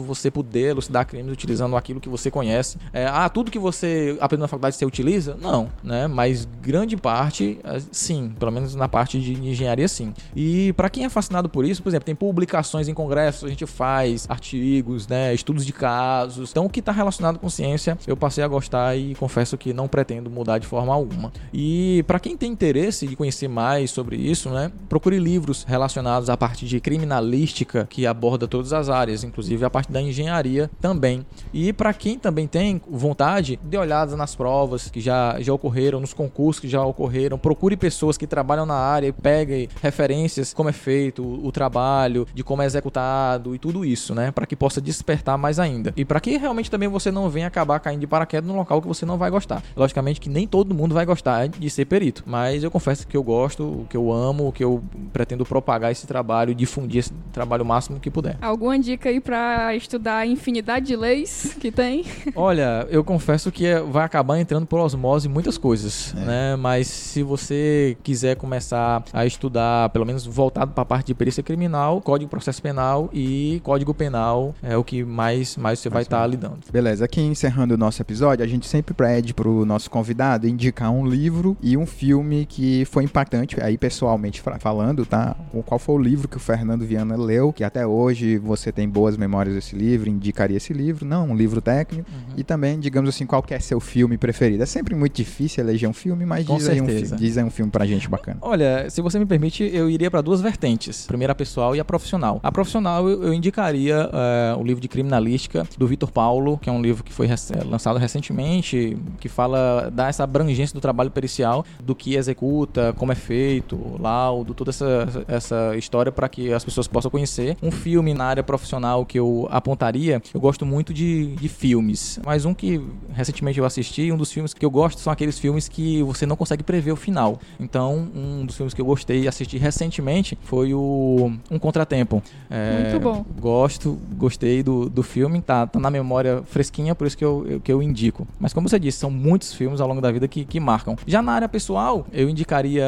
você 0.02 0.30
poder 0.30 0.70
elucidar 0.70 1.06
crimes 1.06 1.32
utilizando 1.32 1.76
aquilo 1.76 2.00
que 2.00 2.08
você 2.08 2.30
conhece. 2.30 2.78
É, 2.92 3.06
ah, 3.06 3.28
tudo 3.28 3.50
que 3.50 3.58
você 3.58 4.16
aprende 4.20 4.42
na 4.42 4.48
faculdade 4.48 4.76
você 4.76 4.84
utiliza? 4.84 5.36
Não, 5.40 5.68
né? 5.82 6.06
Mas 6.06 6.46
grande 6.62 6.96
parte, 6.96 7.58
eh, 7.62 7.80
sim, 7.90 8.34
pelo 8.38 8.50
menos 8.50 8.74
na 8.74 8.88
parte 8.88 9.20
de 9.20 9.32
engenharia, 9.32 9.88
sim. 9.88 10.12
E 10.34 10.72
para 10.74 10.90
quem 10.90 11.04
é 11.04 11.08
fascinado 11.08 11.48
por 11.48 11.64
isso, 11.64 11.82
por 11.82 11.90
exemplo, 11.90 12.06
tem 12.06 12.14
publicações 12.14 12.88
em 12.88 12.94
congressos, 12.94 13.44
a 13.44 13.48
gente 13.48 13.66
faz 13.66 14.26
artigos, 14.28 15.06
né? 15.06 15.34
Estudos 15.34 15.64
de 15.64 15.72
casos. 15.72 16.50
Então, 16.50 16.66
o 16.66 16.70
que 16.70 16.80
está 16.80 16.92
relacionado 16.92 17.38
com 17.38 17.48
ciência, 17.48 17.98
eu 18.06 18.16
passei 18.16 18.42
a 18.42 18.48
gostar 18.48 18.96
e 18.96 19.14
confesso 19.14 19.56
que 19.56 19.72
não 19.72 19.88
pretendo 19.88 20.30
mudar 20.30 20.58
de 20.58 20.66
forma 20.66 20.92
alguma. 20.92 21.32
E 21.52 22.04
para 22.06 22.18
quem 22.18 22.36
tem 22.36 22.52
interesse 22.52 23.06
de 23.06 23.16
conhecer 23.16 23.48
mais 23.48 23.90
sobre 23.90 24.16
isso, 24.16 24.50
né? 24.50 24.70
Procure 24.88 25.18
livros 25.18 25.64
relacionados 25.64 26.30
à 26.30 26.36
parte 26.36 26.66
de 26.66 26.80
criminalística 26.80 27.86
que 27.88 28.06
aborda 28.06 28.46
todas 28.48 28.72
as 28.72 28.88
áreas, 28.88 29.24
inclusive 29.26 29.64
a 29.64 29.70
parte 29.70 29.90
da 29.90 30.00
engenharia 30.00 30.70
também. 30.80 31.26
E 31.52 31.72
para 31.72 31.92
quem 31.92 32.18
também 32.18 32.46
tem 32.46 32.80
vontade, 32.88 33.58
dê 33.62 33.76
olhadas 33.76 34.16
nas 34.16 34.34
provas 34.34 34.88
que 34.90 35.00
já, 35.00 35.36
já 35.40 35.52
ocorreram, 35.52 36.00
nos 36.00 36.14
concursos 36.14 36.60
que 36.60 36.68
já 36.68 36.84
ocorreram, 36.84 37.38
procure 37.38 37.76
pessoas 37.76 38.16
que 38.16 38.26
trabalham 38.26 38.66
na 38.66 38.74
área 38.74 39.08
e 39.08 39.12
pegue 39.12 39.68
referências 39.82 40.54
como 40.54 40.68
é 40.68 40.72
feito 40.72 41.22
o, 41.22 41.46
o 41.46 41.52
trabalho, 41.52 42.26
de 42.34 42.42
como 42.42 42.62
é 42.62 42.66
executado 42.66 43.54
e 43.54 43.58
tudo 43.58 43.84
isso, 43.84 44.14
né, 44.14 44.30
para 44.30 44.46
que 44.46 44.56
possa 44.56 44.80
despertar 44.80 45.36
mais 45.36 45.58
ainda. 45.58 45.92
E 45.96 46.04
para 46.04 46.20
que 46.20 46.36
realmente 46.36 46.70
também 46.70 46.88
você 46.88 47.10
não 47.10 47.28
venha 47.28 47.46
acabar 47.46 47.80
caindo 47.80 48.00
de 48.00 48.06
paraquedas 48.06 48.48
num 48.48 48.56
local 48.56 48.80
que 48.80 48.88
você 48.88 49.04
não 49.04 49.18
vai 49.18 49.30
gostar. 49.30 49.62
Logicamente 49.76 50.20
que 50.20 50.28
nem 50.28 50.46
todo 50.46 50.74
mundo 50.74 50.94
vai 50.94 51.04
gostar 51.04 51.48
de 51.48 51.70
ser 51.70 51.84
perito, 51.84 52.22
mas 52.26 52.62
eu 52.62 52.70
confesso 52.70 53.06
que 53.06 53.16
eu 53.16 53.22
gosto, 53.22 53.86
que 53.90 53.96
eu 53.96 54.12
amo, 54.12 54.52
que 54.52 54.64
eu 54.64 54.82
pretendo 55.12 55.44
propagar 55.44 55.92
esse 55.92 56.06
trabalho, 56.06 56.54
difundir 56.54 57.00
esse 57.00 57.12
trabalho 57.32 57.62
o 57.62 57.66
máximo 57.66 57.98
que 58.00 58.10
puder. 58.10 58.36
Alguma 58.40 58.78
dica 58.78 59.08
aí 59.16 59.20
para 59.20 59.74
estudar 59.74 60.18
a 60.18 60.26
infinidade 60.26 60.86
de 60.86 60.96
leis 60.96 61.56
que 61.58 61.72
tem? 61.72 62.04
Olha, 62.34 62.86
eu 62.90 63.02
confesso 63.02 63.50
que 63.50 63.66
é, 63.66 63.80
vai 63.80 64.04
acabar 64.04 64.38
entrando 64.38 64.66
por 64.66 64.78
osmose 64.78 65.28
muitas 65.28 65.58
coisas, 65.58 66.14
é. 66.16 66.24
né? 66.24 66.56
Mas 66.56 66.86
se 66.86 67.22
você 67.22 67.96
quiser 68.02 68.36
começar 68.36 69.02
a 69.12 69.26
estudar, 69.26 69.88
pelo 69.90 70.04
menos 70.04 70.26
voltado 70.26 70.72
para 70.72 70.82
a 70.82 70.86
parte 70.86 71.06
de 71.08 71.14
perícia 71.14 71.42
criminal, 71.42 72.00
Código 72.00 72.30
Processo 72.30 72.62
Penal 72.62 73.08
e 73.12 73.60
Código 73.64 73.94
Penal 73.94 74.54
é 74.62 74.76
o 74.76 74.84
que 74.84 75.02
mais, 75.02 75.56
mais 75.56 75.78
você 75.78 75.88
vai 75.88 76.02
estar 76.02 76.20
tá 76.20 76.26
lidando. 76.26 76.58
Beleza, 76.70 77.04
aqui 77.04 77.20
encerrando 77.20 77.74
o 77.74 77.78
nosso 77.78 78.00
episódio, 78.02 78.44
a 78.44 78.48
gente 78.48 78.66
sempre 78.66 78.94
pede 78.94 79.32
para 79.32 79.48
o 79.48 79.64
nosso 79.64 79.90
convidado 79.90 80.46
indicar 80.46 80.90
um 80.90 81.06
livro 81.06 81.56
e 81.62 81.76
um 81.76 81.86
filme 81.86 82.46
que 82.46 82.84
foi 82.86 83.04
impactante, 83.04 83.60
aí 83.62 83.78
pessoalmente 83.78 84.42
falando, 84.58 85.06
tá? 85.06 85.36
Qual 85.64 85.78
foi 85.78 85.94
o 85.94 85.98
livro 85.98 86.28
que 86.28 86.36
o 86.36 86.40
Fernando 86.40 86.84
Viana 86.84 87.16
leu, 87.16 87.52
que 87.52 87.64
até 87.64 87.86
hoje 87.86 88.38
você 88.38 88.70
tem 88.70 88.88
boas 89.06 89.16
memórias 89.16 89.54
desse 89.54 89.76
livro, 89.76 90.10
indicaria 90.10 90.56
esse 90.56 90.72
livro, 90.72 91.06
não, 91.06 91.28
um 91.28 91.36
livro 91.36 91.60
técnico, 91.60 92.10
uhum. 92.10 92.34
e 92.36 92.42
também, 92.42 92.80
digamos 92.80 93.08
assim, 93.08 93.24
qual 93.24 93.44
é 93.50 93.60
seu 93.60 93.78
filme 93.78 94.18
preferido? 94.18 94.64
É 94.64 94.66
sempre 94.66 94.96
muito 94.96 95.14
difícil 95.14 95.62
eleger 95.62 95.88
um 95.88 95.92
filme, 95.92 96.26
mas 96.26 96.44
diz 96.44 96.68
aí, 96.68 96.80
um, 96.80 96.86
diz 96.86 97.38
aí 97.38 97.44
um 97.44 97.50
filme 97.50 97.70
pra 97.70 97.86
gente 97.86 98.08
bacana. 98.08 98.38
Olha, 98.40 98.90
se 98.90 99.00
você 99.00 99.18
me 99.18 99.26
permite, 99.26 99.62
eu 99.62 99.88
iria 99.88 100.10
para 100.10 100.20
duas 100.20 100.40
vertentes, 100.40 101.06
primeira 101.06 101.32
a 101.32 101.36
pessoal 101.36 101.76
e 101.76 101.80
a 101.80 101.84
profissional. 101.84 102.40
A 102.42 102.50
profissional, 102.50 103.08
eu, 103.08 103.22
eu 103.24 103.32
indicaria 103.32 104.08
uh, 104.08 104.60
o 104.60 104.64
livro 104.64 104.80
de 104.80 104.88
criminalística 104.88 105.64
do 105.78 105.86
Vitor 105.86 106.10
Paulo, 106.10 106.58
que 106.58 106.68
é 106.68 106.72
um 106.72 106.82
livro 106.82 107.04
que 107.04 107.12
foi 107.12 107.26
rec 107.26 107.38
lançado 107.64 107.98
recentemente, 107.98 108.96
que 109.20 109.28
fala, 109.28 109.90
dá 109.92 110.08
essa 110.08 110.24
abrangência 110.24 110.74
do 110.74 110.80
trabalho 110.80 111.12
pericial, 111.12 111.64
do 111.80 111.94
que 111.94 112.16
executa, 112.16 112.92
como 112.94 113.12
é 113.12 113.14
feito, 113.14 113.78
laudo, 114.00 114.52
toda 114.52 114.70
essa, 114.70 115.24
essa 115.28 115.76
história 115.76 116.10
para 116.10 116.28
que 116.28 116.52
as 116.52 116.64
pessoas 116.64 116.88
possam 116.88 117.10
conhecer. 117.10 117.56
Um 117.62 117.70
filme 117.70 118.14
na 118.14 118.24
área 118.24 118.42
profissional 118.42 118.95
que 119.04 119.18
eu 119.18 119.46
apontaria, 119.50 120.22
eu 120.32 120.40
gosto 120.40 120.64
muito 120.64 120.92
de, 120.92 121.36
de 121.36 121.48
filmes, 121.48 122.20
mas 122.24 122.44
um 122.44 122.54
que 122.54 122.80
recentemente 123.12 123.58
eu 123.58 123.64
assisti, 123.64 124.10
um 124.12 124.16
dos 124.16 124.32
filmes 124.32 124.54
que 124.54 124.64
eu 124.64 124.70
gosto 124.70 125.00
são 125.00 125.12
aqueles 125.12 125.38
filmes 125.38 125.68
que 125.68 126.02
você 126.02 126.26
não 126.26 126.36
consegue 126.36 126.62
prever 126.62 126.92
o 126.92 126.96
final. 126.96 127.38
Então, 127.58 128.08
um 128.14 128.44
dos 128.46 128.56
filmes 128.56 128.72
que 128.74 128.80
eu 128.80 128.86
gostei 128.86 129.22
e 129.22 129.28
assisti 129.28 129.58
recentemente 129.58 130.38
foi 130.42 130.72
o 130.74 131.32
Um 131.50 131.58
Contratempo. 131.58 132.22
É, 132.50 132.90
muito 132.90 133.00
bom. 133.00 133.24
Gosto, 133.40 133.98
gostei 134.16 134.62
do, 134.62 134.88
do 134.88 135.02
filme, 135.02 135.40
tá, 135.40 135.66
tá 135.66 135.78
na 135.78 135.90
memória 135.90 136.42
fresquinha, 136.44 136.94
por 136.94 137.06
isso 137.06 137.16
que 137.16 137.24
eu, 137.24 137.60
que 137.62 137.72
eu 137.72 137.82
indico. 137.82 138.26
Mas 138.38 138.52
como 138.52 138.68
você 138.68 138.78
disse, 138.78 138.98
são 138.98 139.10
muitos 139.10 139.52
filmes 139.52 139.80
ao 139.80 139.88
longo 139.88 140.00
da 140.00 140.10
vida 140.10 140.28
que, 140.28 140.44
que 140.44 140.60
marcam. 140.60 140.96
Já 141.06 141.22
na 141.22 141.32
área 141.32 141.48
pessoal, 141.48 142.06
eu 142.12 142.28
indicaria 142.28 142.84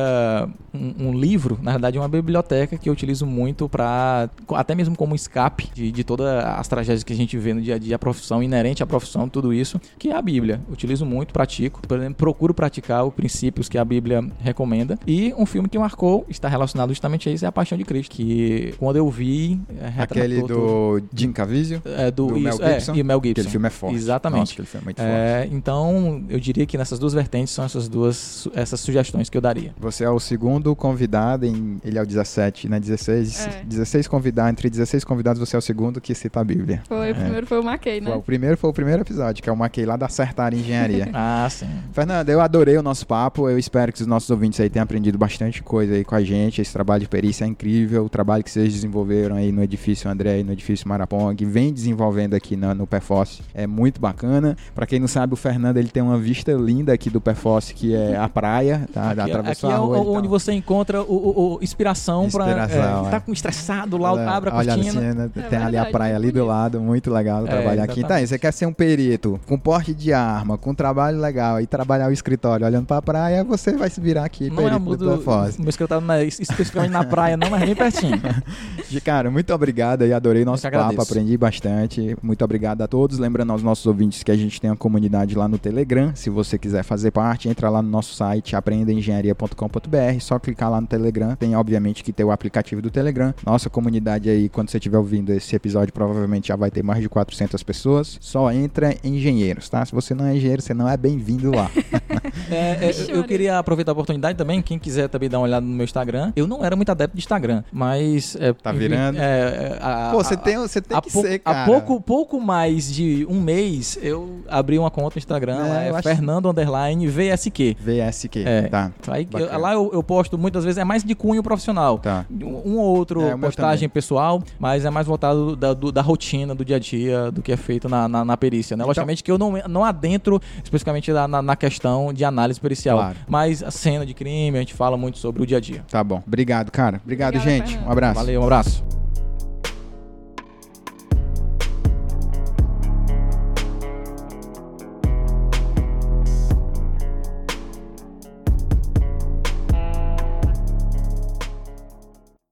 um, 0.72 1.08
um 1.08 1.12
livro, 1.12 1.58
na 1.62 1.72
verdade, 1.72 1.98
uma 1.98 2.08
biblioteca 2.08 2.76
que 2.76 2.88
eu 2.88 2.92
utilizo 2.92 3.26
muito 3.26 3.68
para 3.68 4.28
até 4.54 4.74
mesmo 4.74 4.96
como 4.96 5.14
escape 5.14 5.68
de, 5.74 5.90
de 5.90 5.97
todas 6.04 6.26
as 6.44 6.68
tragédias 6.68 7.02
que 7.02 7.12
a 7.12 7.16
gente 7.16 7.36
vê 7.36 7.54
no 7.54 7.60
dia 7.60 7.74
a 7.74 7.78
dia, 7.78 7.96
a 7.96 7.98
profissão 7.98 8.42
inerente 8.42 8.82
à 8.82 8.86
profissão, 8.86 9.28
tudo 9.28 9.52
isso, 9.52 9.80
que 9.98 10.10
é 10.10 10.16
a 10.16 10.22
Bíblia. 10.22 10.60
Utilizo 10.70 11.04
muito, 11.04 11.32
pratico. 11.32 11.80
Por 11.86 11.98
exemplo, 11.98 12.14
procuro 12.14 12.54
praticar 12.54 13.04
os 13.04 13.14
princípios 13.14 13.68
que 13.68 13.78
a 13.78 13.84
Bíblia 13.84 14.24
recomenda. 14.40 14.98
E 15.06 15.32
um 15.36 15.46
filme 15.46 15.68
que 15.68 15.78
marcou, 15.78 16.26
está 16.28 16.48
relacionado 16.48 16.90
justamente 16.90 17.28
a 17.28 17.32
isso, 17.32 17.44
é 17.44 17.48
A 17.48 17.52
Paixão 17.52 17.76
de 17.76 17.84
Cristo, 17.84 18.14
que 18.14 18.74
quando 18.78 18.96
eu 18.96 19.08
vi... 19.10 19.60
É, 19.80 20.02
Aquele 20.02 20.42
do 20.42 21.00
Jim 21.14 21.32
Caviezel? 21.32 21.80
É, 21.84 22.10
do, 22.10 22.26
do 22.26 22.36
isso, 22.36 22.58
Mel 22.58 22.72
Gibson? 22.72 22.92
É, 22.92 22.96
e 22.96 23.02
Mel 23.02 23.20
Gibson. 23.22 23.40
Aquele 23.40 23.50
filme 23.50 23.66
é 23.66 23.70
forte. 23.70 23.96
Exatamente. 23.96 24.40
Nossa, 24.40 24.52
aquele 24.52 24.68
filme 24.68 24.82
é 24.82 24.84
muito 24.84 25.02
é, 25.02 25.40
forte. 25.40 25.54
Então, 25.54 26.24
eu 26.28 26.40
diria 26.40 26.66
que 26.66 26.78
nessas 26.78 26.98
duas 26.98 27.12
vertentes 27.12 27.52
são 27.52 27.64
essas 27.64 27.88
duas 27.88 28.48
essas 28.54 28.80
sugestões 28.80 29.28
que 29.28 29.36
eu 29.36 29.40
daria. 29.40 29.74
Você 29.78 30.04
é 30.04 30.10
o 30.10 30.18
segundo 30.18 30.74
convidado, 30.74 31.46
em, 31.46 31.80
ele 31.84 31.98
é 31.98 32.02
o 32.02 32.06
17, 32.06 32.68
né? 32.68 32.80
16, 32.80 33.46
é. 33.46 33.64
16 33.64 34.08
convidados, 34.08 34.50
entre 34.50 34.70
16 34.70 35.04
convidados 35.04 35.38
você 35.38 35.56
é 35.56 35.58
o 35.58 35.62
segundo 35.62 35.87
que 36.00 36.14
cita 36.14 36.40
a 36.40 36.44
Bíblia. 36.44 36.82
Foi, 36.86 37.08
é. 37.08 37.12
o 37.12 37.14
primeiro 37.14 37.46
foi 37.46 37.60
o 37.60 37.62
Maquei, 37.64 38.00
né? 38.00 38.10
Foi, 38.10 38.18
o 38.18 38.22
primeiro 38.22 38.56
foi 38.56 38.70
o 38.70 38.72
primeiro 38.72 39.02
episódio, 39.02 39.42
que 39.42 39.48
é 39.48 39.52
o 39.52 39.56
Maquei 39.56 39.86
lá 39.86 39.96
da 39.96 40.06
Acertar 40.06 40.54
Engenharia. 40.54 41.08
ah, 41.14 41.46
sim. 41.50 41.68
Fernando, 41.92 42.28
eu 42.28 42.40
adorei 42.40 42.76
o 42.76 42.82
nosso 42.82 43.06
papo, 43.06 43.48
eu 43.48 43.58
espero 43.58 43.92
que 43.92 44.00
os 44.00 44.06
nossos 44.06 44.28
ouvintes 44.30 44.60
aí 44.60 44.68
tenham 44.68 44.84
aprendido 44.84 45.16
bastante 45.16 45.62
coisa 45.62 45.94
aí 45.94 46.04
com 46.04 46.14
a 46.14 46.22
gente, 46.22 46.60
esse 46.60 46.72
trabalho 46.72 47.00
de 47.00 47.08
perícia 47.08 47.44
é 47.44 47.48
incrível, 47.48 48.04
o 48.04 48.08
trabalho 48.08 48.44
que 48.44 48.50
vocês 48.50 48.72
desenvolveram 48.72 49.36
aí 49.36 49.50
no 49.50 49.62
edifício 49.62 50.10
André 50.10 50.40
e 50.40 50.44
no 50.44 50.52
edifício 50.52 50.88
Marapong, 50.88 51.36
vem 51.44 51.72
desenvolvendo 51.72 52.34
aqui 52.34 52.56
no, 52.56 52.74
no 52.74 52.86
Perfosse, 52.86 53.42
é 53.54 53.66
muito 53.66 54.00
bacana. 54.00 54.56
Para 54.74 54.86
quem 54.86 54.98
não 54.98 55.08
sabe, 55.08 55.34
o 55.34 55.36
Fernando 55.36 55.76
ele 55.76 55.88
tem 55.88 56.02
uma 56.02 56.18
vista 56.18 56.52
linda 56.52 56.92
aqui 56.92 57.10
do 57.10 57.20
Perfosse, 57.20 57.74
que 57.74 57.94
é 57.94 58.16
a 58.16 58.28
praia, 58.28 58.88
tá? 58.92 59.10
Aqui, 59.10 59.20
aqui 59.32 59.66
é 59.66 59.74
rua, 59.74 59.98
onde 59.98 60.28
você 60.28 60.52
encontra 60.52 61.02
o, 61.02 61.14
o, 61.14 61.56
o 61.56 61.62
inspiração, 61.62 62.28
para 62.30 62.64
é, 62.64 63.10
tá 63.10 63.20
com 63.20 63.32
estressado 63.32 63.96
lá, 63.96 64.20
é, 64.20 64.26
abre 64.26 64.50
a 64.50 64.54
olha 64.54 64.74
cortina. 64.74 65.00
Assim, 65.00 65.18
né? 65.18 65.30
é 65.36 65.40
tem 65.42 65.58
ali 65.58 65.76
a 65.78 65.86
praia 65.86 66.16
ali 66.16 66.30
do 66.30 66.44
lado, 66.44 66.80
muito 66.80 67.10
legal 67.12 67.44
é, 67.44 67.48
trabalhar 67.48 67.84
aqui. 67.84 68.02
Tá, 68.02 68.20
você 68.20 68.38
quer 68.38 68.52
ser 68.52 68.66
um 68.66 68.72
perito 68.72 69.40
com 69.46 69.58
porte 69.58 69.94
de 69.94 70.12
arma, 70.12 70.58
com 70.58 70.74
trabalho 70.74 71.20
legal 71.20 71.60
e 71.60 71.66
trabalhar 71.66 72.08
o 72.08 72.12
escritório 72.12 72.66
olhando 72.66 72.86
para 72.86 72.98
a 72.98 73.02
praia, 73.02 73.44
você 73.44 73.72
vai 73.72 73.90
se 73.90 74.00
virar 74.00 74.24
aqui, 74.24 74.50
não 74.50 74.56
perito 74.56 74.94
é 74.94 74.96
do, 74.96 75.16
do 75.16 75.58
Meu 75.58 75.68
escritório 75.68 76.06
não 76.06 76.14
é 76.14 76.24
especificamente 76.24 76.90
na 76.90 77.04
praia 77.04 77.36
não, 77.36 77.50
mas 77.50 77.64
bem 77.64 77.74
pertinho. 77.74 78.20
de 78.88 79.00
cara, 79.00 79.30
muito 79.30 79.52
obrigado 79.52 80.02
aí, 80.02 80.12
adorei 80.12 80.44
nosso 80.44 80.68
papo, 80.70 81.00
aprendi 81.00 81.36
bastante. 81.36 82.16
Muito 82.22 82.44
obrigado 82.44 82.82
a 82.82 82.88
todos. 82.88 83.18
Lembrando 83.18 83.52
aos 83.52 83.62
nossos 83.62 83.86
ouvintes 83.86 84.22
que 84.22 84.30
a 84.30 84.36
gente 84.36 84.60
tem 84.60 84.70
uma 84.70 84.76
comunidade 84.76 85.34
lá 85.34 85.48
no 85.48 85.58
Telegram. 85.58 86.12
Se 86.14 86.30
você 86.30 86.58
quiser 86.58 86.82
fazer 86.82 87.10
parte, 87.10 87.48
entra 87.48 87.68
lá 87.68 87.82
no 87.82 87.88
nosso 87.88 88.14
site 88.14 88.56
apreendaengenharia.com.br, 88.56 90.20
só 90.20 90.38
clicar 90.38 90.70
lá 90.70 90.80
no 90.80 90.86
Telegram. 90.86 91.34
Tem 91.36 91.54
obviamente 91.54 92.02
que 92.02 92.12
ter 92.12 92.24
o 92.24 92.30
aplicativo 92.30 92.82
do 92.82 92.90
Telegram. 92.90 93.34
Nossa 93.44 93.70
comunidade 93.70 94.28
aí, 94.28 94.48
quando 94.48 94.70
você 94.70 94.78
estiver 94.78 94.98
ouvindo 94.98 95.32
esse 95.32 95.54
episódio, 95.54 95.67
provavelmente 95.92 96.48
já 96.48 96.56
vai 96.56 96.70
ter 96.70 96.82
mais 96.82 97.00
de 97.00 97.08
400 97.08 97.62
pessoas. 97.62 98.18
Só 98.20 98.50
entra 98.52 98.96
engenheiros, 99.02 99.68
tá? 99.68 99.84
Se 99.84 99.92
você 99.92 100.14
não 100.14 100.26
é 100.26 100.36
engenheiro, 100.36 100.62
você 100.62 100.74
não 100.74 100.88
é 100.88 100.96
bem-vindo 100.96 101.50
lá. 101.54 101.70
é, 102.50 102.86
é, 102.86 102.92
eu 103.08 103.24
queria 103.24 103.58
aproveitar 103.58 103.92
a 103.92 103.94
oportunidade 103.94 104.36
também, 104.36 104.62
quem 104.62 104.78
quiser 104.78 105.08
também 105.08 105.28
dar 105.28 105.38
uma 105.38 105.44
olhada 105.44 105.64
no 105.64 105.72
meu 105.72 105.84
Instagram. 105.84 106.32
Eu 106.36 106.46
não 106.46 106.64
era 106.64 106.76
muito 106.76 106.90
adepto 106.90 107.16
de 107.16 107.22
Instagram, 107.22 107.62
mas... 107.72 108.36
É, 108.40 108.52
tá 108.52 108.72
virando? 108.72 109.18
É, 109.18 109.78
a, 109.80 110.10
Pô, 110.12 110.22
você 110.22 110.36
tem, 110.36 110.56
você 110.56 110.80
tem 110.80 111.00
que 111.00 111.10
ser, 111.10 111.38
cara. 111.40 111.62
Há 111.62 111.66
pouco, 111.66 112.00
pouco 112.00 112.40
mais 112.40 112.92
de 112.92 113.26
um 113.28 113.40
mês, 113.40 113.98
eu 114.02 114.40
abri 114.48 114.78
uma 114.78 114.90
conta 114.90 115.16
no 115.16 115.18
Instagram, 115.18 115.66
é, 115.66 115.88
é 115.88 116.02
Fernando 116.02 116.48
Underline 116.48 117.06
VSQ. 117.06 117.76
VSQ, 117.80 118.44
é. 118.46 118.62
tá. 118.62 118.92
Aí, 119.08 119.28
eu, 119.32 119.58
lá 119.58 119.72
eu, 119.72 119.90
eu, 119.92 120.02
posto 120.02 120.38
muitas 120.38 120.64
vezes, 120.64 120.78
é 120.78 120.84
mais 120.84 121.04
de 121.04 121.14
cunho 121.14 121.42
profissional. 121.42 121.98
Tá. 121.98 122.24
Um 122.30 122.76
ou 122.76 122.96
outro 122.96 123.22
é, 123.22 123.36
postagem 123.36 123.88
pessoal, 123.88 124.42
mas 124.58 124.84
é 124.84 124.90
mais 124.90 125.06
voltado 125.06 125.56
da, 125.58 125.74
do, 125.74 125.92
da 125.92 126.00
rotina, 126.00 126.54
do 126.54 126.64
dia 126.64 126.76
a 126.76 126.78
dia, 126.78 127.30
do 127.30 127.42
que 127.42 127.52
é 127.52 127.56
feito 127.56 127.88
na, 127.88 128.08
na, 128.08 128.24
na 128.24 128.36
perícia, 128.36 128.76
né? 128.76 128.82
Então, 128.82 128.88
Logicamente 128.88 129.22
que 129.22 129.30
eu 129.30 129.38
não, 129.38 129.52
não 129.68 129.84
adentro 129.84 130.40
especificamente 130.62 131.12
na, 131.12 131.42
na, 131.42 131.56
questão 131.56 132.12
de 132.12 132.24
análise 132.24 132.60
pericial, 132.60 132.98
claro. 132.98 133.18
mas 133.26 133.62
a 133.62 133.70
cena 133.70 134.06
de 134.06 134.14
crime, 134.14 134.56
a 134.56 134.60
gente 134.60 134.74
fala 134.74 134.96
muito 134.96 135.18
sobre 135.18 135.42
o 135.42 135.46
dia 135.46 135.58
a 135.58 135.60
dia. 135.60 135.84
Tá 135.88 136.02
bom. 136.02 136.22
Obrigado, 136.26 136.70
cara. 136.70 137.00
Obrigado, 137.02 137.36
Obrigada, 137.36 137.66
gente. 137.66 137.78
Um 137.78 137.90
abraço. 137.90 138.14
Valeu, 138.14 138.40
um 138.40 138.44
abraço. 138.44 139.07